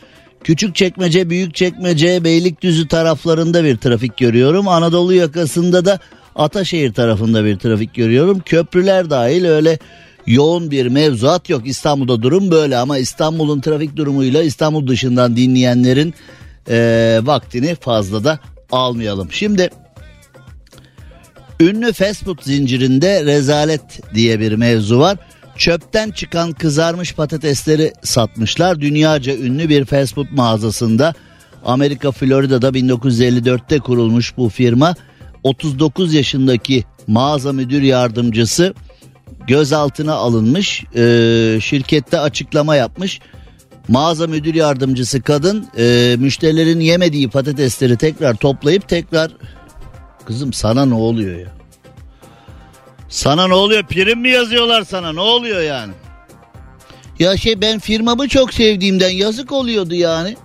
küçük 0.43 0.75
çekmece, 0.75 1.29
büyük 1.29 1.55
çekmece, 1.55 2.23
Beylikdüzü 2.23 2.87
taraflarında 2.87 3.63
bir 3.63 3.77
trafik 3.77 4.17
görüyorum. 4.17 4.67
Anadolu 4.67 5.13
yakasında 5.13 5.85
da 5.85 5.99
Ataşehir 6.35 6.93
tarafında 6.93 7.45
bir 7.45 7.59
trafik 7.59 7.93
görüyorum. 7.93 8.39
Köprüler 8.45 9.09
dahil 9.09 9.45
öyle 9.45 9.79
yoğun 10.27 10.71
bir 10.71 10.87
mevzuat 10.87 11.49
yok. 11.49 11.67
İstanbul'da 11.67 12.21
durum 12.21 12.51
böyle 12.51 12.77
ama 12.77 12.97
İstanbul'un 12.97 13.61
trafik 13.61 13.95
durumuyla 13.95 14.43
İstanbul 14.43 14.87
dışından 14.87 15.35
dinleyenlerin 15.35 16.13
e, 16.69 17.19
vaktini 17.23 17.75
fazla 17.75 18.23
da 18.23 18.39
almayalım. 18.71 19.31
Şimdi 19.31 19.69
ünlü 21.59 21.93
fast 21.93 22.25
food 22.25 22.41
zincirinde 22.41 23.25
rezalet 23.25 24.13
diye 24.13 24.39
bir 24.39 24.51
mevzu 24.51 24.99
var. 24.99 25.17
Çöpten 25.57 26.11
çıkan 26.11 26.51
kızarmış 26.51 27.13
patatesleri 27.13 27.93
satmışlar. 28.03 28.81
Dünyaca 28.81 29.35
ünlü 29.37 29.69
bir 29.69 29.85
fast 29.85 30.15
food 30.15 30.27
mağazasında 30.31 31.13
Amerika 31.65 32.11
Florida'da 32.11 32.69
1954'te 32.69 33.79
kurulmuş 33.79 34.37
bu 34.37 34.49
firma 34.49 34.95
39 35.43 36.13
yaşındaki 36.13 36.83
mağaza 37.07 37.53
müdür 37.53 37.81
yardımcısı 37.81 38.73
gözaltına 39.47 40.13
alınmış. 40.13 40.83
Ee, 40.95 41.59
şirkette 41.61 42.19
açıklama 42.19 42.75
yapmış. 42.75 43.19
Mağaza 43.87 44.27
müdür 44.27 44.53
yardımcısı 44.53 45.21
kadın 45.21 45.67
e, 45.77 46.15
müşterilerin 46.19 46.79
yemediği 46.79 47.29
patatesleri 47.29 47.97
tekrar 47.97 48.35
toplayıp 48.35 48.89
tekrar 48.89 49.31
kızım 50.27 50.53
sana 50.53 50.85
ne 50.85 50.93
oluyor 50.93 51.39
ya? 51.39 51.47
Sana 53.09 53.47
ne 53.47 53.53
oluyor? 53.53 53.83
Prim 53.83 54.19
mi 54.19 54.29
yazıyorlar 54.29 54.83
sana? 54.83 55.13
Ne 55.13 55.19
oluyor 55.19 55.61
yani? 55.61 55.93
Ya 57.19 57.37
şey 57.37 57.61
ben 57.61 57.79
firmamı 57.79 58.27
çok 58.27 58.53
sevdiğimden 58.53 59.09
yazık 59.09 59.51
oluyordu 59.51 59.93
yani. 59.93 60.37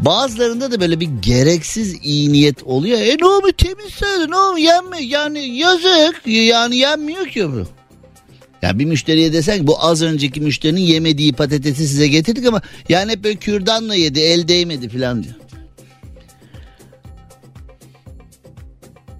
Bazılarında 0.00 0.70
da 0.72 0.80
böyle 0.80 1.00
bir 1.00 1.08
gereksiz 1.22 1.98
iyi 2.02 2.32
niyet 2.32 2.62
oluyor. 2.62 3.00
E 3.00 3.16
ne 3.20 3.26
olmuş 3.26 3.52
temiz 3.58 3.94
söyle 3.94 4.30
ne 4.30 4.36
olmuş 4.36 4.60
yenme 4.60 5.00
yani 5.00 5.56
yazık 5.56 6.22
yani 6.26 6.76
yenmiyor 6.76 7.26
ki 7.26 7.52
bu. 7.52 7.66
Ya 8.62 8.78
bir 8.78 8.84
müşteriye 8.84 9.32
desen 9.32 9.58
ki 9.58 9.66
bu 9.66 9.84
az 9.84 10.02
önceki 10.02 10.40
müşterinin 10.40 10.80
yemediği 10.80 11.32
patatesi 11.32 11.88
size 11.88 12.08
getirdik 12.08 12.46
ama 12.46 12.62
yani 12.88 13.12
hep 13.12 13.24
böyle 13.24 13.36
kürdanla 13.36 13.94
yedi 13.94 14.20
el 14.20 14.48
değmedi 14.48 14.88
falan 14.88 15.22
diyor. 15.22 15.34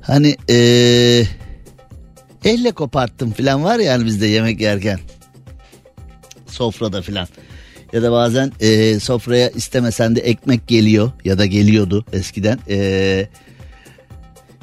Hani 0.03 0.37
ee, 0.51 1.25
elle 2.45 2.73
koparttım 2.73 3.33
falan 3.33 3.65
var 3.65 3.79
ya 3.79 3.93
hani 3.93 4.07
bizde 4.07 4.27
yemek 4.27 4.61
yerken. 4.61 5.01
Sofrada 6.47 7.03
falan. 7.03 7.29
Ya 7.93 8.03
da 8.03 8.13
bazen 8.13 8.53
e, 8.61 9.01
sofraya 9.01 9.51
istemesen 9.51 10.17
de 10.17 10.21
ekmek 10.21 10.69
geliyor 10.69 11.13
ya 11.25 11.39
da 11.39 11.47
geliyordu 11.47 12.05
eskiden. 12.13 12.59
E, 12.69 13.29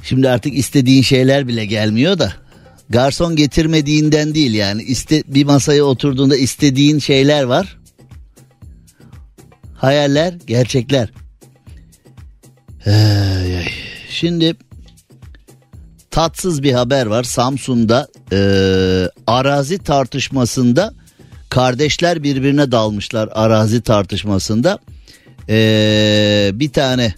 şimdi 0.03 0.29
artık 0.29 0.57
istediğin 0.57 1.01
şeyler 1.01 1.47
bile 1.47 1.65
gelmiyor 1.65 2.19
da 2.19 2.33
garson 2.89 3.35
getirmediğinden 3.35 4.35
değil 4.35 4.53
yani 4.53 4.83
iste, 4.83 5.23
bir 5.27 5.45
masaya 5.45 5.83
oturduğunda 5.83 6.37
istediğin 6.37 6.99
şeyler 6.99 7.43
var. 7.43 7.77
Hayaller, 9.75 10.33
gerçekler. 10.47 11.09
Ay. 12.85 13.67
Şimdi 14.09 14.55
tatsız 16.19 16.63
bir 16.63 16.73
haber 16.73 17.05
var. 17.05 17.23
Samsun'da 17.23 18.07
e, 18.31 18.39
arazi 19.27 19.77
tartışmasında 19.77 20.93
kardeşler 21.49 22.23
birbirine 22.23 22.71
dalmışlar 22.71 23.29
arazi 23.31 23.81
tartışmasında. 23.81 24.79
E, 25.49 26.51
bir 26.53 26.71
tane 26.71 27.13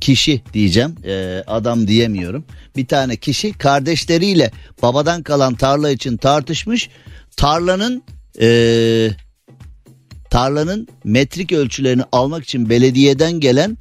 kişi 0.00 0.42
diyeceğim 0.52 0.94
e, 1.04 1.44
adam 1.46 1.86
diyemiyorum. 1.86 2.44
Bir 2.76 2.86
tane 2.86 3.16
kişi 3.16 3.52
kardeşleriyle 3.52 4.50
babadan 4.82 5.22
kalan 5.22 5.54
tarla 5.54 5.90
için 5.90 6.16
tartışmış. 6.16 6.88
Tarlanın 7.36 8.02
e, 8.40 9.10
tarlanın 10.30 10.88
metrik 11.04 11.52
ölçülerini 11.52 12.02
almak 12.12 12.44
için 12.44 12.70
belediyeden 12.70 13.32
gelen 13.32 13.78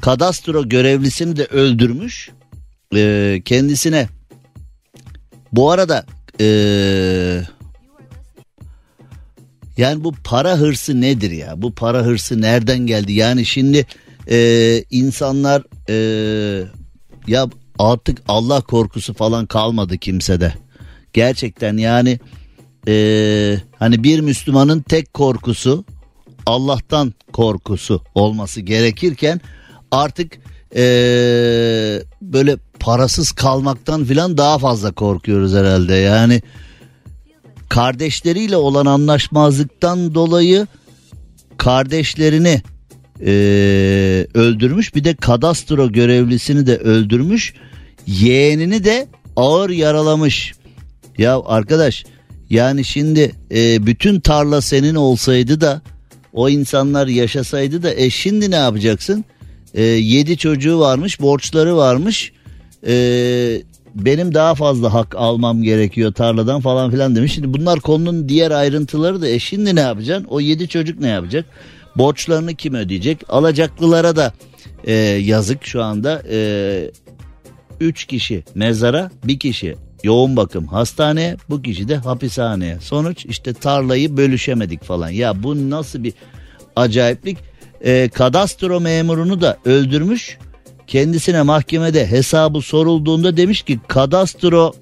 kadastro 0.00 0.68
görevlisini 0.68 1.36
de 1.36 1.44
öldürmüş. 1.44 2.30
E, 2.94 3.42
kendisine 3.44 4.08
bu 5.52 5.70
arada 5.70 6.06
e, 6.40 6.46
yani 9.76 10.04
bu 10.04 10.14
para 10.24 10.56
hırsı 10.56 11.00
nedir 11.00 11.30
ya? 11.30 11.62
Bu 11.62 11.74
para 11.74 12.02
hırsı 12.02 12.40
nereden 12.40 12.78
geldi? 12.78 13.12
Yani 13.12 13.46
şimdi 13.46 13.86
e, 14.30 14.84
insanlar 14.90 15.62
e, 15.88 15.96
ya 17.26 17.48
artık 17.78 18.22
Allah 18.28 18.60
korkusu 18.60 19.14
falan 19.14 19.46
kalmadı 19.46 19.98
kimsede. 19.98 20.54
Gerçekten 21.12 21.76
yani 21.76 22.18
e, 22.88 23.56
hani 23.78 24.04
bir 24.04 24.20
Müslümanın 24.20 24.80
tek 24.80 25.14
korkusu 25.14 25.84
Allah'tan 26.46 27.14
korkusu 27.32 28.02
olması 28.14 28.60
gerekirken 28.60 29.40
artık 29.90 30.38
e, 30.76 30.82
böyle 32.22 32.56
parasız 32.80 33.32
kalmaktan 33.32 34.04
filan 34.04 34.36
daha 34.38 34.58
fazla 34.58 34.92
korkuyoruz 34.92 35.54
herhalde. 35.54 35.94
Yani 35.94 36.42
kardeşleriyle 37.68 38.56
olan 38.56 38.86
anlaşmazlıktan 38.86 40.14
dolayı 40.14 40.66
kardeşlerini 41.58 42.62
e, 43.20 43.32
öldürmüş 44.34 44.94
bir 44.94 45.04
de 45.04 45.14
kadastro 45.14 45.92
görevlisini 45.92 46.66
de 46.66 46.76
öldürmüş 46.76 47.54
yeğenini 48.06 48.84
de 48.84 49.08
ağır 49.36 49.70
yaralamış. 49.70 50.52
Ya 51.18 51.40
arkadaş 51.44 52.04
yani 52.50 52.84
şimdi 52.84 53.32
e, 53.54 53.86
bütün 53.86 54.20
tarla 54.20 54.60
senin 54.60 54.94
olsaydı 54.94 55.60
da 55.60 55.82
o 56.32 56.48
insanlar 56.48 57.06
yaşasaydı 57.06 57.82
da 57.82 57.94
e 57.94 58.10
şimdi 58.10 58.50
ne 58.50 58.56
yapacaksın? 58.56 59.24
E, 59.74 59.82
yedi 59.82 60.36
çocuğu 60.36 60.80
varmış 60.80 61.20
borçları 61.20 61.76
varmış 61.76 62.32
e, 62.86 63.62
benim 63.94 64.34
daha 64.34 64.54
fazla 64.54 64.94
hak 64.94 65.14
almam 65.16 65.62
gerekiyor 65.62 66.12
tarladan 66.12 66.60
falan 66.60 66.90
filan 66.90 67.16
demiş. 67.16 67.34
Şimdi 67.34 67.54
bunlar 67.54 67.80
konunun 67.80 68.28
diğer 68.28 68.50
ayrıntıları 68.50 69.22
da 69.22 69.28
e 69.28 69.38
şimdi 69.38 69.76
ne 69.76 69.80
yapacaksın? 69.80 70.26
O 70.30 70.40
yedi 70.40 70.68
çocuk 70.68 71.00
ne 71.00 71.08
yapacak? 71.08 71.46
Borçlarını 71.96 72.54
kim 72.54 72.74
ödeyecek? 72.74 73.18
Alacaklılara 73.28 74.16
da 74.16 74.32
e, 74.84 74.92
yazık 74.94 75.64
şu 75.64 75.82
anda. 75.82 76.22
E, 76.30 76.90
üç 77.80 78.04
kişi 78.04 78.44
mezara 78.54 79.10
bir 79.24 79.38
kişi 79.38 79.76
yoğun 80.04 80.36
bakım 80.36 80.66
hastaneye 80.66 81.36
bu 81.50 81.62
kişi 81.62 81.88
de 81.88 81.96
hapishaneye. 81.96 82.78
Sonuç 82.80 83.26
işte 83.26 83.52
tarlayı 83.52 84.16
bölüşemedik 84.16 84.84
falan. 84.84 85.08
Ya 85.10 85.42
bu 85.42 85.70
nasıl 85.70 86.04
bir 86.04 86.12
acayiplik? 86.76 87.38
E, 87.80 88.08
kadastro 88.08 88.80
memurunu 88.80 89.40
da 89.40 89.58
öldürmüş 89.64 90.38
kendisine 90.90 91.42
mahkemede 91.42 92.06
hesabı 92.06 92.60
sorulduğunda 92.60 93.36
demiş 93.36 93.62
ki 93.62 93.80
kadastro 93.88 94.72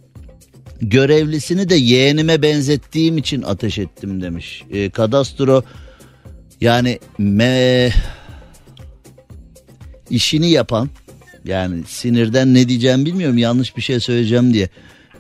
görevlisini 0.80 1.68
de 1.68 1.74
yeğenime 1.74 2.42
benzettiğim 2.42 3.18
için 3.18 3.42
ateş 3.42 3.78
ettim 3.78 4.22
demiş. 4.22 4.64
E, 4.70 4.90
kadastro 4.90 5.62
yani 6.60 6.98
me 7.18 7.90
işini 10.10 10.50
yapan 10.50 10.88
yani 11.44 11.82
sinirden 11.86 12.54
ne 12.54 12.68
diyeceğim 12.68 13.06
bilmiyorum 13.06 13.38
yanlış 13.38 13.76
bir 13.76 13.82
şey 13.82 14.00
söyleyeceğim 14.00 14.54
diye 14.54 14.68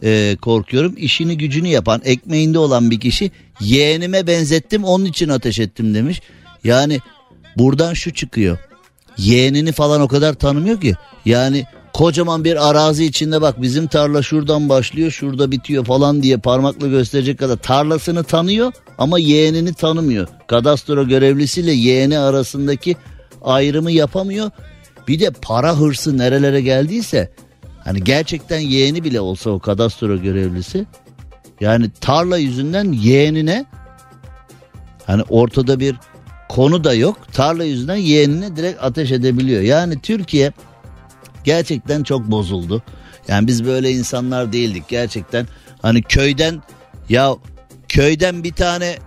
e, 0.02 0.36
korkuyorum. 0.42 0.94
İşini 0.96 1.38
gücünü 1.38 1.68
yapan 1.68 2.00
ekmeğinde 2.04 2.58
olan 2.58 2.90
bir 2.90 3.00
kişi 3.00 3.30
yeğenime 3.60 4.26
benzettim 4.26 4.84
onun 4.84 5.04
için 5.04 5.28
ateş 5.28 5.58
ettim 5.58 5.94
demiş. 5.94 6.22
Yani 6.64 6.98
buradan 7.56 7.94
şu 7.94 8.14
çıkıyor 8.14 8.58
yeğenini 9.18 9.72
falan 9.72 10.00
o 10.00 10.08
kadar 10.08 10.34
tanımıyor 10.34 10.80
ki. 10.80 10.94
Yani 11.24 11.66
kocaman 11.92 12.44
bir 12.44 12.70
arazi 12.70 13.04
içinde 13.04 13.40
bak 13.40 13.62
bizim 13.62 13.86
tarla 13.86 14.22
şuradan 14.22 14.68
başlıyor 14.68 15.10
şurada 15.10 15.50
bitiyor 15.50 15.84
falan 15.84 16.22
diye 16.22 16.36
parmakla 16.36 16.86
gösterecek 16.86 17.38
kadar 17.38 17.56
tarlasını 17.56 18.24
tanıyor 18.24 18.72
ama 18.98 19.18
yeğenini 19.18 19.74
tanımıyor. 19.74 20.28
Kadastro 20.46 21.08
görevlisiyle 21.08 21.72
yeğeni 21.72 22.18
arasındaki 22.18 22.96
ayrımı 23.42 23.90
yapamıyor. 23.90 24.50
Bir 25.08 25.20
de 25.20 25.30
para 25.30 25.76
hırsı 25.76 26.18
nerelere 26.18 26.60
geldiyse 26.60 27.32
hani 27.84 28.04
gerçekten 28.04 28.58
yeğeni 28.58 29.04
bile 29.04 29.20
olsa 29.20 29.50
o 29.50 29.58
kadastro 29.58 30.22
görevlisi 30.22 30.86
yani 31.60 31.90
tarla 32.00 32.38
yüzünden 32.38 32.92
yeğenine 32.92 33.66
hani 35.06 35.22
ortada 35.22 35.80
bir 35.80 35.96
konu 36.48 36.84
da 36.84 36.94
yok. 36.94 37.32
Tarla 37.32 37.64
yüzünden 37.64 37.96
yeğenine 37.96 38.56
direkt 38.56 38.84
ateş 38.84 39.12
edebiliyor. 39.12 39.62
Yani 39.62 40.00
Türkiye 40.00 40.52
gerçekten 41.44 42.02
çok 42.02 42.30
bozuldu. 42.30 42.82
Yani 43.28 43.46
biz 43.46 43.64
böyle 43.64 43.90
insanlar 43.90 44.52
değildik 44.52 44.84
gerçekten. 44.88 45.46
Hani 45.82 46.02
köyden 46.02 46.62
ya 47.08 47.34
köyden 47.88 48.44
bir 48.44 48.52
tane 48.52 48.98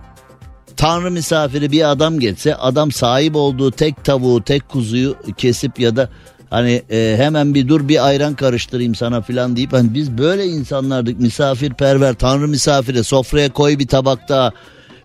tanrı 0.76 1.10
misafiri 1.10 1.72
bir 1.72 1.90
adam 1.90 2.20
geçse 2.20 2.54
adam 2.54 2.92
sahip 2.92 3.36
olduğu 3.36 3.70
tek 3.70 4.04
tavuğu 4.04 4.42
tek 4.42 4.68
kuzuyu 4.68 5.16
kesip 5.36 5.80
ya 5.80 5.96
da 5.96 6.08
hani 6.50 6.82
e, 6.90 7.14
hemen 7.18 7.54
bir 7.54 7.68
dur 7.68 7.88
bir 7.88 8.06
ayran 8.06 8.34
karıştırayım 8.34 8.94
sana 8.94 9.22
filan 9.22 9.56
deyip 9.56 9.72
hani 9.72 9.94
biz 9.94 10.18
böyle 10.18 10.46
insanlardık 10.46 11.20
misafirperver 11.20 12.14
tanrı 12.14 12.48
misafire 12.48 13.02
sofraya 13.02 13.52
koy 13.52 13.78
bir 13.78 13.86
tabak 13.86 14.28
daha 14.28 14.50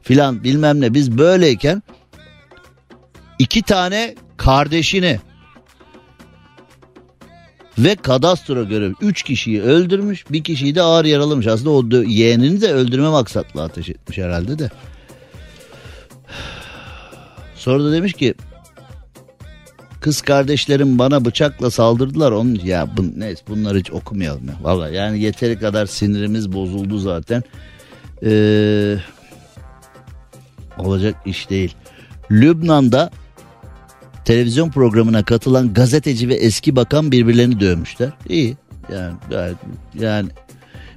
filan 0.01 0.43
bilmem 0.43 0.81
ne 0.81 0.93
biz 0.93 1.17
böyleyken 1.17 1.83
iki 3.39 3.61
tane 3.61 4.15
kardeşini 4.38 5.19
ve 7.77 7.95
kadastro 7.95 8.67
görevi 8.67 8.93
3 9.01 9.23
kişiyi 9.23 9.61
öldürmüş 9.61 10.25
bir 10.29 10.43
kişiyi 10.43 10.75
de 10.75 10.81
ağır 10.81 11.05
yaralamış. 11.05 11.47
Aslında 11.47 11.69
o 11.69 12.03
yeğenini 12.03 12.61
de 12.61 12.73
öldürme 12.73 13.09
maksatlı 13.09 13.63
ateş 13.63 13.89
etmiş 13.89 14.17
herhalde 14.17 14.59
de. 14.59 14.69
Sonra 17.55 17.83
da 17.83 17.91
demiş 17.91 18.13
ki 18.13 18.35
kız 20.01 20.21
kardeşlerim 20.21 20.99
bana 20.99 21.25
bıçakla 21.25 21.71
saldırdılar. 21.71 22.31
Onun 22.31 22.55
ya 22.55 22.97
bu, 22.97 23.19
neyse 23.19 23.41
bunları 23.47 23.79
hiç 23.79 23.91
okumayalım 23.91 24.47
ya. 24.47 24.55
Valla 24.61 24.89
yani 24.89 25.19
yeteri 25.19 25.59
kadar 25.59 25.85
sinirimiz 25.85 26.53
bozuldu 26.53 26.97
zaten. 26.97 27.43
Ee, 28.23 28.97
olacak 30.77 31.15
iş 31.25 31.49
değil. 31.49 31.75
Lübnan'da 32.31 33.11
televizyon 34.28 34.69
programına 34.69 35.23
katılan 35.23 35.73
gazeteci 35.73 36.30
ve 36.30 36.34
eski 36.34 36.75
bakan 36.75 37.11
birbirlerini 37.11 37.59
dövmüşler. 37.59 38.09
İyi. 38.30 38.57
Yani 38.93 39.13
gayet 39.30 39.57
yani 39.99 40.30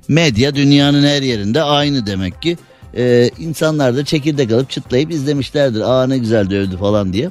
medya 0.09 0.55
dünyanın 0.55 1.03
her 1.03 1.23
yerinde 1.23 1.63
aynı 1.63 2.07
demek 2.07 2.43
ki. 2.43 2.59
Ee, 2.97 3.31
insanlar 3.39 3.97
da 3.97 4.05
çekirdek 4.05 4.53
alıp 4.53 4.71
çıtlayıp 4.71 5.11
izlemişlerdir. 5.11 5.81
Aa 5.81 6.07
ne 6.07 6.19
güzel 6.19 6.51
dövdü 6.51 6.77
falan 6.77 7.13
diye. 7.13 7.31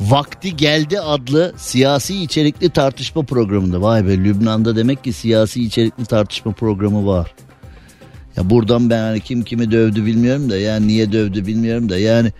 Vakti 0.00 0.56
Geldi 0.56 1.00
adlı 1.00 1.52
siyasi 1.56 2.22
içerikli 2.22 2.70
tartışma 2.70 3.22
programında. 3.22 3.82
Vay 3.82 4.06
be 4.06 4.18
Lübnan'da 4.18 4.76
demek 4.76 5.04
ki 5.04 5.12
siyasi 5.12 5.62
içerikli 5.62 6.04
tartışma 6.04 6.52
programı 6.52 7.06
var. 7.06 7.34
Ya 8.36 8.50
buradan 8.50 8.90
ben 8.90 8.98
hani 8.98 9.20
kim 9.20 9.42
kimi 9.42 9.70
dövdü 9.70 10.06
bilmiyorum 10.06 10.50
da 10.50 10.58
yani 10.58 10.88
niye 10.88 11.12
dövdü 11.12 11.46
bilmiyorum 11.46 11.88
da 11.88 11.98
yani 11.98 12.32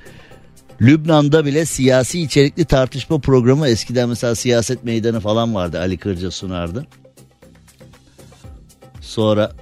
Lübnan'da 0.80 1.44
bile 1.44 1.66
siyasi 1.66 2.20
içerikli 2.20 2.64
tartışma 2.64 3.18
programı 3.18 3.68
eskiden 3.68 4.08
mesela 4.08 4.34
siyaset 4.34 4.84
meydanı 4.84 5.20
falan 5.20 5.54
vardı 5.54 5.80
Ali 5.80 5.98
Kırca 5.98 6.30
sunardı. 6.30 6.86
Sonra 9.00 9.52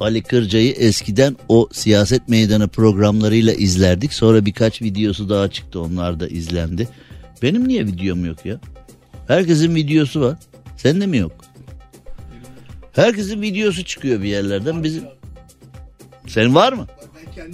Ali 0.00 0.22
Kırca'yı 0.22 0.72
eskiden 0.72 1.36
o 1.48 1.68
siyaset 1.72 2.28
meydanı 2.28 2.68
programlarıyla 2.68 3.52
izlerdik. 3.52 4.12
Sonra 4.12 4.46
birkaç 4.46 4.82
videosu 4.82 5.28
daha 5.28 5.50
çıktı 5.50 5.80
onlar 5.80 6.20
da 6.20 6.28
izlendi. 6.28 6.88
Benim 7.42 7.68
niye 7.68 7.86
videom 7.86 8.24
yok 8.24 8.46
ya? 8.46 8.60
Herkesin 9.28 9.74
videosu 9.74 10.20
var. 10.20 10.38
Sende 10.76 11.06
mi 11.06 11.16
yok? 11.16 11.32
Herkesin 12.92 13.42
videosu 13.42 13.84
çıkıyor 13.84 14.22
bir 14.22 14.28
yerlerden. 14.28 14.84
Bizim 14.84 15.04
senin 16.26 16.54
var 16.54 16.72
mı? 16.72 16.86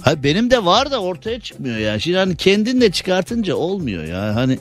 Ha 0.01 0.23
benim 0.23 0.51
de 0.51 0.65
var 0.65 0.91
da 0.91 1.01
ortaya 1.01 1.39
çıkmıyor 1.39 1.77
yani. 1.77 2.01
Şimdi 2.01 2.17
hani 2.17 2.35
kendin 2.35 2.81
de 2.81 2.91
çıkartınca 2.91 3.55
olmuyor 3.55 4.03
ya. 4.03 4.35
Hani 4.35 4.59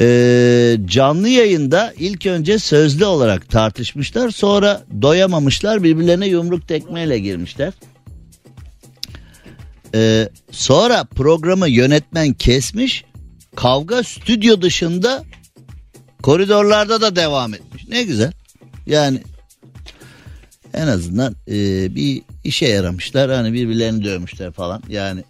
Ee, 0.00 0.76
canlı 0.84 1.28
yayında 1.28 1.92
ilk 1.98 2.26
önce 2.26 2.58
sözlü 2.58 3.04
olarak 3.04 3.50
tartışmışlar. 3.50 4.30
Sonra 4.30 4.82
doyamamışlar 5.02 5.82
birbirlerine 5.82 6.26
yumruk 6.26 6.68
tekmeyle 6.68 7.18
girmişler. 7.18 7.72
Ee, 9.94 10.28
sonra 10.50 11.04
programı 11.04 11.68
yönetmen 11.68 12.32
kesmiş. 12.32 13.04
Kavga 13.56 14.02
stüdyo 14.02 14.62
dışında 14.62 15.24
koridorlarda 16.22 17.00
da 17.00 17.16
devam 17.16 17.54
etmiş. 17.54 17.88
Ne 17.88 18.02
güzel. 18.02 18.32
Yani 18.86 19.22
en 20.74 20.86
azından 20.86 21.34
e, 21.48 21.54
bir 21.94 22.22
işe 22.44 22.66
yaramışlar. 22.66 23.30
Hani 23.30 23.52
birbirlerini 23.52 24.04
dövmüşler 24.04 24.52
falan. 24.52 24.82
Yani 24.88 25.24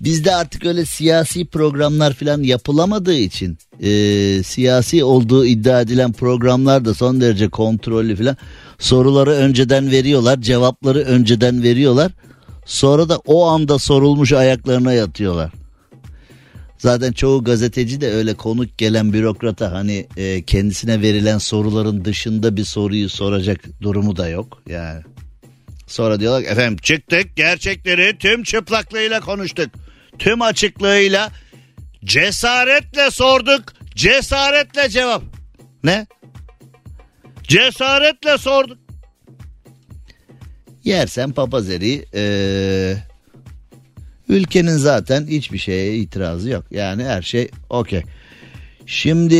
bizde 0.00 0.34
artık 0.34 0.66
öyle 0.66 0.84
siyasi 0.84 1.44
programlar 1.44 2.12
falan 2.12 2.42
yapılamadığı 2.42 3.14
için 3.14 3.58
e, 3.82 3.90
siyasi 4.42 5.04
olduğu 5.04 5.46
iddia 5.46 5.80
edilen 5.80 6.12
programlar 6.12 6.84
da 6.84 6.94
son 6.94 7.20
derece 7.20 7.48
kontrollü 7.48 8.16
falan. 8.16 8.36
Soruları 8.78 9.30
önceden 9.30 9.90
veriyorlar, 9.90 10.40
cevapları 10.40 10.98
önceden 10.98 11.62
veriyorlar. 11.62 12.12
Sonra 12.66 13.08
da 13.08 13.18
o 13.26 13.46
anda 13.46 13.78
sorulmuş 13.78 14.32
ayaklarına 14.32 14.92
yatıyorlar. 14.92 15.59
Zaten 16.80 17.12
çoğu 17.12 17.44
gazeteci 17.44 18.00
de 18.00 18.12
öyle 18.12 18.34
konuk 18.34 18.78
gelen 18.78 19.12
bürokrata 19.12 19.72
hani 19.72 20.06
e, 20.16 20.42
kendisine 20.42 21.02
verilen 21.02 21.38
soruların 21.38 22.04
dışında 22.04 22.56
bir 22.56 22.64
soruyu 22.64 23.08
soracak 23.08 23.60
durumu 23.82 24.16
da 24.16 24.28
yok 24.28 24.62
yani. 24.68 25.02
Sonra 25.86 26.20
diyorlar 26.20 26.42
efendim 26.42 26.76
çıktık 26.76 27.36
gerçekleri 27.36 28.18
tüm 28.18 28.42
çıplaklığıyla 28.42 29.20
konuştuk. 29.20 29.70
Tüm 30.18 30.42
açıklığıyla 30.42 31.30
cesaretle 32.04 33.10
sorduk 33.10 33.62
cesaretle 33.94 34.88
cevap. 34.88 35.22
Ne? 35.84 36.06
Cesaretle 37.42 38.38
sorduk. 38.38 38.78
Yersen 40.84 41.32
papazeri 41.32 42.04
ee, 42.14 42.96
ülkenin 44.30 44.76
zaten 44.76 45.26
hiçbir 45.26 45.58
şeye 45.58 45.96
itirazı 45.96 46.50
yok. 46.50 46.64
Yani 46.70 47.04
her 47.04 47.22
şey 47.22 47.48
okey. 47.70 48.02
Şimdi 48.86 49.36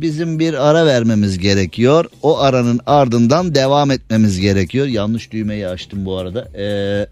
bizim 0.00 0.38
bir 0.38 0.68
ara 0.68 0.86
vermemiz 0.86 1.38
gerekiyor. 1.38 2.04
O 2.22 2.38
aranın 2.38 2.80
ardından 2.86 3.54
devam 3.54 3.90
etmemiz 3.90 4.40
gerekiyor. 4.40 4.86
Yanlış 4.86 5.32
düğmeyi 5.32 5.68
açtım 5.68 6.04
bu 6.04 6.16
arada. 6.16 6.48
Ee, 6.58 7.06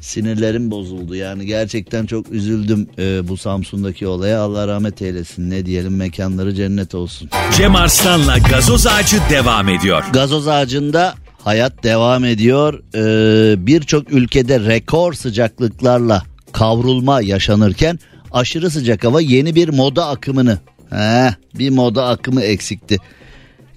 sinirlerim 0.00 0.70
bozuldu. 0.70 1.14
Yani 1.14 1.46
gerçekten 1.46 2.06
çok 2.06 2.32
üzüldüm 2.32 2.88
e, 2.98 3.28
bu 3.28 3.36
Samsun'daki 3.36 4.06
olaya. 4.06 4.40
Allah 4.40 4.68
rahmet 4.68 5.02
eylesin. 5.02 5.50
Ne 5.50 5.66
diyelim 5.66 5.96
mekanları 5.96 6.54
cennet 6.54 6.94
olsun. 6.94 7.30
Cem 7.56 7.76
Arslan'la 7.76 8.38
gazoz 8.38 8.86
ağacı 8.86 9.16
devam 9.30 9.68
ediyor. 9.68 10.04
Gazoz 10.12 10.48
ağacında 10.48 11.14
hayat 11.44 11.84
devam 11.84 12.24
ediyor. 12.24 12.82
Ee, 12.94 13.66
Birçok 13.66 14.12
ülkede 14.12 14.60
rekor 14.60 15.12
sıcaklıklarla 15.12 16.22
kavrulma 16.52 17.20
yaşanırken 17.20 17.98
aşırı 18.32 18.70
sıcak 18.70 19.04
hava 19.04 19.20
yeni 19.20 19.54
bir 19.54 19.68
moda 19.68 20.08
akımını 20.08 20.58
Heh, 20.90 21.32
bir 21.58 21.70
moda 21.70 22.06
akımı 22.06 22.42
eksikti. 22.42 22.96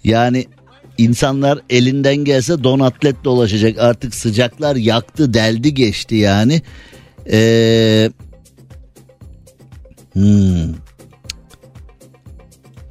Yani 0.03 0.45
insanlar 0.97 1.59
elinden 1.69 2.15
gelse 2.15 2.63
don 2.63 2.79
atlet 2.79 3.23
dolaşacak 3.23 3.77
artık 3.79 4.15
sıcaklar 4.15 4.75
yaktı 4.75 5.33
deldi 5.33 5.73
geçti 5.73 6.15
yani. 6.15 6.61
Ee, 7.31 8.11
hmm. 10.13 10.73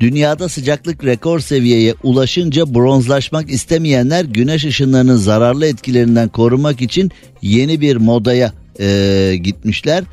Dünyada 0.00 0.48
sıcaklık 0.48 1.04
rekor 1.04 1.40
seviyeye 1.40 1.94
ulaşınca 2.02 2.74
bronzlaşmak 2.74 3.50
istemeyenler 3.50 4.24
güneş 4.24 4.64
ışınlarının 4.64 5.16
zararlı 5.16 5.66
etkilerinden 5.66 6.28
korumak 6.28 6.80
için 6.80 7.10
yeni 7.42 7.80
bir 7.80 7.96
modaya 7.96 8.52
e, 8.80 9.36
gitmişler. 9.42 10.04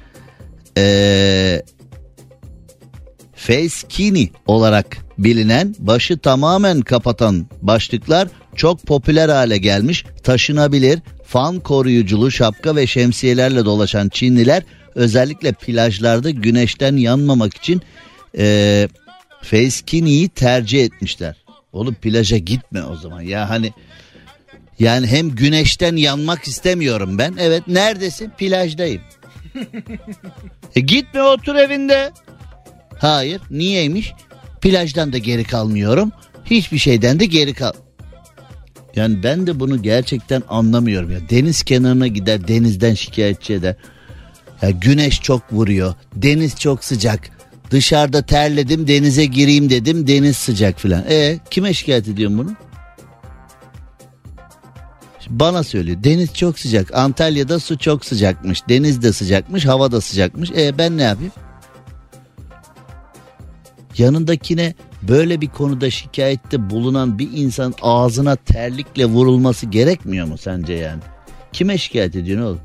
E, 0.78 1.64
face 3.36 3.70
skinny 3.70 4.28
olarak 4.46 4.98
bilinen 5.18 5.76
başı 5.80 6.18
tamamen 6.18 6.82
kapatan 6.82 7.46
başlıklar 7.62 8.28
çok 8.56 8.84
popüler 8.84 9.30
hale 9.30 9.58
gelmiş. 9.58 10.06
Taşınabilir, 10.24 11.00
fan 11.26 11.60
koruyuculu 11.60 12.32
şapka 12.32 12.76
ve 12.76 12.88
şemsiyelerle 12.88 13.66
dolaşan 13.66 14.10
Çinliler 14.10 14.64
özellikle 14.96 15.52
plajlarda 15.52 16.30
güneşten 16.30 16.96
yanmamak 16.98 17.58
için 17.58 17.82
e, 18.38 18.88
face 19.44 19.72
skinny'yi 19.72 20.30
tercih 20.30 20.84
etmişler. 20.84 21.36
Oğlum 21.74 21.94
plaja 21.94 22.38
gitme 22.38 22.84
o 22.84 22.96
zaman 22.96 23.22
ya 23.22 23.50
hani 23.50 23.74
yani 24.80 25.08
hem 25.08 25.30
güneşten 25.30 25.96
yanmak 25.96 26.48
istemiyorum 26.48 27.18
ben. 27.18 27.36
Evet 27.40 27.68
neredesin? 27.68 28.30
Plajdayım. 28.30 29.02
e 30.76 30.80
gitme 30.80 31.24
otur 31.24 31.56
evinde. 31.56 32.12
Hayır 33.00 33.42
niyeymiş? 33.50 34.14
Plajdan 34.62 35.14
da 35.14 35.18
geri 35.18 35.44
kalmıyorum. 35.44 36.12
Hiçbir 36.46 36.78
şeyden 36.78 37.20
de 37.20 37.26
geri 37.26 37.54
kal. 37.54 37.74
Yani 38.96 39.24
ben 39.24 39.48
de 39.48 39.60
bunu 39.60 39.82
gerçekten 39.82 40.44
anlamıyorum 40.50 41.12
ya. 41.12 41.30
Deniz 41.30 41.64
kenarına 41.64 42.08
gider 42.08 42.48
denizden 42.48 42.94
şikayetçi 42.94 43.54
eder. 43.54 43.76
Ya 44.62 44.70
güneş 44.70 45.22
çok 45.22 45.54
vuruyor. 45.54 45.94
Deniz 46.16 46.56
çok 46.56 46.84
sıcak. 46.84 47.30
Dışarıda 47.74 48.22
terledim 48.22 48.88
denize 48.88 49.26
gireyim 49.26 49.70
dedim 49.70 50.08
deniz 50.08 50.38
sıcak 50.38 50.80
filan. 50.80 51.04
E 51.10 51.40
kime 51.50 51.74
şikayet 51.74 52.08
ediyorsun 52.08 52.38
bunu? 52.38 52.52
Bana 55.30 55.64
söylüyor. 55.64 56.04
Deniz 56.04 56.34
çok 56.34 56.60
sıcak. 56.60 56.96
Antalya'da 56.96 57.60
su 57.60 57.78
çok 57.78 58.06
sıcakmış. 58.06 58.68
Deniz 58.70 59.02
de 59.02 59.14
sıcakmış. 59.14 59.66
Hava 59.66 59.92
da 59.92 60.02
sıcakmış. 60.02 60.52
E 60.52 60.78
ben 60.78 60.98
ne 60.98 61.04
yapayım? 61.04 61.32
Yanındakine 63.98 64.74
böyle 65.02 65.42
bir 65.42 65.48
konuda 65.48 65.90
şikayette 65.90 66.70
bulunan 66.70 67.20
bir 67.20 67.30
insan 67.34 67.74
ağzına 67.82 68.36
terlikle 68.36 69.06
vurulması 69.06 69.66
gerekmiyor 69.66 70.28
mu 70.28 70.38
sence 70.38 70.74
yani? 70.74 71.02
Kime 71.54 71.78
şikayet 71.78 72.16
ediyorsun 72.16 72.46
oğlum? 72.46 72.62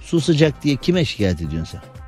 Su 0.00 0.20
sıcak 0.20 0.62
diye 0.62 0.76
kime 0.76 1.04
şikayet 1.04 1.42
ediyorsun 1.42 1.78
sen? 1.78 1.99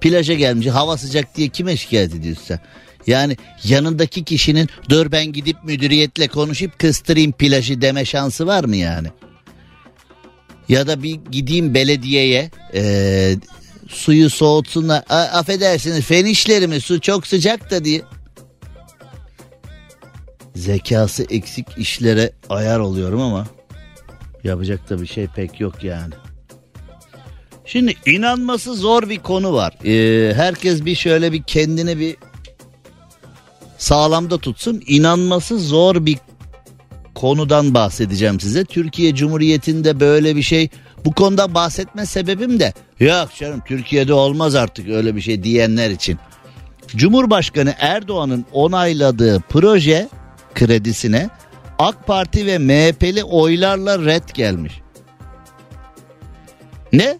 Plaja 0.00 0.34
gelmiş 0.34 0.66
hava 0.66 0.96
sıcak 0.96 1.36
diye 1.36 1.48
kime 1.48 1.76
şikayet 1.76 2.14
ediyorsun 2.14 2.44
sen? 2.46 2.60
Yani 3.06 3.36
yanındaki 3.64 4.24
kişinin 4.24 4.68
dur 4.88 5.12
ben 5.12 5.32
gidip 5.32 5.64
müdüriyetle 5.64 6.28
konuşup 6.28 6.78
kıstırayım 6.78 7.32
plajı 7.32 7.80
deme 7.80 8.04
şansı 8.04 8.46
var 8.46 8.64
mı 8.64 8.76
yani? 8.76 9.08
Ya 10.68 10.86
da 10.86 11.02
bir 11.02 11.18
gideyim 11.30 11.74
belediyeye 11.74 12.50
ee, 12.74 13.36
suyu 13.88 14.30
soğutsunlar. 14.30 15.04
A- 15.08 15.14
affedersiniz 15.38 16.04
fen 16.04 16.24
işlerimi 16.24 16.80
su 16.80 17.00
çok 17.00 17.26
sıcak 17.26 17.70
da 17.70 17.84
diye. 17.84 18.02
Zekası 20.54 21.26
eksik 21.30 21.66
işlere 21.78 22.32
ayar 22.48 22.78
oluyorum 22.78 23.20
ama 23.20 23.46
yapacak 24.44 24.90
da 24.90 25.00
bir 25.02 25.06
şey 25.06 25.26
pek 25.26 25.60
yok 25.60 25.84
yani. 25.84 26.14
Şimdi 27.66 27.94
inanması 28.06 28.74
zor 28.74 29.08
bir 29.08 29.18
konu 29.18 29.52
var. 29.52 29.72
Ee, 29.84 30.34
herkes 30.34 30.84
bir 30.84 30.94
şöyle 30.94 31.32
bir 31.32 31.42
kendini 31.42 31.98
bir 31.98 32.16
sağlamda 33.78 34.38
tutsun. 34.38 34.82
İnanması 34.86 35.58
zor 35.58 36.06
bir 36.06 36.18
konudan 37.14 37.74
bahsedeceğim 37.74 38.40
size. 38.40 38.64
Türkiye 38.64 39.14
Cumhuriyeti'nde 39.14 40.00
böyle 40.00 40.36
bir 40.36 40.42
şey 40.42 40.68
bu 41.04 41.12
konuda 41.12 41.54
bahsetme 41.54 42.06
sebebim 42.06 42.60
de 42.60 42.72
yok 43.00 43.28
canım 43.38 43.62
Türkiye'de 43.66 44.12
olmaz 44.12 44.54
artık 44.54 44.88
öyle 44.88 45.16
bir 45.16 45.20
şey 45.20 45.42
diyenler 45.42 45.90
için. 45.90 46.18
Cumhurbaşkanı 46.96 47.74
Erdoğan'ın 47.78 48.44
onayladığı 48.52 49.40
proje 49.48 50.08
kredisine 50.54 51.30
AK 51.78 52.06
Parti 52.06 52.46
ve 52.46 52.58
MHP'li 52.58 53.24
oylarla 53.24 54.04
red 54.04 54.28
gelmiş. 54.34 54.80
Ne? 56.92 57.18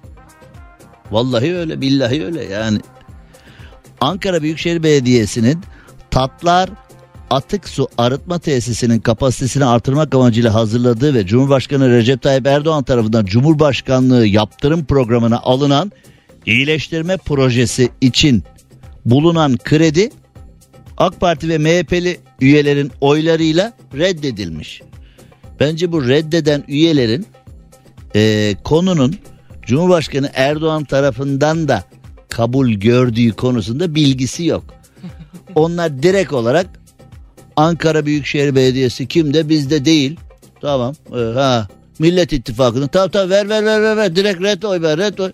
Vallahi 1.10 1.56
öyle 1.56 1.80
billahi 1.80 2.24
öyle 2.24 2.44
yani. 2.44 2.78
Ankara 4.00 4.42
Büyükşehir 4.42 4.82
Belediyesi'nin 4.82 5.60
Tatlar 6.10 6.70
Atık 7.30 7.68
Su 7.68 7.88
Arıtma 7.98 8.38
Tesisinin 8.38 9.00
kapasitesini 9.00 9.64
artırmak 9.64 10.14
amacıyla 10.14 10.54
hazırladığı 10.54 11.14
ve 11.14 11.26
Cumhurbaşkanı 11.26 11.90
Recep 11.90 12.22
Tayyip 12.22 12.46
Erdoğan 12.46 12.84
tarafından 12.84 13.24
Cumhurbaşkanlığı 13.24 14.26
yaptırım 14.26 14.84
programına 14.84 15.40
alınan 15.40 15.92
iyileştirme 16.46 17.16
projesi 17.16 17.88
için 18.00 18.44
bulunan 19.04 19.56
kredi 19.56 20.10
AK 20.96 21.20
Parti 21.20 21.48
ve 21.48 21.58
MHP'li 21.58 22.20
üyelerin 22.40 22.92
oylarıyla 23.00 23.72
reddedilmiş. 23.94 24.82
Bence 25.60 25.92
bu 25.92 26.08
reddeden 26.08 26.64
üyelerin 26.68 27.26
e, 28.14 28.54
konunun 28.64 29.16
Cumhurbaşkanı 29.66 30.30
Erdoğan 30.34 30.84
tarafından 30.84 31.68
da 31.68 31.84
kabul 32.28 32.70
gördüğü 32.70 33.32
konusunda 33.32 33.94
bilgisi 33.94 34.44
yok. 34.44 34.64
Onlar 35.54 36.02
direkt 36.02 36.32
olarak 36.32 36.66
Ankara 37.56 38.06
Büyükşehir 38.06 38.54
Belediyesi 38.54 39.06
kimde 39.06 39.48
bizde 39.48 39.84
değil. 39.84 40.20
Tamam. 40.60 40.94
e, 41.12 41.18
ha 41.18 41.68
Millet 41.98 42.32
İttifakı'nın 42.32 42.86
tamam 42.86 43.10
tamam 43.10 43.30
ver 43.30 43.48
ver 43.48 43.64
ver 43.64 43.82
ver, 43.82 43.96
ver. 43.96 44.16
direkt 44.16 44.42
red 44.42 44.62
oy 44.62 44.82
ver 44.82 44.98
red 44.98 45.18
oy. 45.18 45.32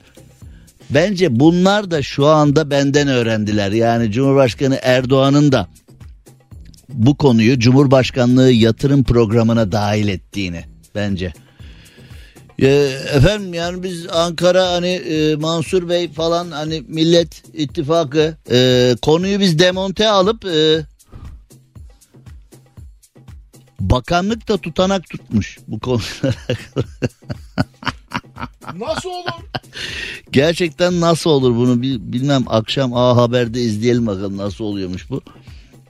Bence 0.91 1.41
bunlar 1.41 1.91
da 1.91 2.03
şu 2.03 2.27
anda 2.27 2.71
benden 2.71 3.09
öğrendiler. 3.09 3.73
Yani 3.73 4.13
Cumhurbaşkanı 4.13 4.79
Erdoğan'ın 4.83 5.53
da 5.53 5.69
bu 6.89 7.17
konuyu 7.17 7.59
Cumhurbaşkanlığı 7.59 8.53
yatırım 8.53 9.05
programına 9.05 9.73
dahil 9.73 10.09
ettiğini 10.09 10.65
bence. 10.95 11.33
Ee, 12.59 12.67
efendim 13.15 13.55
yani 13.55 13.83
biz 13.83 14.07
Ankara 14.13 14.73
hani 14.73 14.89
e, 14.89 15.37
Mansur 15.37 15.89
Bey 15.89 16.13
falan 16.13 16.51
hani 16.51 16.85
Millet 16.89 17.43
İttifakı 17.55 18.37
e, 18.51 18.97
konuyu 19.03 19.41
biz 19.41 19.59
demonte 19.59 20.09
alıp 20.09 20.45
e, 20.45 20.87
bakanlık 23.81 24.49
da 24.49 24.57
tutanak 24.57 25.11
tutmuş 25.11 25.59
bu 25.69 25.81
konulara. 25.81 26.35
Nasıl 28.75 29.09
olur? 29.11 29.45
Gerçekten 30.33 31.01
nasıl 31.01 31.31
olur 31.31 31.57
bunu 31.57 31.83
bil- 31.83 32.13
bilmem 32.13 32.45
akşam 32.47 32.95
A 32.95 33.17
Haber'de 33.17 33.61
izleyelim 33.61 34.07
bakalım 34.07 34.37
nasıl 34.37 34.65
oluyormuş 34.65 35.11
bu. 35.11 35.23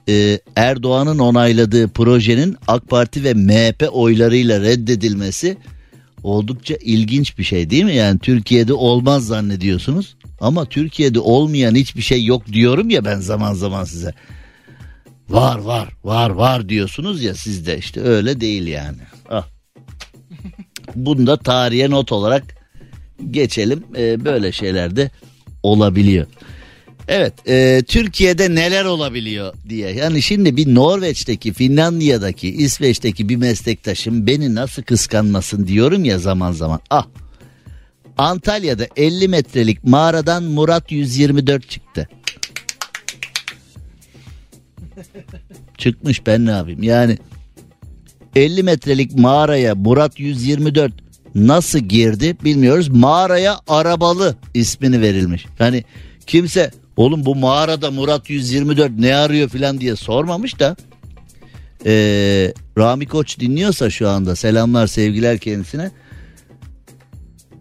Ee, 0.09 0.41
Erdoğan'ın 0.57 1.19
onayladığı 1.19 1.89
projenin 1.89 2.57
AK 2.69 2.89
Parti 2.89 3.25
ve 3.25 3.35
MHP 3.35 3.89
oylarıyla 3.93 4.61
reddedilmesi 4.61 5.57
oldukça 6.23 6.75
ilginç 6.75 7.39
bir 7.39 7.45
şey 7.45 7.71
değil 7.71 7.85
mi? 7.85 7.95
Yani 7.95 8.19
Türkiye'de 8.19 8.73
olmaz 8.73 9.27
zannediyorsunuz 9.27 10.17
ama 10.41 10.65
Türkiye'de 10.65 11.21
olmayan 11.21 11.75
hiçbir 11.75 12.03
şey 12.03 12.25
yok 12.25 12.47
diyorum 12.47 12.91
ya 12.91 13.05
ben 13.05 13.21
zaman 13.21 13.55
zaman 13.55 13.85
size. 13.85 14.15
Var 15.29 15.59
var 15.59 15.89
var 16.05 16.31
var 16.31 16.69
diyorsunuz 16.69 17.23
ya 17.23 17.35
sizde 17.35 17.79
işte 17.79 18.01
öyle 18.01 18.41
değil 18.41 18.67
yani. 18.67 18.99
Ah. 19.31 19.47
Bunu 20.95 21.27
da 21.27 21.37
tarihe 21.37 21.91
not 21.91 22.13
olarak 22.13 22.43
geçelim. 23.31 23.85
Ee, 23.97 24.25
böyle 24.25 24.53
şeyler 24.53 24.97
de 24.97 25.11
olabiliyor. 25.63 26.27
Evet 27.09 27.49
e, 27.49 27.83
Türkiye'de 27.89 28.55
neler 28.55 28.85
olabiliyor 28.85 29.55
diye. 29.69 29.91
Yani 29.91 30.23
şimdi 30.23 30.57
bir 30.57 30.75
Norveç'teki, 30.75 31.53
Finlandiya'daki, 31.53 32.49
İsveç'teki 32.49 33.29
bir 33.29 33.37
meslektaşım 33.37 34.27
beni 34.27 34.55
nasıl 34.55 34.83
kıskanmasın 34.83 35.67
diyorum 35.67 36.05
ya 36.05 36.19
zaman 36.19 36.53
zaman. 36.53 36.81
Ah 36.91 37.07
Antalya'da 38.19 38.87
50 38.97 39.29
metrelik 39.29 39.85
mağaradan 39.85 40.43
Murat 40.43 40.93
124 40.93 41.71
çıktı. 41.71 42.09
Çıkmış 45.79 46.27
ben 46.27 46.47
ne 46.47 46.51
yapayım 46.51 46.83
yani 46.83 47.19
50 48.37 48.63
metrelik 48.63 49.19
mağaraya 49.19 49.75
Murat 49.75 50.21
124 50.21 50.93
nasıl 51.35 51.79
girdi 51.79 52.37
bilmiyoruz. 52.45 52.89
Mağaraya 52.89 53.61
arabalı 53.69 54.37
ismini 54.55 55.01
verilmiş. 55.01 55.47
Yani 55.59 55.85
kimse 56.27 56.71
oğlum 56.97 57.25
bu 57.25 57.35
mağarada 57.35 57.91
Murat 57.91 58.31
124 58.31 58.99
ne 58.99 59.15
arıyor 59.15 59.49
filan 59.49 59.81
diye 59.81 59.97
sormamış 59.97 60.61
da 60.61 60.77
ee, 61.87 62.55
Rami 62.79 63.07
Koç 63.07 63.41
dinliyorsa 63.41 63.91
şu 63.91 64.09
anda 64.09 64.37
selamlar 64.37 64.87
sevgiler 64.87 65.39
kendisine. 65.39 65.91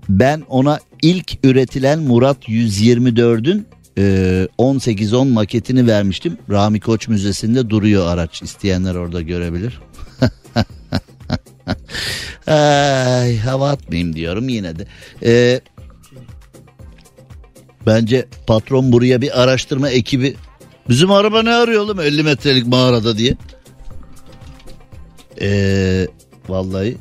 Ben 0.10 0.44
ona 0.50 0.80
ilk 1.02 1.46
üretilen 1.46 2.00
Murat 2.00 2.50
124'ün 2.50 3.68
e, 3.98 4.48
18-10 4.58 5.32
maketini 5.32 5.88
vermiştim. 5.88 6.38
Rami 6.50 6.80
Koç 6.80 7.08
Müzesi'nde 7.08 7.70
duruyor 7.70 8.08
araç. 8.08 8.42
İsteyenler 8.42 8.96
orada 8.96 9.22
görebilir. 9.22 9.80
Ay, 12.48 13.38
hava 13.38 13.70
atmayayım 13.70 14.16
diyorum 14.16 14.50
yine 14.50 14.80
de. 14.80 14.88
Ee, 15.24 15.62
bence 17.86 18.26
patron 18.48 18.92
buraya 18.92 19.22
bir 19.22 19.42
araştırma 19.42 19.90
ekibi 19.90 20.36
bizim 20.90 21.12
araba 21.12 21.44
ne 21.44 21.54
arıyor 21.54 21.82
oğlum 21.82 22.00
50 22.00 22.24
metrelik 22.24 22.68
mağarada 22.68 23.18
diye. 23.18 23.38
Ee, 25.42 26.08
vallahi 26.50 26.98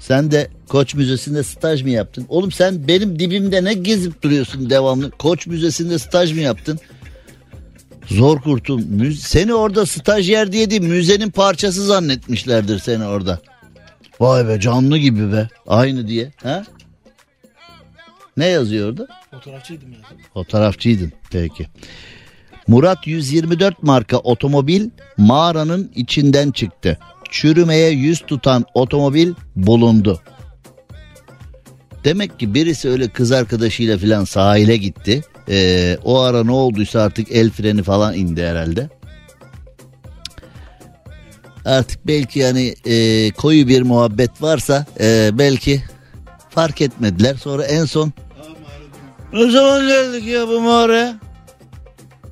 sen 0.00 0.30
de 0.30 0.48
Koç 0.68 0.94
Müzesi'nde 0.94 1.42
staj 1.42 1.82
mı 1.82 1.90
yaptın? 1.90 2.26
Oğlum 2.28 2.52
sen 2.52 2.88
benim 2.88 3.18
dibimde 3.18 3.64
ne 3.64 3.74
gezip 3.74 4.22
duruyorsun 4.22 4.70
devamlı? 4.70 5.10
Koç 5.10 5.46
Müzesi'nde 5.46 5.98
staj 5.98 6.32
mı 6.32 6.40
yaptın? 6.40 6.78
Zor 8.06 8.40
kurtul. 8.40 8.82
Seni 9.20 9.54
orada 9.54 9.86
stajyer 9.86 10.52
diye 10.52 10.70
değil 10.70 10.82
müzenin 10.82 11.30
parçası 11.30 11.86
zannetmişlerdir 11.86 12.78
seni 12.78 13.04
orada. 13.04 13.40
Vay 14.20 14.48
be 14.48 14.60
canlı 14.60 14.98
gibi 14.98 15.32
be. 15.32 15.48
Aynı 15.66 16.08
diye. 16.08 16.32
Ha? 16.42 16.64
Ne 18.36 18.46
yazıyor 18.46 18.88
orada? 18.88 19.06
Fotoğrafçıydım 19.30 19.92
ya. 19.92 19.98
Fotoğrafçıydın. 20.34 21.12
Peki. 21.30 21.66
Murat 22.68 23.06
124 23.06 23.82
marka 23.82 24.18
otomobil 24.18 24.90
mağaranın 25.16 25.92
içinden 25.94 26.50
çıktı. 26.50 26.98
Çürümeye 27.30 27.90
yüz 27.90 28.20
tutan 28.20 28.64
otomobil 28.74 29.34
bulundu. 29.56 30.20
Demek 32.04 32.38
ki 32.38 32.54
birisi 32.54 32.88
öyle 32.88 33.08
kız 33.08 33.32
arkadaşıyla 33.32 33.98
filan 33.98 34.24
sahile 34.24 34.76
gitti. 34.76 35.22
Ee, 35.48 35.98
o 36.04 36.20
ara 36.20 36.44
ne 36.44 36.52
olduysa 36.52 37.00
artık 37.00 37.32
el 37.32 37.50
freni 37.50 37.82
falan 37.82 38.14
indi 38.14 38.42
herhalde. 38.42 38.88
Artık 41.64 42.06
belki 42.06 42.38
yani 42.38 42.74
e, 42.86 43.30
koyu 43.30 43.68
bir 43.68 43.82
muhabbet 43.82 44.42
varsa 44.42 44.86
e, 45.00 45.30
belki 45.32 45.82
fark 46.54 46.80
etmediler. 46.80 47.36
Sonra 47.36 47.64
en 47.64 47.84
son 47.84 48.12
ne 49.32 49.50
zaman 49.50 49.86
geldik 49.86 50.26
ya 50.26 50.48
bu 50.48 50.60
mağaraya? 50.60 51.16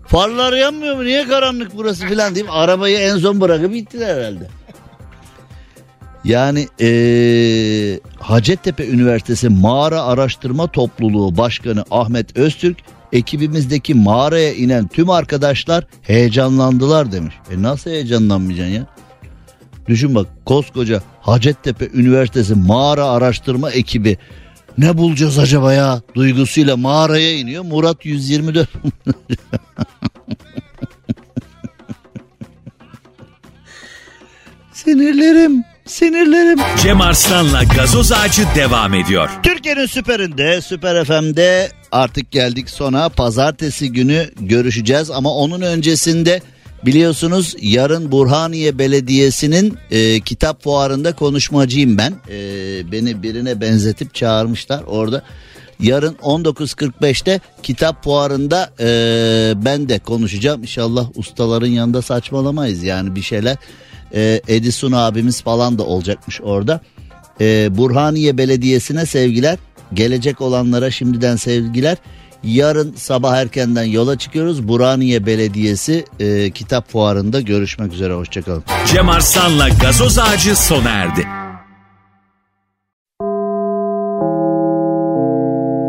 Farlar 0.06 0.52
yanmıyor 0.52 0.96
mu? 0.96 1.04
Niye 1.04 1.28
karanlık 1.28 1.76
burası 1.76 2.06
filan 2.06 2.34
deyip 2.34 2.48
arabayı 2.50 2.98
en 2.98 3.16
son 3.16 3.40
bırakıp 3.40 3.74
gittiler 3.74 4.16
herhalde. 4.16 4.48
Yani 6.24 6.68
ee, 6.80 8.00
Hacettepe 8.18 8.88
Üniversitesi 8.88 9.48
Mağara 9.48 10.02
Araştırma 10.02 10.66
Topluluğu 10.66 11.36
Başkanı 11.36 11.84
Ahmet 11.90 12.36
Öztürk 12.36 12.78
ekibimizdeki 13.12 13.94
mağaraya 13.94 14.52
inen 14.54 14.88
tüm 14.88 15.10
arkadaşlar 15.10 15.86
heyecanlandılar 16.02 17.12
demiş. 17.12 17.34
E 17.50 17.62
nasıl 17.62 17.90
heyecanlanmayacaksın 17.90 18.74
ya? 18.74 18.86
Düşün 19.88 20.14
bak 20.14 20.26
koskoca 20.44 21.02
Hacettepe 21.20 21.88
Üniversitesi 21.94 22.54
Mağara 22.54 23.06
Araştırma 23.06 23.70
Ekibi 23.70 24.18
ne 24.78 24.98
bulacağız 24.98 25.38
acaba 25.38 25.72
ya 25.72 26.00
duygusuyla 26.14 26.76
mağaraya 26.76 27.38
iniyor. 27.38 27.64
Murat 27.64 28.04
124 28.06 28.68
Sinirlerim, 34.72 35.64
sinirlerim. 35.86 36.58
Cem 36.82 37.00
Arslan'la 37.00 37.62
gazoz 37.62 38.12
ağacı 38.12 38.42
devam 38.54 38.94
ediyor. 38.94 39.30
Türkiye'nin 39.42 39.86
süperinde, 39.86 40.60
Süper 40.60 41.04
FM'de 41.04 41.70
artık 41.92 42.30
geldik 42.30 42.70
sona. 42.70 43.08
Pazartesi 43.08 43.92
günü 43.92 44.30
görüşeceğiz 44.40 45.10
ama 45.10 45.34
onun 45.34 45.60
öncesinde 45.60 46.40
biliyorsunuz 46.86 47.56
yarın 47.60 48.12
Burhaniye 48.12 48.78
Belediyesi'nin 48.78 49.78
e, 49.90 50.20
kitap 50.20 50.62
fuarında 50.62 51.12
konuşmacıyım 51.12 51.98
ben. 51.98 52.14
E, 52.30 52.92
beni 52.92 53.22
birine 53.22 53.60
benzetip 53.60 54.14
çağırmışlar 54.14 54.82
orada. 54.86 55.22
Yarın 55.80 56.14
19.45'te 56.14 57.40
kitap 57.62 58.04
fuarında 58.04 58.70
e, 58.80 58.86
ben 59.64 59.88
de 59.88 59.98
konuşacağım. 59.98 60.62
İnşallah 60.62 61.08
ustaların 61.14 61.66
yanında 61.66 62.02
saçmalamayız 62.02 62.82
yani 62.82 63.14
bir 63.14 63.22
şeyler. 63.22 63.56
E, 64.14 64.40
Edison 64.48 64.92
abimiz 64.92 65.42
falan 65.42 65.78
da 65.78 65.82
olacakmış 65.82 66.40
orada. 66.40 66.80
E, 67.40 67.68
Burhaniye 67.76 68.38
Belediyesi'ne 68.38 69.06
sevgiler. 69.06 69.58
Gelecek 69.94 70.40
olanlara 70.40 70.90
şimdiden 70.90 71.36
sevgiler. 71.36 71.96
Yarın 72.44 72.94
sabah 72.96 73.36
erkenden 73.36 73.84
yola 73.84 74.18
çıkıyoruz. 74.18 74.68
Burhaniye 74.68 75.26
Belediyesi 75.26 76.04
e, 76.20 76.50
kitap 76.50 76.90
fuarında 76.90 77.40
görüşmek 77.40 77.92
üzere. 77.92 78.14
Hoşçakalın. 78.14 78.64
Cem 78.86 79.08
Arslan'la 79.08 79.68
gazoz 79.68 80.18
ağacı 80.18 80.56
sona 80.56 80.90
erdi. 80.90 81.26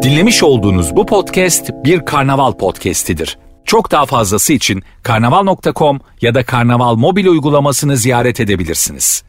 Dinlemiş 0.04 0.44
olduğunuz 0.44 0.96
bu 0.96 1.06
podcast 1.06 1.70
bir 1.84 2.06
karnaval 2.06 2.52
podcastidir. 2.52 3.38
Çok 3.66 3.92
daha 3.92 4.06
fazlası 4.06 4.54
için 4.54 4.84
karnaval.com 5.04 6.00
ya 6.22 6.36
da 6.36 6.46
karnaval 6.46 6.96
mobil 6.96 7.26
uygulamasını 7.26 7.98
ziyaret 7.98 8.40
edebilirsiniz. 8.40 9.24